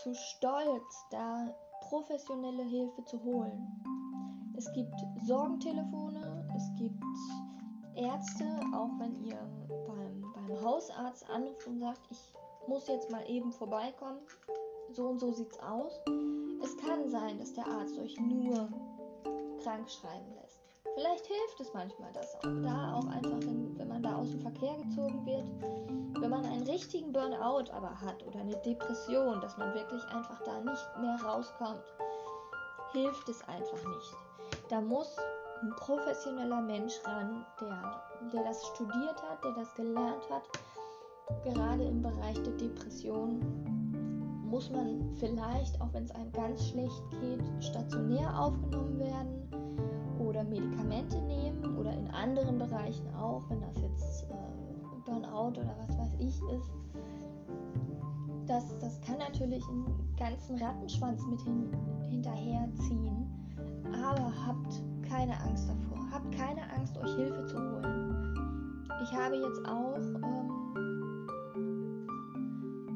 zu 0.03 0.15
stolz, 0.15 1.07
da 1.11 1.55
professionelle 1.89 2.63
Hilfe 2.65 3.05
zu 3.05 3.23
holen. 3.23 4.10
Es 4.61 4.71
gibt 4.75 4.95
Sorgentelefone, 5.25 6.47
es 6.55 6.65
gibt 6.77 7.03
Ärzte, 7.95 8.45
auch 8.75 8.91
wenn 8.99 9.25
ihr 9.25 9.39
beim, 9.87 10.23
beim 10.35 10.63
Hausarzt 10.63 11.31
anruft 11.31 11.67
und 11.67 11.79
sagt, 11.79 12.03
ich 12.11 12.19
muss 12.69 12.87
jetzt 12.87 13.11
mal 13.11 13.27
eben 13.27 13.53
vorbeikommen, 13.53 14.19
so 14.93 15.07
und 15.07 15.19
so 15.19 15.33
sieht's 15.33 15.59
aus. 15.61 15.99
Es 16.63 16.77
kann 16.77 17.09
sein, 17.09 17.39
dass 17.39 17.55
der 17.55 17.67
Arzt 17.67 17.99
euch 17.99 18.21
nur 18.21 18.69
krank 19.63 19.89
schreiben 19.89 20.35
lässt. 20.43 20.61
Vielleicht 20.95 21.25
hilft 21.25 21.61
es 21.61 21.73
manchmal 21.73 22.13
das 22.13 22.35
auch. 22.35 22.63
Da 22.63 22.97
auch 22.97 23.07
einfach, 23.07 23.41
in, 23.41 23.79
wenn 23.79 23.89
man 23.89 24.03
da 24.03 24.17
aus 24.17 24.29
dem 24.29 24.43
Verkehr 24.43 24.77
gezogen 24.77 25.25
wird, 25.25 25.49
wenn 26.21 26.29
man 26.29 26.45
einen 26.45 26.65
richtigen 26.65 27.11
Burnout 27.15 27.73
aber 27.73 27.99
hat 27.99 28.23
oder 28.27 28.41
eine 28.41 28.57
Depression, 28.57 29.41
dass 29.41 29.57
man 29.57 29.73
wirklich 29.73 30.05
einfach 30.09 30.43
da 30.45 30.61
nicht 30.61 30.99
mehr 31.01 31.19
rauskommt, 31.25 31.95
hilft 32.93 33.27
es 33.31 33.43
einfach 33.49 33.83
nicht. 33.89 34.30
Da 34.71 34.81
muss 34.81 35.17
ein 35.63 35.71
professioneller 35.71 36.61
Mensch 36.61 36.95
ran, 37.05 37.45
der, 37.61 38.31
der 38.33 38.45
das 38.45 38.65
studiert 38.69 39.21
hat, 39.29 39.43
der 39.43 39.51
das 39.55 39.75
gelernt 39.75 40.23
hat. 40.31 40.45
Gerade 41.43 41.83
im 41.83 42.01
Bereich 42.01 42.41
der 42.45 42.53
Depression 42.53 43.41
muss 44.49 44.71
man 44.71 45.13
vielleicht, 45.17 45.81
auch 45.81 45.93
wenn 45.93 46.05
es 46.05 46.13
einem 46.13 46.31
ganz 46.31 46.69
schlecht 46.69 47.03
geht, 47.21 47.43
stationär 47.65 48.33
aufgenommen 48.39 48.97
werden 49.01 50.17
oder 50.21 50.45
Medikamente 50.45 51.21
nehmen 51.23 51.77
oder 51.77 51.93
in 51.93 52.07
anderen 52.13 52.57
Bereichen 52.57 53.13
auch, 53.17 53.43
wenn 53.51 53.61
das 53.61 53.77
jetzt 53.83 54.31
äh, 54.31 55.05
Burnout 55.05 55.59
oder 55.61 55.75
was 55.81 55.99
weiß 55.99 56.15
ich 56.21 56.41
ist. 56.55 56.71
Das, 58.47 58.79
das 58.79 59.01
kann 59.01 59.19
natürlich 59.19 59.65
einen 59.69 60.15
ganzen 60.17 60.63
Rattenschwanz 60.63 61.27
mit 61.27 61.41
hin, 61.41 61.73
hinterherziehen 62.09 63.40
aber 63.95 64.33
habt 64.47 64.83
keine 65.09 65.39
Angst 65.41 65.69
davor. 65.69 65.99
Habt 66.13 66.33
keine 66.37 66.63
Angst, 66.73 66.97
euch 66.99 67.15
Hilfe 67.15 67.45
zu 67.47 67.57
holen. 67.57 68.87
Ich 69.03 69.13
habe 69.13 69.37
jetzt 69.37 69.67
auch 69.67 69.97
ähm, 69.97 70.51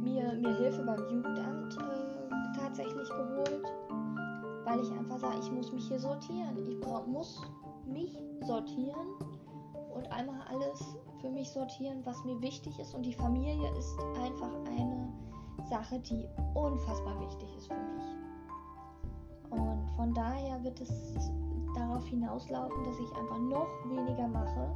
mir, 0.03 0.35
mir 0.35 0.55
Hilfe 0.57 0.83
beim 0.85 1.01
Jugendamt 1.11 1.77
äh, 1.77 2.59
tatsächlich 2.59 3.09
geholt, 3.09 3.73
weil 4.65 4.81
ich 4.81 4.91
einfach 4.93 5.19
sage, 5.19 5.39
ich 5.41 5.51
muss 5.51 5.73
mich 5.73 5.89
hier 5.89 5.99
sortieren. 5.99 6.57
Ich 6.69 6.81
brauch, 6.81 7.07
muss 7.07 7.41
mich 7.87 8.19
sortieren 8.43 9.09
und 9.95 10.11
einmal 10.13 10.41
alles 10.49 10.97
für 11.21 11.31
mich 11.31 11.49
sortieren, 11.51 12.01
was 12.05 12.23
mir 12.25 12.41
wichtig 12.43 12.79
ist. 12.79 12.95
Und 12.95 13.07
die 13.07 13.15
Familie 13.15 13.71
ist 13.79 13.97
einfach 14.23 14.51
eine 14.67 15.13
Sache, 15.71 15.99
die 16.01 16.27
unfassbar 16.55 17.19
wichtig 17.21 17.49
ist 17.57 17.69
für 17.69 17.75
mich. 17.75 18.14
Und 19.55 19.89
von 19.97 20.15
daher 20.15 20.63
wird 20.63 20.81
es 20.81 21.31
darauf 21.75 22.07
hinauslaufen, 22.07 22.85
dass 22.85 22.99
ich 22.99 23.17
einfach 23.17 23.39
noch 23.39 23.69
weniger 23.89 24.29
mache 24.29 24.75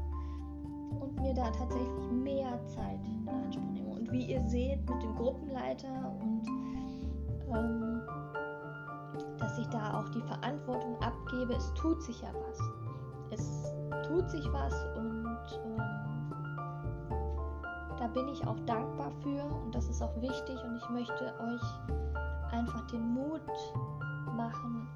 und 1.00 1.20
mir 1.20 1.34
da 1.34 1.50
tatsächlich 1.50 2.10
mehr 2.10 2.58
Zeit 2.66 3.00
in 3.04 3.28
Anspruch 3.28 3.70
nehme. 3.72 3.90
Und 3.90 4.10
wie 4.10 4.32
ihr 4.32 4.42
seht 4.48 4.88
mit 4.88 5.02
dem 5.02 5.14
Gruppenleiter 5.16 6.12
und 6.20 6.42
ähm, 7.54 8.02
dass 9.38 9.58
ich 9.58 9.66
da 9.68 10.00
auch 10.00 10.08
die 10.10 10.22
Verantwortung 10.22 11.00
abgebe, 11.00 11.54
es 11.54 11.72
tut 11.74 12.02
sich 12.02 12.20
ja 12.20 12.28
was. 12.48 12.60
Es 13.30 13.72
tut 14.06 14.28
sich 14.30 14.44
was 14.52 14.74
und 14.96 15.36
ähm, 15.64 15.98
da 17.98 18.06
bin 18.08 18.28
ich 18.28 18.46
auch 18.46 18.58
dankbar 18.60 19.10
für 19.22 19.42
und 19.64 19.74
das 19.74 19.88
ist 19.88 20.02
auch 20.02 20.14
wichtig 20.20 20.56
und 20.64 20.76
ich 20.76 20.90
möchte 20.90 21.34
euch 21.40 21.62
einfach 22.52 22.86
den 22.86 23.14
Mut 23.14 23.42
machen, 24.38 24.88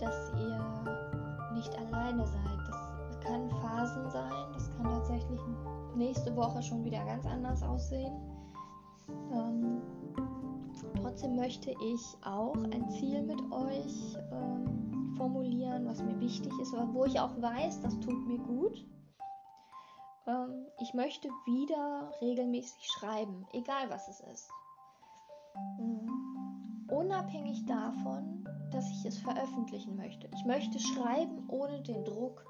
dass 0.00 0.32
ihr 0.34 1.54
nicht 1.54 1.74
alleine 1.78 2.26
seid. 2.26 2.58
Das 3.08 3.20
kann 3.20 3.48
Phasen 3.50 4.10
sein, 4.10 4.52
das 4.52 4.70
kann 4.76 4.90
tatsächlich 4.90 5.40
nächste 5.94 6.34
Woche 6.36 6.60
schon 6.62 6.84
wieder 6.84 7.04
ganz 7.04 7.24
anders 7.24 7.62
aussehen. 7.62 8.12
Ähm, 9.32 9.80
trotzdem 11.00 11.36
möchte 11.36 11.70
ich 11.70 12.02
auch 12.24 12.56
ein 12.56 12.88
Ziel 12.90 13.22
mit 13.22 13.40
euch 13.52 14.16
ähm, 14.32 15.14
formulieren, 15.16 15.86
was 15.86 16.02
mir 16.02 16.18
wichtig 16.20 16.52
ist, 16.60 16.74
wo 16.92 17.04
ich 17.04 17.18
auch 17.18 17.40
weiß, 17.40 17.80
das 17.80 17.98
tut 18.00 18.26
mir 18.26 18.38
gut. 18.38 18.84
Ähm, 20.26 20.66
ich 20.80 20.92
möchte 20.94 21.28
wieder 21.46 22.10
regelmäßig 22.20 22.86
schreiben, 22.98 23.46
egal 23.52 23.88
was 23.88 24.08
es 24.08 24.20
ist. 24.20 24.50
Mhm 25.78 26.47
unabhängig 26.88 27.64
davon, 27.66 28.48
dass 28.70 28.90
ich 28.90 29.04
es 29.04 29.18
veröffentlichen 29.18 29.96
möchte. 29.96 30.28
Ich 30.34 30.44
möchte 30.44 30.78
schreiben, 30.78 31.48
ohne 31.48 31.80
den 31.82 32.04
Druck, 32.04 32.44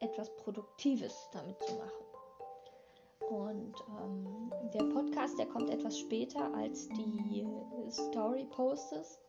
etwas 0.00 0.34
Produktives 0.36 1.28
damit 1.32 1.60
zu 1.62 1.74
machen. 1.74 2.08
Und 3.30 3.74
ähm, 4.00 4.52
der 4.72 4.84
Podcast, 4.84 5.38
der 5.38 5.46
kommt 5.46 5.70
etwas 5.70 5.98
später 5.98 6.54
als 6.54 6.88
die 6.88 7.46
Story-Posts 7.90 9.20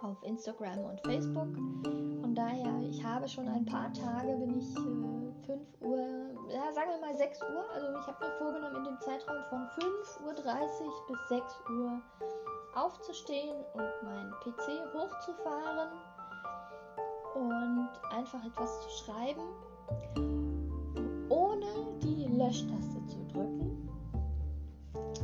auf 0.00 0.22
Instagram 0.22 0.78
und 0.80 1.00
Facebook. 1.00 1.48
Von 2.20 2.34
daher, 2.34 2.80
ich 2.88 3.02
habe 3.04 3.28
schon 3.28 3.48
ein 3.48 3.64
paar 3.64 3.92
Tage, 3.92 4.36
bin 4.36 4.58
ich 4.58 4.76
äh, 4.76 5.46
5 5.46 5.60
Uhr, 5.80 5.98
ja, 6.50 6.72
sagen 6.72 6.90
wir 6.90 7.00
mal 7.00 7.16
6 7.16 7.40
Uhr. 7.42 7.70
Also 7.72 7.86
ich 7.98 8.06
habe 8.06 8.24
mir 8.24 8.32
vorgenommen, 8.38 8.76
in 8.76 8.84
dem 8.84 9.00
Zeitraum 9.00 9.42
von 9.50 9.66
5.30 9.68 10.24
Uhr 10.24 11.06
bis 11.08 11.28
6 11.28 11.60
Uhr 11.70 12.02
aufzustehen 12.74 13.56
und 13.74 14.02
meinen 14.02 14.32
PC 14.40 14.94
hochzufahren 14.94 15.90
und 17.34 17.90
einfach 18.10 18.44
etwas 18.44 18.82
zu 18.82 19.04
schreiben, 19.04 19.42
ohne 21.28 21.66
die 22.02 22.26
Löschtaste. 22.36 23.05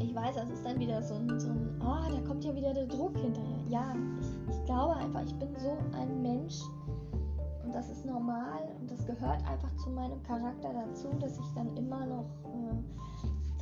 Ich 0.00 0.14
weiß, 0.14 0.36
das 0.36 0.50
ist 0.50 0.64
dann 0.64 0.78
wieder 0.78 1.02
so 1.02 1.14
ein, 1.14 1.38
so 1.38 1.48
ein 1.48 1.80
oh, 1.80 2.10
da 2.10 2.20
kommt 2.26 2.44
ja 2.44 2.54
wieder 2.54 2.72
der 2.72 2.86
Druck 2.86 3.16
hinterher. 3.16 3.58
Ja, 3.68 3.94
ich, 4.20 4.54
ich 4.54 4.64
glaube 4.64 4.96
einfach, 4.96 5.22
ich 5.22 5.34
bin 5.34 5.48
so 5.56 5.76
ein 5.96 6.22
Mensch 6.22 6.60
und 7.64 7.74
das 7.74 7.88
ist 7.90 8.04
normal 8.04 8.68
und 8.80 8.90
das 8.90 9.04
gehört 9.06 9.44
einfach 9.48 9.74
zu 9.76 9.90
meinem 9.90 10.22
Charakter 10.22 10.72
dazu, 10.72 11.08
dass 11.20 11.38
ich 11.38 11.46
dann 11.54 11.76
immer 11.76 12.06
noch 12.06 12.26
äh, 12.44 12.76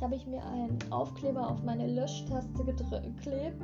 Jetzt 0.01 0.07
habe 0.07 0.15
ich 0.15 0.25
mir 0.25 0.43
einen 0.43 0.79
Aufkleber 0.91 1.47
auf 1.47 1.61
meine 1.61 1.85
Löschtaste 1.85 2.63
geklebt, 2.63 3.61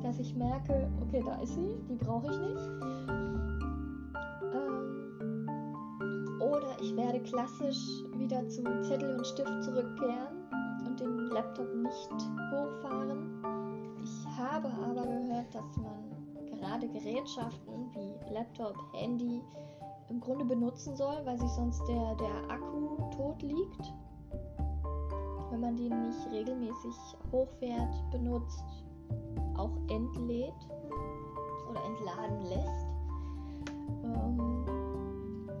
dass 0.00 0.20
ich 0.20 0.36
merke, 0.36 0.88
okay, 1.02 1.24
da 1.26 1.42
ist 1.42 1.56
sie, 1.56 1.74
die 1.88 1.96
brauche 1.96 2.30
ich 2.30 2.38
nicht. 2.38 2.70
Ähm, 4.54 5.48
oder 6.40 6.80
ich 6.80 6.96
werde 6.96 7.18
klassisch 7.18 8.04
wieder 8.16 8.48
zu 8.48 8.62
Zettel 8.82 9.16
und 9.16 9.26
Stift 9.26 9.64
zurückkehren 9.64 10.39
Laptop 11.30 11.72
nicht 11.74 12.10
hochfahren. 12.52 13.42
Ich 14.02 14.26
habe 14.36 14.68
aber 14.68 15.06
gehört, 15.06 15.54
dass 15.54 15.76
man 15.76 16.10
gerade 16.50 16.88
Gerätschaften 16.88 17.90
wie 17.94 18.34
Laptop, 18.34 18.74
Handy 18.92 19.40
im 20.08 20.20
Grunde 20.20 20.44
benutzen 20.44 20.96
soll, 20.96 21.24
weil 21.24 21.38
sich 21.38 21.50
sonst 21.50 21.86
der, 21.86 22.14
der 22.16 22.50
Akku 22.50 22.96
tot 23.16 23.40
liegt. 23.42 23.94
Wenn 25.50 25.60
man 25.60 25.76
den 25.76 26.02
nicht 26.02 26.30
regelmäßig 26.32 26.94
hochfährt, 27.30 28.10
benutzt, 28.10 28.64
auch 29.56 29.76
entlädt 29.88 30.54
oder 31.70 31.84
entladen 31.84 32.42
lässt. 32.46 32.86
Ähm, 34.04 34.64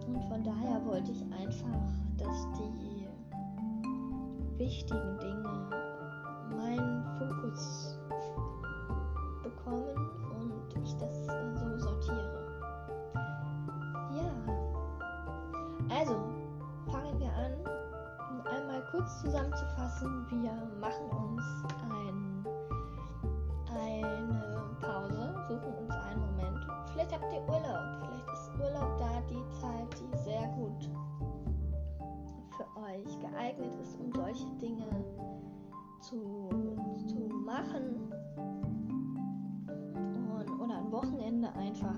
und 0.06 0.24
von 0.24 0.42
daher 0.42 0.84
wollte 0.84 1.12
ich 1.12 1.22
einfach, 1.32 1.92
dass 2.16 2.46
die 2.58 2.89
wichtigen 4.60 5.18
Dinge 5.18 5.70
meinen 6.54 7.02
Fokus 7.18 7.98
bekommen 9.42 9.96
und 10.38 10.84
ich 10.84 10.94
das 10.98 11.26
so 11.58 11.78
sortiere. 11.78 12.46
Ja, 14.12 15.96
also 15.96 16.14
fangen 16.92 17.18
wir 17.18 17.32
an, 17.32 17.54
einmal 18.54 18.84
kurz 18.90 19.22
zusammenzufassen. 19.22 20.26
Wir 20.28 20.52
machen 20.78 21.08
uns 21.08 21.42
ein, 21.90 22.44
eine 23.74 24.76
Pause, 24.78 25.34
suchen 25.48 25.74
uns 25.74 25.94
einen 25.94 26.20
Moment. 26.20 26.66
Vielleicht 26.92 27.14
habt 27.14 27.32
ihr 27.32 27.40
Urlaub, 27.48 28.09
für 32.90 32.98
euch 32.98 33.20
geeignet 33.20 33.74
ist, 33.76 33.98
um 34.00 34.12
solche 34.12 34.46
Dinge 34.60 34.86
zu, 36.00 36.48
zu 37.06 37.18
machen. 37.44 38.10
Und, 40.06 40.60
oder 40.60 40.78
ein 40.78 40.92
Wochenende 40.92 41.52
einfach, 41.54 41.96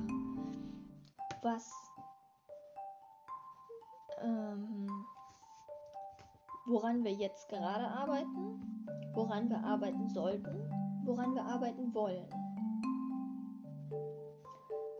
was 1.43 1.71
ähm, 4.23 4.89
woran 6.67 7.05
wir 7.05 7.13
jetzt 7.13 7.49
gerade 7.49 7.87
arbeiten, 7.87 8.87
woran 9.15 9.49
wir 9.49 9.63
arbeiten 9.65 10.09
sollten, 10.09 10.71
woran 11.05 11.35
wir 11.35 11.45
arbeiten 11.45 11.93
wollen. 11.95 12.29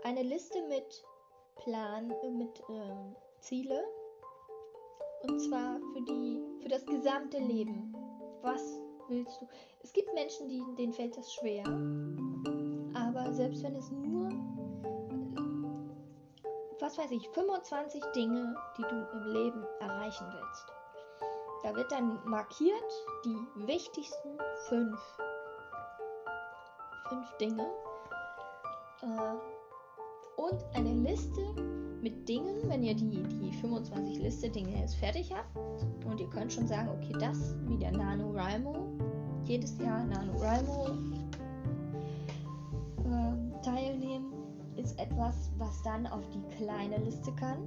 Eine 0.05 0.23
Liste 0.23 0.59
mit 0.69 1.05
Plan, 1.57 2.11
äh, 2.11 2.31
mit 2.31 2.61
äh, 2.69 3.15
Ziele 3.41 3.85
und 5.23 5.41
zwar 5.41 5.79
für 5.93 6.03
die, 6.03 6.41
für 6.61 6.69
das 6.69 6.85
gesamte 6.87 7.39
Leben. 7.39 7.95
Was 8.43 8.81
willst 9.09 9.41
du? 9.41 9.49
Es 9.83 9.93
gibt 9.93 10.13
Menschen, 10.15 10.49
die, 10.49 10.63
denen 10.77 10.93
fällt 10.93 11.17
das 11.17 11.33
schwer. 11.35 11.65
Aber 12.95 13.33
selbst 13.33 13.63
wenn 13.63 13.77
es 13.77 13.91
nur, 13.91 14.29
was 16.81 16.99
weiß 16.99 17.11
ich, 17.13 17.29
25 17.31 18.03
Dinge, 18.15 18.55
die 18.77 18.83
du 18.83 19.09
im 19.13 19.33
Leben 19.33 19.65
erreichen 19.81 20.27
willst. 20.33 20.73
Da 21.63 21.75
wird 21.77 21.93
dann 21.93 22.19
markiert 22.25 22.93
die 23.25 23.67
wichtigsten 23.67 24.37
fünf, 24.69 25.01
fünf 27.09 27.37
Dinge. 27.37 27.71
Äh, 29.03 30.41
und 30.41 30.65
eine 30.75 30.93
Liste 30.93 31.55
mit 32.03 32.29
Dingen, 32.29 32.69
wenn 32.69 32.83
ihr 32.83 32.95
die, 32.95 33.23
die 33.23 33.53
25 33.53 34.19
Liste 34.19 34.51
Dinge 34.51 34.81
jetzt 34.81 34.97
fertig 34.97 35.33
habt 35.33 35.57
und 36.05 36.21
ihr 36.21 36.29
könnt 36.29 36.53
schon 36.53 36.67
sagen, 36.67 36.89
okay, 36.89 37.15
das 37.19 37.55
wie 37.67 37.79
der 37.79 37.93
NaNoWriMo, 37.93 38.75
jedes 39.45 39.79
Jahr 39.79 40.05
NaNoWriMo 40.05 40.87
äh, 43.05 43.63
teilnehmen, 43.63 44.33
ist 44.77 44.99
etwas, 44.99 45.53
was 45.59 45.83
dann 45.83 46.07
auf 46.09 46.29
die 46.31 46.43
kleine 46.57 46.97
Liste 46.99 47.33
kann, 47.33 47.59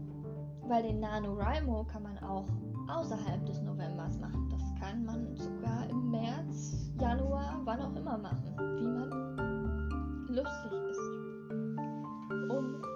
weil 0.67 0.83
den 0.83 0.99
NaNoWriMo 0.99 1.85
kann 1.85 2.03
man 2.03 2.17
auch 2.19 2.45
außerhalb 2.89 3.45
des 3.45 3.61
Novembers 3.61 4.19
machen. 4.19 4.49
Das 4.49 4.61
kann 4.81 5.05
man 5.05 5.33
sogar 5.37 5.89
im 5.89 6.11
März, 6.11 6.91
Januar, 6.99 7.61
wann 7.63 7.79
auch 7.79 7.95
immer 7.95 8.17
machen, 8.17 8.53
wie 8.57 8.85
man 8.85 10.27
lustig 10.27 10.71
ist. 10.89 10.99
Um 12.51 12.94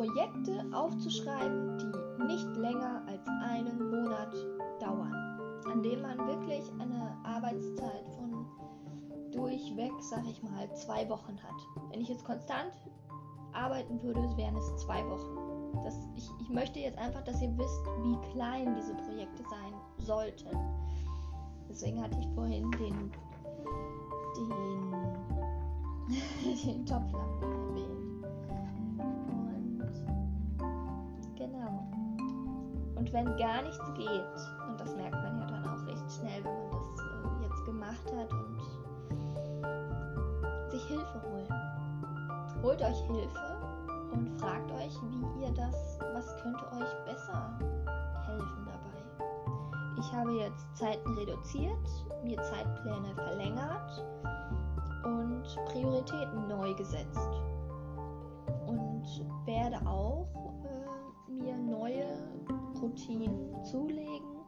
Projekte 0.00 0.64
aufzuschreiben, 0.72 1.76
die 1.76 2.24
nicht 2.24 2.56
länger 2.56 3.02
als 3.06 3.20
einen 3.44 3.90
Monat 3.90 4.34
dauern, 4.80 5.12
an 5.70 5.82
denen 5.82 6.00
man 6.00 6.16
wirklich 6.26 6.64
eine 6.78 7.14
Arbeitszeit 7.22 8.08
von 8.16 8.46
durchweg, 9.30 9.92
sag 10.00 10.24
ich 10.26 10.42
mal, 10.42 10.72
zwei 10.72 11.06
Wochen 11.10 11.36
hat. 11.42 11.90
Wenn 11.90 12.00
ich 12.00 12.08
jetzt 12.08 12.24
konstant 12.24 12.72
arbeiten 13.52 14.02
würde, 14.02 14.22
wären 14.38 14.56
es 14.56 14.74
zwei 14.76 15.06
Wochen. 15.06 15.82
Das, 15.84 15.94
ich, 16.16 16.30
ich 16.40 16.48
möchte 16.48 16.78
jetzt 16.80 16.96
einfach, 16.96 17.22
dass 17.24 17.42
ihr 17.42 17.54
wisst, 17.58 17.84
wie 18.02 18.16
klein 18.32 18.74
diese 18.76 18.94
Projekte 18.94 19.42
sein 19.50 19.74
sollten. 19.98 20.48
Deswegen 21.68 22.02
hatte 22.02 22.18
ich 22.18 22.28
vorhin 22.34 22.70
den, 22.70 23.12
den, 24.34 24.94
den 26.64 26.86
Topflappen 26.86 27.42
erwähnt. 27.68 27.89
Und 33.00 33.10
wenn 33.14 33.34
gar 33.38 33.62
nichts 33.62 33.94
geht, 33.94 34.36
und 34.68 34.78
das 34.78 34.94
merkt 34.94 35.14
man 35.14 35.40
ja 35.40 35.46
dann 35.46 35.64
auch 35.64 35.86
recht 35.86 36.12
schnell, 36.12 36.44
wenn 36.44 36.52
man 36.52 36.70
das 36.70 37.00
äh, 37.00 37.44
jetzt 37.48 37.64
gemacht 37.64 38.12
hat 38.14 38.30
und 38.30 38.60
sich 40.70 40.84
Hilfe 40.84 41.22
holen. 41.22 41.48
Holt 42.62 42.82
euch 42.82 43.00
Hilfe 43.06 43.56
und 44.12 44.38
fragt 44.38 44.70
euch, 44.72 44.94
wie 45.08 45.44
ihr 45.44 45.50
das, 45.52 45.98
was 46.12 46.36
könnte 46.42 46.62
euch 46.72 47.04
besser 47.06 47.58
helfen 48.26 48.66
dabei. 48.66 49.00
Ich 49.98 50.12
habe 50.12 50.32
jetzt 50.32 50.76
Zeiten 50.76 51.14
reduziert, 51.14 52.04
mir 52.22 52.36
Zeitpläne 52.42 53.14
verlängert 53.14 54.04
und 55.04 55.42
Prioritäten 55.72 56.48
neu 56.48 56.74
gesetzt. 56.74 57.30
Und 58.66 59.06
werde 59.46 59.78
auch 59.86 60.28
äh, 60.66 61.30
mir 61.32 61.56
neue 61.56 62.19
Routinen 62.80 63.62
zulegen, 63.64 64.40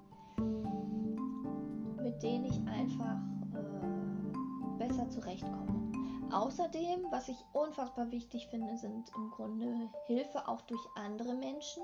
mit 2.03 2.23
denen 2.23 2.45
ich 2.47 2.61
einfach 2.67 3.19
äh, 3.55 4.79
besser 4.79 5.09
zurechtkomme. 5.09 5.93
Außerdem, 6.33 7.07
was 7.11 7.29
ich 7.29 7.37
unfassbar 7.53 8.11
wichtig 8.11 8.47
finde, 8.49 8.77
sind 8.79 9.11
im 9.15 9.31
Grunde 9.31 9.91
Hilfe 10.07 10.49
auch 10.49 10.63
durch 10.63 10.81
andere 10.97 11.35
Menschen. 11.35 11.83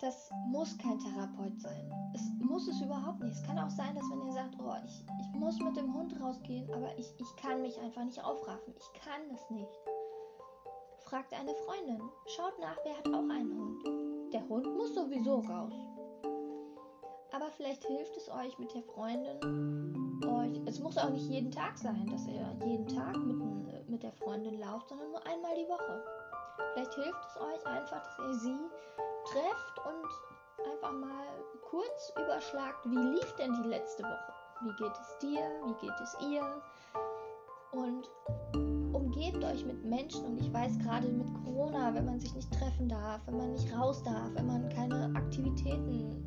Das 0.00 0.30
muss 0.48 0.76
kein 0.76 0.98
Therapeut 0.98 1.58
sein. 1.58 1.90
Es 2.12 2.20
muss 2.38 2.68
es 2.68 2.80
überhaupt 2.82 3.20
nicht. 3.20 3.34
Es 3.34 3.42
kann 3.44 3.58
auch 3.58 3.70
sein, 3.70 3.94
dass 3.94 4.04
wenn 4.10 4.26
ihr 4.26 4.32
sagt, 4.34 4.56
oh, 4.60 4.74
ich, 4.84 5.04
ich 5.20 5.40
muss 5.40 5.58
mit 5.58 5.76
dem 5.76 5.94
Hund 5.94 6.20
rausgehen, 6.20 6.70
aber 6.74 6.98
ich, 6.98 7.14
ich 7.18 7.36
kann 7.36 7.62
mich 7.62 7.80
einfach 7.80 8.04
nicht 8.04 8.22
aufraffen. 8.22 8.74
Ich 8.76 9.00
kann 9.00 9.22
es 9.32 9.48
nicht. 9.48 9.80
Fragt 11.04 11.32
eine 11.32 11.54
Freundin. 11.54 12.02
Schaut 12.26 12.58
nach, 12.60 12.76
wer 12.84 12.98
hat 12.98 13.08
auch 13.08 13.30
einen 13.30 13.56
Hund. 13.56 14.13
Der 14.34 14.48
Hund 14.48 14.66
muss 14.74 14.92
sowieso 14.92 15.36
raus. 15.36 15.74
Aber 17.30 17.50
vielleicht 17.56 17.84
hilft 17.84 18.16
es 18.16 18.28
euch 18.28 18.58
mit 18.58 18.74
der 18.74 18.82
Freundin, 18.82 20.20
euch. 20.26 20.60
Es 20.66 20.80
muss 20.80 20.98
auch 20.98 21.10
nicht 21.10 21.30
jeden 21.30 21.52
Tag 21.52 21.78
sein, 21.78 22.04
dass 22.08 22.26
ihr 22.26 22.52
jeden 22.66 22.88
Tag 22.88 23.16
mit, 23.16 23.88
mit 23.88 24.02
der 24.02 24.10
Freundin 24.10 24.58
lauft, 24.58 24.88
sondern 24.88 25.12
nur 25.12 25.24
einmal 25.24 25.54
die 25.54 25.68
Woche. 25.68 26.04
Vielleicht 26.72 26.94
hilft 26.94 27.24
es 27.28 27.40
euch 27.40 27.64
einfach, 27.64 28.02
dass 28.02 28.18
ihr 28.26 28.34
sie 28.34 28.58
trefft 29.24 29.78
und 29.86 30.68
einfach 30.72 30.92
mal 30.92 31.26
kurz 31.70 32.12
überschlagt, 32.16 32.84
wie 32.86 33.14
lief 33.14 33.36
denn 33.36 33.52
die 33.62 33.68
letzte 33.68 34.02
Woche? 34.02 34.32
Wie 34.62 34.74
geht 34.82 34.98
es 35.00 35.18
dir? 35.18 35.48
Wie 35.64 35.86
geht 35.86 36.00
es 36.02 36.16
ihr? 36.28 36.62
Und 37.74 38.08
umgebt 38.94 39.42
euch 39.42 39.66
mit 39.66 39.84
Menschen 39.84 40.24
und 40.24 40.40
ich 40.40 40.52
weiß 40.52 40.78
gerade 40.78 41.08
mit 41.08 41.26
Corona, 41.44 41.92
wenn 41.92 42.04
man 42.04 42.20
sich 42.20 42.32
nicht 42.34 42.52
treffen 42.52 42.88
darf, 42.88 43.20
wenn 43.26 43.36
man 43.36 43.52
nicht 43.52 43.76
raus 43.76 44.00
darf, 44.04 44.30
wenn 44.34 44.46
man 44.46 44.68
keine 44.68 45.12
Aktivitäten 45.16 46.24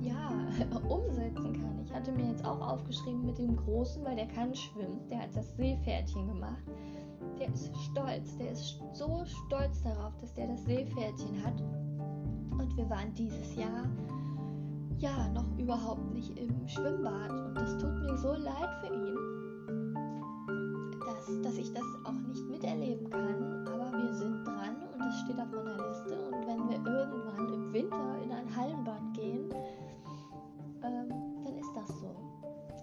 ja, 0.00 0.30
umsetzen 0.88 1.52
kann. 1.52 1.82
Ich 1.84 1.92
hatte 1.92 2.12
mir 2.12 2.30
jetzt 2.30 2.44
auch 2.46 2.60
aufgeschrieben 2.60 3.26
mit 3.26 3.36
dem 3.36 3.56
Großen, 3.56 4.02
weil 4.04 4.16
der 4.16 4.28
kann 4.28 4.54
schwimmen, 4.54 5.06
der 5.10 5.22
hat 5.22 5.36
das 5.36 5.54
Seepferdchen 5.56 6.28
gemacht. 6.28 6.62
Der 7.38 7.52
ist 7.52 7.70
stolz, 7.76 8.36
der 8.38 8.52
ist 8.52 8.80
so 8.94 9.24
stolz 9.24 9.82
darauf, 9.82 10.16
dass 10.20 10.32
der 10.32 10.46
das 10.46 10.64
Seepferdchen 10.64 11.44
hat. 11.44 11.60
Und 12.58 12.74
wir 12.76 12.88
waren 12.88 13.12
dieses 13.14 13.54
Jahr 13.54 13.84
ja 14.98 15.28
noch 15.28 15.46
überhaupt 15.58 16.12
nicht 16.14 16.36
im 16.38 16.66
Schwimmbad 16.66 17.30
und 17.30 17.54
das 17.54 17.78
tut 17.78 17.94
mir 18.00 18.16
so 18.16 18.32
leid 18.32 18.70
für 18.80 18.92
ihn 18.92 19.27
dass 21.42 21.56
ich 21.56 21.72
das 21.72 21.84
auch 22.04 22.12
nicht 22.12 22.48
miterleben 22.48 23.10
kann, 23.10 23.66
aber 23.66 23.92
wir 23.92 24.14
sind 24.14 24.44
dran 24.44 24.76
und 24.94 25.06
es 25.06 25.20
steht 25.20 25.38
auf 25.38 25.50
meiner 25.50 25.76
Liste. 25.88 26.16
Und 26.30 26.46
wenn 26.46 26.68
wir 26.68 26.92
irgendwann 26.92 27.52
im 27.52 27.72
Winter 27.72 28.22
in 28.22 28.32
ein 28.32 28.56
Hallenbad 28.56 29.14
gehen, 29.14 29.48
ähm, 30.82 31.08
dann 31.44 31.58
ist 31.58 31.72
das 31.74 31.88
so. 32.00 32.14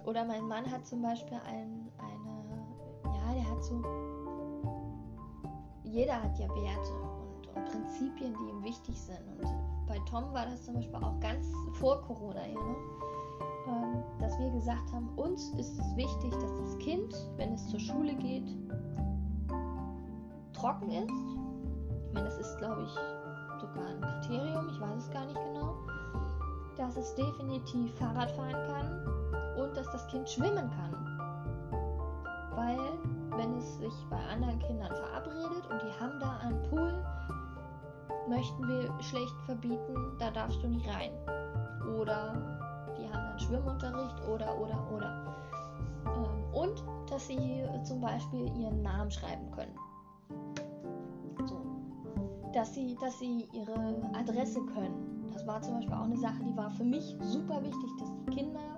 Oder 0.05 0.25
mein 0.25 0.47
Mann 0.47 0.69
hat 0.69 0.85
zum 0.85 1.01
Beispiel 1.01 1.37
ein, 1.47 1.89
eine, 1.97 3.15
ja, 3.15 3.33
der 3.33 3.49
hat 3.49 3.63
so, 3.63 3.81
jeder 5.83 6.21
hat 6.21 6.37
ja 6.37 6.47
Werte 6.49 6.93
und, 6.93 7.55
und 7.55 7.65
Prinzipien, 7.65 8.35
die 8.39 8.49
ihm 8.49 8.63
wichtig 8.63 8.99
sind. 9.01 9.21
Und 9.39 9.87
bei 9.87 9.97
Tom 10.09 10.31
war 10.33 10.45
das 10.45 10.63
zum 10.63 10.75
Beispiel 10.75 10.95
auch 10.95 11.19
ganz 11.19 11.47
vor 11.79 12.01
Corona 12.03 12.41
hier 12.41 12.59
noch, 12.59 12.95
dass 14.19 14.37
wir 14.39 14.49
gesagt 14.51 14.91
haben, 14.93 15.09
uns 15.15 15.49
ist 15.51 15.77
es 15.77 15.95
wichtig, 15.95 16.31
dass 16.31 16.55
das 16.57 16.77
Kind, 16.79 17.13
wenn 17.37 17.53
es 17.53 17.67
zur 17.67 17.79
Schule 17.79 18.15
geht, 18.15 18.47
trocken 20.53 20.89
ist. 20.89 21.11
Ich 22.07 22.13
meine, 22.13 22.25
das 22.25 22.37
ist, 22.37 22.57
glaube 22.57 22.83
ich, 22.83 22.93
sogar 23.59 23.87
ein 23.87 24.01
Kriterium, 24.01 24.69
ich 24.69 24.79
weiß 24.79 24.97
es 24.97 25.11
gar 25.11 25.25
nicht 25.25 25.39
genau. 25.53 25.75
Dass 26.77 26.97
es 26.97 27.15
definitiv 27.15 27.93
Fahrrad 27.95 28.31
fahren 28.31 28.55
kann 28.67 29.63
und 29.63 29.75
dass 29.77 29.91
das 29.91 30.07
Kind 30.07 30.29
schwimmen 30.29 30.69
kann. 30.69 30.93
Weil, 32.55 32.79
wenn 33.37 33.57
es 33.57 33.77
sich 33.77 33.93
bei 34.09 34.19
anderen 34.27 34.59
Kindern 34.59 34.91
verabredet 34.93 35.67
und 35.69 35.81
die 35.81 35.99
haben 35.99 36.19
da 36.19 36.37
einen 36.37 36.61
Pool, 36.69 36.93
möchten 38.27 38.67
wir 38.67 38.89
schlecht 39.01 39.35
verbieten, 39.45 39.95
da 40.19 40.31
darfst 40.31 40.61
du 40.63 40.67
nicht 40.67 40.87
rein. 40.87 41.11
Oder 41.99 42.33
die 43.05 43.13
haben 43.13 43.25
dann 43.25 43.39
Schwimmunterricht 43.39 44.27
oder, 44.27 44.59
oder, 44.59 44.91
oder. 44.91 45.35
Ähm, 46.05 46.53
und 46.53 46.83
dass 47.09 47.27
sie 47.27 47.63
zum 47.83 48.01
Beispiel 48.01 48.45
ihren 48.57 48.81
Namen 48.81 49.11
schreiben 49.11 49.51
können. 49.51 49.75
So. 51.45 51.61
Dass 52.53 52.73
sie, 52.73 52.95
dass 52.99 53.19
sie 53.19 53.47
ihre 53.53 54.01
Adresse 54.13 54.61
können. 54.65 55.29
Das 55.33 55.45
war 55.45 55.61
zum 55.61 55.75
Beispiel 55.75 55.93
auch 55.93 56.05
eine 56.05 56.17
Sache, 56.17 56.43
die 56.43 56.55
war 56.55 56.71
für 56.71 56.85
mich 56.85 57.15
super 57.21 57.61
wichtig, 57.61 57.91
dass 57.99 58.09
die 58.13 58.35
Kinder, 58.35 58.77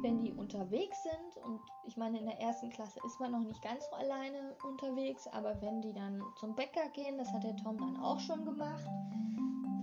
wenn 0.00 0.20
die 0.20 0.32
unterwegs 0.32 1.02
sind, 1.02 1.44
und 1.44 1.60
ich 1.86 1.96
meine, 1.96 2.18
in 2.18 2.24
der 2.24 2.40
ersten 2.40 2.70
Klasse 2.70 2.98
ist 3.04 3.20
man 3.20 3.32
noch 3.32 3.40
nicht 3.40 3.60
ganz 3.62 3.84
so 3.90 3.96
alleine 3.96 4.56
unterwegs, 4.66 5.26
aber 5.28 5.60
wenn 5.60 5.82
die 5.82 5.92
dann 5.92 6.22
zum 6.40 6.54
Bäcker 6.54 6.88
gehen, 6.94 7.18
das 7.18 7.30
hat 7.32 7.44
der 7.44 7.54
Tom 7.56 7.76
dann 7.76 7.96
auch 7.98 8.18
schon 8.18 8.44
gemacht, 8.44 8.88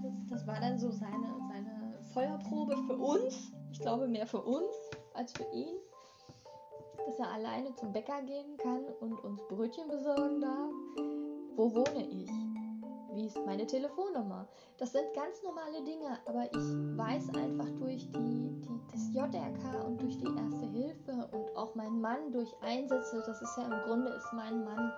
das, 0.01 0.13
das 0.27 0.47
war 0.47 0.59
dann 0.59 0.79
so 0.79 0.89
seine, 0.89 1.35
seine 1.47 1.99
Feuerprobe 2.13 2.77
für 2.87 2.97
uns. 2.97 3.53
Ich 3.71 3.79
glaube 3.79 4.07
mehr 4.07 4.27
für 4.27 4.41
uns 4.41 4.75
als 5.13 5.33
für 5.33 5.45
ihn 5.53 5.77
dass 7.05 7.19
er 7.19 7.31
alleine 7.31 7.73
zum 7.75 7.91
Bäcker 7.91 8.21
gehen 8.21 8.57
kann 8.57 8.85
und 8.99 9.13
uns 9.23 9.41
Brötchen 9.47 9.87
besorgen 9.87 10.41
darf. 10.41 10.71
Wo 11.55 11.73
wohne 11.73 12.07
ich? 12.07 12.29
Wie 13.13 13.25
ist 13.25 13.37
meine 13.45 13.67
Telefonnummer? 13.67 14.47
Das 14.77 14.93
sind 14.93 15.13
ganz 15.13 15.43
normale 15.43 15.83
Dinge, 15.83 16.17
aber 16.25 16.45
ich 16.45 16.97
weiß 16.97 17.35
einfach 17.35 17.69
durch 17.79 18.09
die, 18.11 18.61
die, 18.61 18.81
das 18.91 19.13
JRK 19.13 19.85
und 19.85 20.01
durch 20.01 20.17
die 20.17 20.25
Erste 20.25 20.65
Hilfe 20.67 21.29
und 21.33 21.57
auch 21.57 21.75
mein 21.75 21.99
Mann 21.99 22.31
durch 22.31 22.49
Einsätze, 22.61 23.21
das 23.25 23.41
ist 23.41 23.57
ja 23.57 23.65
im 23.65 23.83
Grunde 23.85 24.11
ist 24.11 24.31
mein 24.33 24.63
Mann 24.63 24.91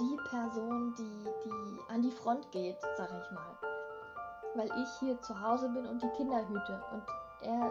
die 0.00 0.16
Person, 0.28 0.94
die, 0.98 1.24
die 1.44 1.92
an 1.92 2.02
die 2.02 2.10
Front 2.10 2.50
geht, 2.50 2.76
sag 2.96 3.08
ich 3.08 3.30
mal. 3.30 3.65
Weil 4.56 4.70
ich 4.82 4.88
hier 5.00 5.20
zu 5.20 5.38
Hause 5.40 5.68
bin 5.68 5.86
und 5.86 6.02
die 6.02 6.08
Kinder 6.16 6.40
hüte. 6.48 6.80
Und 6.92 7.02
er, 7.42 7.70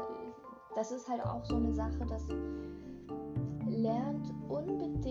das 0.76 0.92
ist 0.92 1.10
halt 1.10 1.24
auch 1.26 1.44
so 1.46 1.56
eine 1.56 1.74
Sache, 1.74 2.06
dass 2.08 2.28
lernt 3.68 4.34
unbedingt 4.48 5.04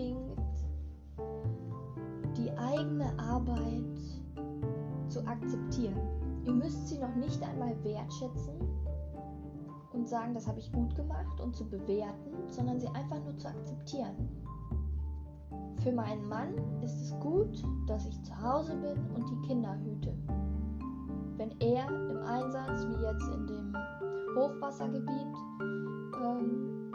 die 2.37 2.51
eigene 2.57 3.17
Arbeit 3.19 3.99
zu 5.09 5.25
akzeptieren. 5.25 5.99
Ihr 6.43 6.53
müsst 6.53 6.87
sie 6.87 6.99
noch 6.99 7.15
nicht 7.15 7.41
einmal 7.43 7.75
wertschätzen 7.83 8.53
und 9.93 10.07
sagen, 10.07 10.33
das 10.33 10.47
habe 10.47 10.59
ich 10.59 10.71
gut 10.71 10.95
gemacht 10.95 11.39
und 11.39 11.55
zu 11.55 11.67
bewerten, 11.69 12.49
sondern 12.49 12.79
sie 12.79 12.87
einfach 12.89 13.23
nur 13.23 13.37
zu 13.37 13.47
akzeptieren. 13.47 14.29
Für 15.83 15.91
meinen 15.91 16.27
Mann 16.27 16.53
ist 16.81 16.99
es 17.01 17.19
gut, 17.19 17.63
dass 17.87 18.05
ich 18.05 18.21
zu 18.23 18.41
Hause 18.41 18.75
bin 18.75 18.97
und 19.15 19.29
die 19.29 19.47
Kinder 19.47 19.77
hüte. 19.79 20.13
Wenn 21.37 21.51
er 21.59 21.87
im 21.87 22.17
Einsatz, 22.23 22.87
wie 22.87 23.03
jetzt 23.03 23.27
in 23.27 23.47
dem 23.47 23.75
Hochwassergebiet, 24.35 25.35
ähm, 26.21 26.91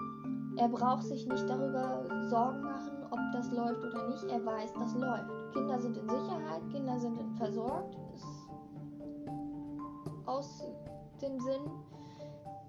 er 0.57 0.69
braucht 0.69 1.05
sich 1.05 1.27
nicht 1.27 1.49
darüber 1.49 2.03
Sorgen 2.29 2.63
machen, 2.63 3.03
ob 3.11 3.19
das 3.33 3.51
läuft 3.51 3.85
oder 3.85 4.09
nicht. 4.09 4.25
Er 4.25 4.45
weiß, 4.45 4.73
das 4.75 4.95
läuft. 4.95 5.53
Kinder 5.53 5.79
sind 5.79 5.97
in 5.97 6.09
Sicherheit, 6.09 6.69
Kinder 6.71 6.99
sind 6.99 7.19
versorgt. 7.37 7.97
Ist 8.15 8.51
aus 10.27 10.65
dem 11.21 11.39
Sinn. 11.41 11.63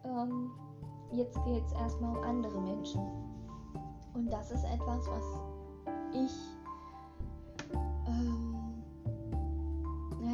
Ähm, 0.03 0.51
jetzt 1.11 1.41
geht 1.45 1.65
es 1.65 1.73
erstmal 1.73 2.17
um 2.17 2.23
andere 2.23 2.59
Menschen. 2.61 3.01
Und 4.13 4.31
das 4.31 4.51
ist 4.51 4.63
etwas, 4.65 5.07
was 5.07 5.25
ich 6.13 6.31
ähm, 8.07 8.50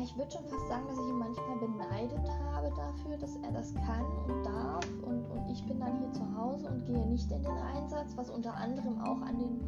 ich 0.08 0.18
würde 0.18 0.32
schon 0.32 0.46
fast 0.46 0.68
sagen, 0.70 0.88
dass 0.88 0.98
ich 0.98 1.10
ihn 1.10 1.20
manchmal 1.20 1.58
beneidet 1.58 2.32
habe 2.54 2.72
dafür, 2.76 3.18
dass 3.18 3.36
er 3.44 3.52
das 3.52 3.74
kann 3.76 4.06
und 4.28 4.46
darf. 4.46 4.86
Und, 5.04 5.26
und 5.26 5.50
ich 5.52 5.66
bin 5.68 5.80
dann 5.82 6.00
hier 6.00 6.12
zu 6.14 6.24
Hause 6.38 6.70
und 6.70 6.86
gehe 6.86 7.06
nicht 7.08 7.30
in 7.30 7.44
den 7.44 7.58
Einsatz, 7.58 8.16
was 8.16 8.30
unter 8.30 8.56
anderem 8.56 9.02
auch 9.02 9.22
an 9.22 9.38
den 9.38 9.60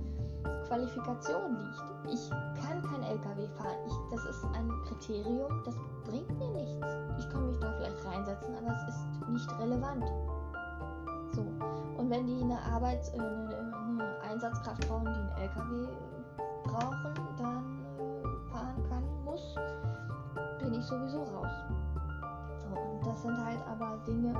Qualifikationen 0.67 1.57
liegt. 1.57 2.13
Ich 2.13 2.29
kann 2.29 2.81
kein 2.83 3.03
LKW 3.03 3.47
fahren. 3.57 3.77
Ich, 3.85 3.93
das 4.11 4.25
ist 4.27 4.45
ein 4.53 4.71
Kriterium, 4.87 5.61
das 5.65 5.75
bringt 6.05 6.29
mir 6.39 6.51
nichts. 6.51 6.87
Ich 7.17 7.29
kann 7.29 7.47
mich 7.47 7.59
da 7.59 7.73
vielleicht 7.73 8.05
reinsetzen, 8.05 8.55
aber 8.55 8.73
es 8.73 8.95
ist 8.95 9.29
nicht 9.29 9.59
relevant. 9.59 10.05
So. 11.33 11.41
Und 11.97 12.09
wenn 12.09 12.25
die 12.25 12.41
eine 12.41 12.59
Arbeits-, 12.61 13.09
äh, 13.09 13.19
eine 13.19 14.21
Einsatzkraft 14.21 14.87
brauchen, 14.87 15.03
die 15.03 15.19
einen 15.19 15.49
LKW 15.49 15.87
brauchen, 16.63 17.13
dann 17.37 17.79
äh, 17.99 18.51
fahren 18.51 18.83
kann, 18.89 19.03
muss, 19.25 19.55
bin 20.69 20.79
ich 20.79 20.85
sowieso 20.85 21.23
raus. 21.23 21.51
So, 22.59 22.79
und 22.79 23.05
das 23.05 23.21
sind 23.23 23.43
halt 23.43 23.59
aber 23.67 23.97
Dinge, 24.05 24.35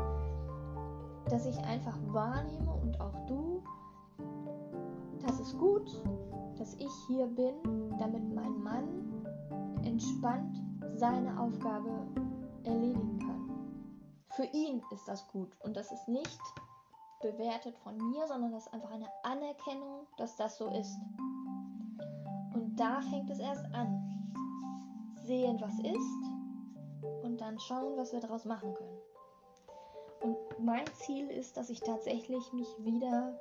dass 1.28 1.46
ich 1.46 1.58
einfach 1.64 1.98
wahrnehme 2.08 2.72
und 2.72 3.02
auch 3.02 3.16
du, 3.26 3.64
das 5.26 5.40
ist 5.40 5.58
gut, 5.58 5.90
dass 6.58 6.76
ich 6.76 6.92
hier 7.08 7.26
bin, 7.26 7.56
damit 7.98 8.24
mein 8.34 8.62
Mann 8.62 9.26
entspannt 9.84 10.62
seine 10.96 11.40
Aufgabe 11.40 11.90
erledigen 12.64 13.20
kann. 13.20 13.50
Für 14.30 14.46
ihn 14.46 14.84
ist 14.92 15.08
das 15.08 15.28
gut 15.30 15.50
und 15.62 15.76
das 15.76 15.92
ist 15.92 16.08
nicht 16.08 16.40
bewertet 17.22 17.76
von 17.80 17.98
mir, 17.98 18.28
sondern 18.28 18.52
das 18.52 18.68
ist 18.68 18.74
einfach 18.74 18.92
eine 18.92 19.08
Anerkennung, 19.24 20.06
dass 20.18 20.36
das 20.36 20.58
so 20.58 20.68
ist. 20.68 20.96
Und 22.54 22.80
da 22.80 23.02
fängt 23.02 23.30
es 23.30 23.40
erst 23.40 23.66
an 23.74 24.19
sehen, 25.30 25.62
was 25.62 25.78
ist 25.80 27.24
und 27.24 27.40
dann 27.40 27.60
schauen, 27.60 27.96
was 27.98 28.12
wir 28.12 28.20
daraus 28.20 28.46
machen 28.46 28.74
können. 28.74 28.98
Und 30.22 30.38
mein 30.60 30.86
Ziel 30.96 31.30
ist, 31.30 31.56
dass 31.56 31.70
ich 31.70 31.80
tatsächlich 31.82 32.52
mich 32.52 32.68
wieder 32.80 33.38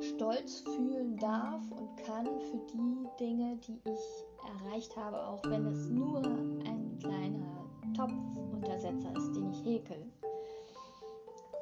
stolz 0.00 0.60
fühlen 0.60 1.18
darf 1.18 1.62
und 1.70 1.96
kann 1.98 2.24
für 2.24 2.60
die 2.72 3.06
Dinge, 3.20 3.58
die 3.58 3.78
ich 3.84 4.26
erreicht 4.64 4.96
habe, 4.96 5.22
auch 5.22 5.42
wenn 5.44 5.66
es 5.66 5.86
nur 5.90 6.22
ein 6.24 6.98
kleiner 6.98 7.66
Topfuntersetzer 7.94 9.14
ist, 9.16 9.36
den 9.36 9.50
ich 9.50 9.64
häkel. 9.64 10.10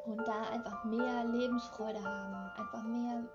Und 0.07 0.19
da 0.19 0.43
einfach 0.53 0.85
mehr 0.85 1.25
Lebensfreude 1.25 2.03
haben, 2.03 2.61
einfach 2.61 2.85
mehr 2.85 3.29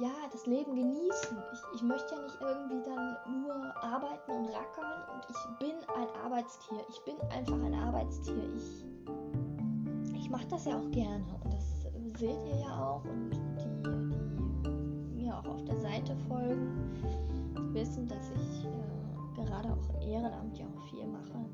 ja, 0.00 0.12
das 0.30 0.46
Leben 0.46 0.74
genießen. 0.74 1.38
Ich, 1.52 1.76
ich 1.76 1.82
möchte 1.82 2.14
ja 2.14 2.22
nicht 2.22 2.38
irgendwie 2.40 2.82
dann 2.82 3.16
nur 3.42 3.54
arbeiten 3.82 4.30
und 4.30 4.46
rackern 4.46 5.02
und 5.12 5.26
ich 5.28 5.58
bin 5.58 5.76
ein 5.96 6.08
Arbeitstier. 6.24 6.78
Ich 6.88 7.00
bin 7.04 7.20
einfach 7.30 7.60
ein 7.64 7.74
Arbeitstier. 7.74 8.42
Ich, 8.56 8.84
ich 10.14 10.30
mache 10.30 10.46
das 10.48 10.66
ja 10.66 10.78
auch 10.78 10.90
gerne 10.90 11.24
und 11.42 11.52
das 11.52 11.82
seht 12.18 12.44
ihr 12.44 12.60
ja 12.60 12.84
auch 12.84 13.04
und 13.04 13.30
die, 13.30 13.82
die 15.14 15.24
mir 15.24 15.36
auch 15.36 15.46
auf 15.46 15.64
der 15.64 15.78
Seite 15.80 16.16
folgen, 16.28 17.72
wissen, 17.72 18.06
dass 18.06 18.30
ich 18.30 18.64
äh, 18.64 19.44
gerade 19.44 19.68
auch 19.72 19.94
im 19.94 20.08
Ehrenamt 20.08 20.58
ja 20.58 20.66
auch 20.66 20.82
viel 20.90 21.06
mache. 21.06 21.47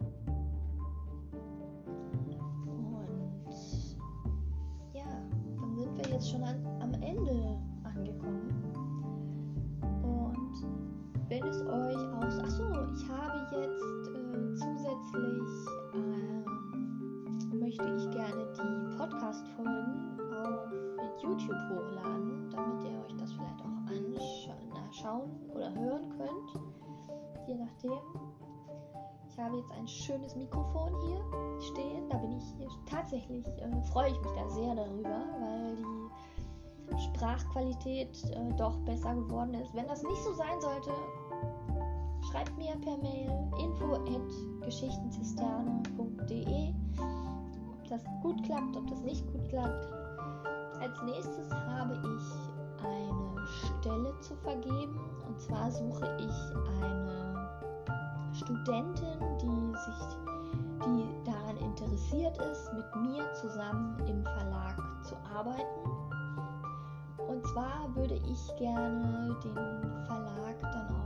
Jetzt 29.65 29.73
ein 29.79 29.89
schönes 29.89 30.37
Mikrofon 30.37 30.93
hier 31.03 31.25
stehen. 31.61 32.09
Da 32.11 32.19
bin 32.19 32.33
ich 32.33 32.45
tatsächlich, 32.91 33.47
äh, 33.47 33.83
freue 33.93 34.11
ich 34.11 34.21
mich 34.21 34.33
da 34.33 34.47
sehr 34.49 34.75
darüber, 34.75 35.23
weil 35.41 35.77
die 36.91 36.99
Sprachqualität 37.03 38.25
äh, 38.31 38.53
doch 38.57 38.77
besser 38.81 39.15
geworden 39.15 39.55
ist. 39.55 39.73
Wenn 39.75 39.87
das 39.87 40.03
nicht 40.03 40.23
so 40.23 40.35
sein 40.35 40.61
sollte, 40.61 40.91
schreibt 42.31 42.55
mir 42.59 42.77
per 42.77 42.99
Mail 42.99 43.31
info 43.59 43.95
at 43.95 44.11
geschichtenzisterne.de, 44.63 46.75
ob 47.73 47.89
das 47.89 48.05
gut 48.23 48.43
klappt, 48.45 48.77
ob 48.77 48.87
das 48.89 49.01
nicht 49.03 49.27
gut 49.33 49.49
klappt. 49.49 49.89
Als 50.81 51.03
nächstes 51.03 51.51
habe 51.51 51.95
ich 51.95 52.23
eine 52.85 53.47
Stelle 53.47 54.19
zu 54.21 54.37
vergeben. 54.37 55.01
Und 55.27 55.41
zwar 55.41 55.71
suche 55.71 56.17
ich 56.19 56.35
eine 56.83 57.34
Studentin, 58.35 59.19
die 59.41 59.75
sich, 59.79 60.17
die 60.85 61.25
daran 61.25 61.57
interessiert 61.57 62.37
ist, 62.39 62.73
mit 62.73 62.97
mir 62.97 63.33
zusammen 63.35 63.99
im 64.07 64.23
Verlag 64.23 64.77
zu 65.05 65.15
arbeiten. 65.35 65.91
Und 67.29 67.47
zwar 67.47 67.95
würde 67.95 68.15
ich 68.15 68.57
gerne 68.59 69.37
den 69.43 70.05
Verlag 70.07 70.61
dann 70.61 70.89
auch 70.89 71.05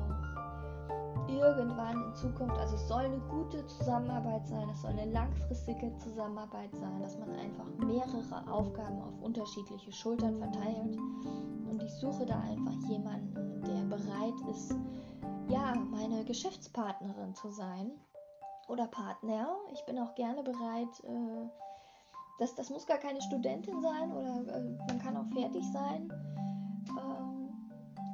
irgendwann 1.29 2.03
in 2.05 2.15
Zukunft, 2.15 2.59
also 2.59 2.75
es 2.75 2.89
soll 2.89 3.03
eine 3.03 3.21
gute 3.29 3.65
Zusammenarbeit 3.67 4.47
sein, 4.49 4.69
es 4.71 4.81
soll 4.81 4.91
eine 4.93 5.11
langfristige 5.13 5.97
Zusammenarbeit 5.99 6.75
sein, 6.75 7.01
dass 7.01 7.19
man 7.19 7.31
einfach 7.31 7.67
mehrere 7.87 8.51
Aufgaben 8.51 9.01
auf 9.03 9.21
unterschiedliche 9.23 9.93
Schultern 9.93 10.37
verteilt. 10.39 10.97
Und 11.71 11.83
ich 11.83 11.93
suche 11.95 12.25
da 12.25 12.41
einfach 12.41 12.77
jemanden, 12.89 13.63
der 13.63 13.85
bereit 13.85 14.41
ist, 14.51 14.75
ja, 15.49 15.75
meine 15.75 16.25
Geschäftspartnerin 16.25 17.35
zu 17.35 17.51
sein 17.51 17.91
oder 18.69 18.87
Partner. 18.87 19.57
Ich 19.73 19.85
bin 19.87 19.99
auch 19.99 20.15
gerne 20.15 20.43
bereit, 20.43 20.89
äh, 21.05 21.49
das, 22.39 22.55
das 22.55 22.71
muss 22.71 22.87
gar 22.87 22.99
keine 22.99 23.21
Studentin 23.23 23.81
sein 23.83 24.13
oder 24.13 24.55
äh, 24.55 24.77
man 24.87 24.99
kann 25.01 25.17
auch 25.17 25.27
fertig 25.35 25.65
sein. 25.73 26.13
Ähm, 26.91 27.49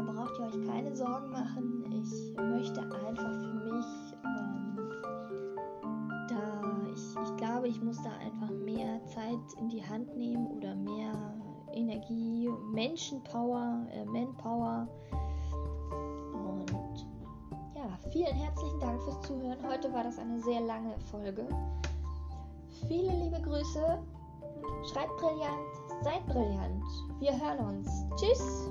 braucht 0.04 0.36
ihr 0.40 0.46
euch 0.46 0.66
keine 0.66 0.96
Sorgen 0.96 1.30
machen. 1.30 1.84
Ich 1.92 2.36
möchte 2.36 2.80
einfach 2.80 3.30
für 3.30 3.72
mich, 3.72 3.86
ähm, 4.24 4.76
da 6.28 6.36
ich, 6.92 7.16
ich 7.22 7.36
glaube, 7.36 7.68
ich 7.68 7.80
muss 7.82 8.02
da 8.02 8.10
einfach 8.10 8.37
Zeit 9.18 9.60
in 9.60 9.68
die 9.68 9.84
Hand 9.84 10.16
nehmen 10.16 10.46
oder 10.46 10.76
mehr 10.76 11.12
Energie, 11.72 12.48
Menschenpower, 12.72 13.84
äh, 13.92 14.04
Manpower. 14.04 14.86
Und 16.32 17.06
ja, 17.74 17.98
vielen 18.10 18.34
herzlichen 18.34 18.78
Dank 18.78 19.02
fürs 19.02 19.20
Zuhören. 19.22 19.58
Heute 19.68 19.92
war 19.92 20.04
das 20.04 20.18
eine 20.18 20.40
sehr 20.40 20.60
lange 20.60 20.96
Folge. 21.10 21.46
Viele 22.86 23.10
liebe 23.10 23.40
Grüße. 23.40 23.98
Schreibt 24.92 25.16
brillant, 25.16 26.04
seid 26.04 26.24
brillant. 26.26 26.84
Wir 27.18 27.32
hören 27.32 27.58
uns. 27.58 27.88
Tschüss. 28.16 28.70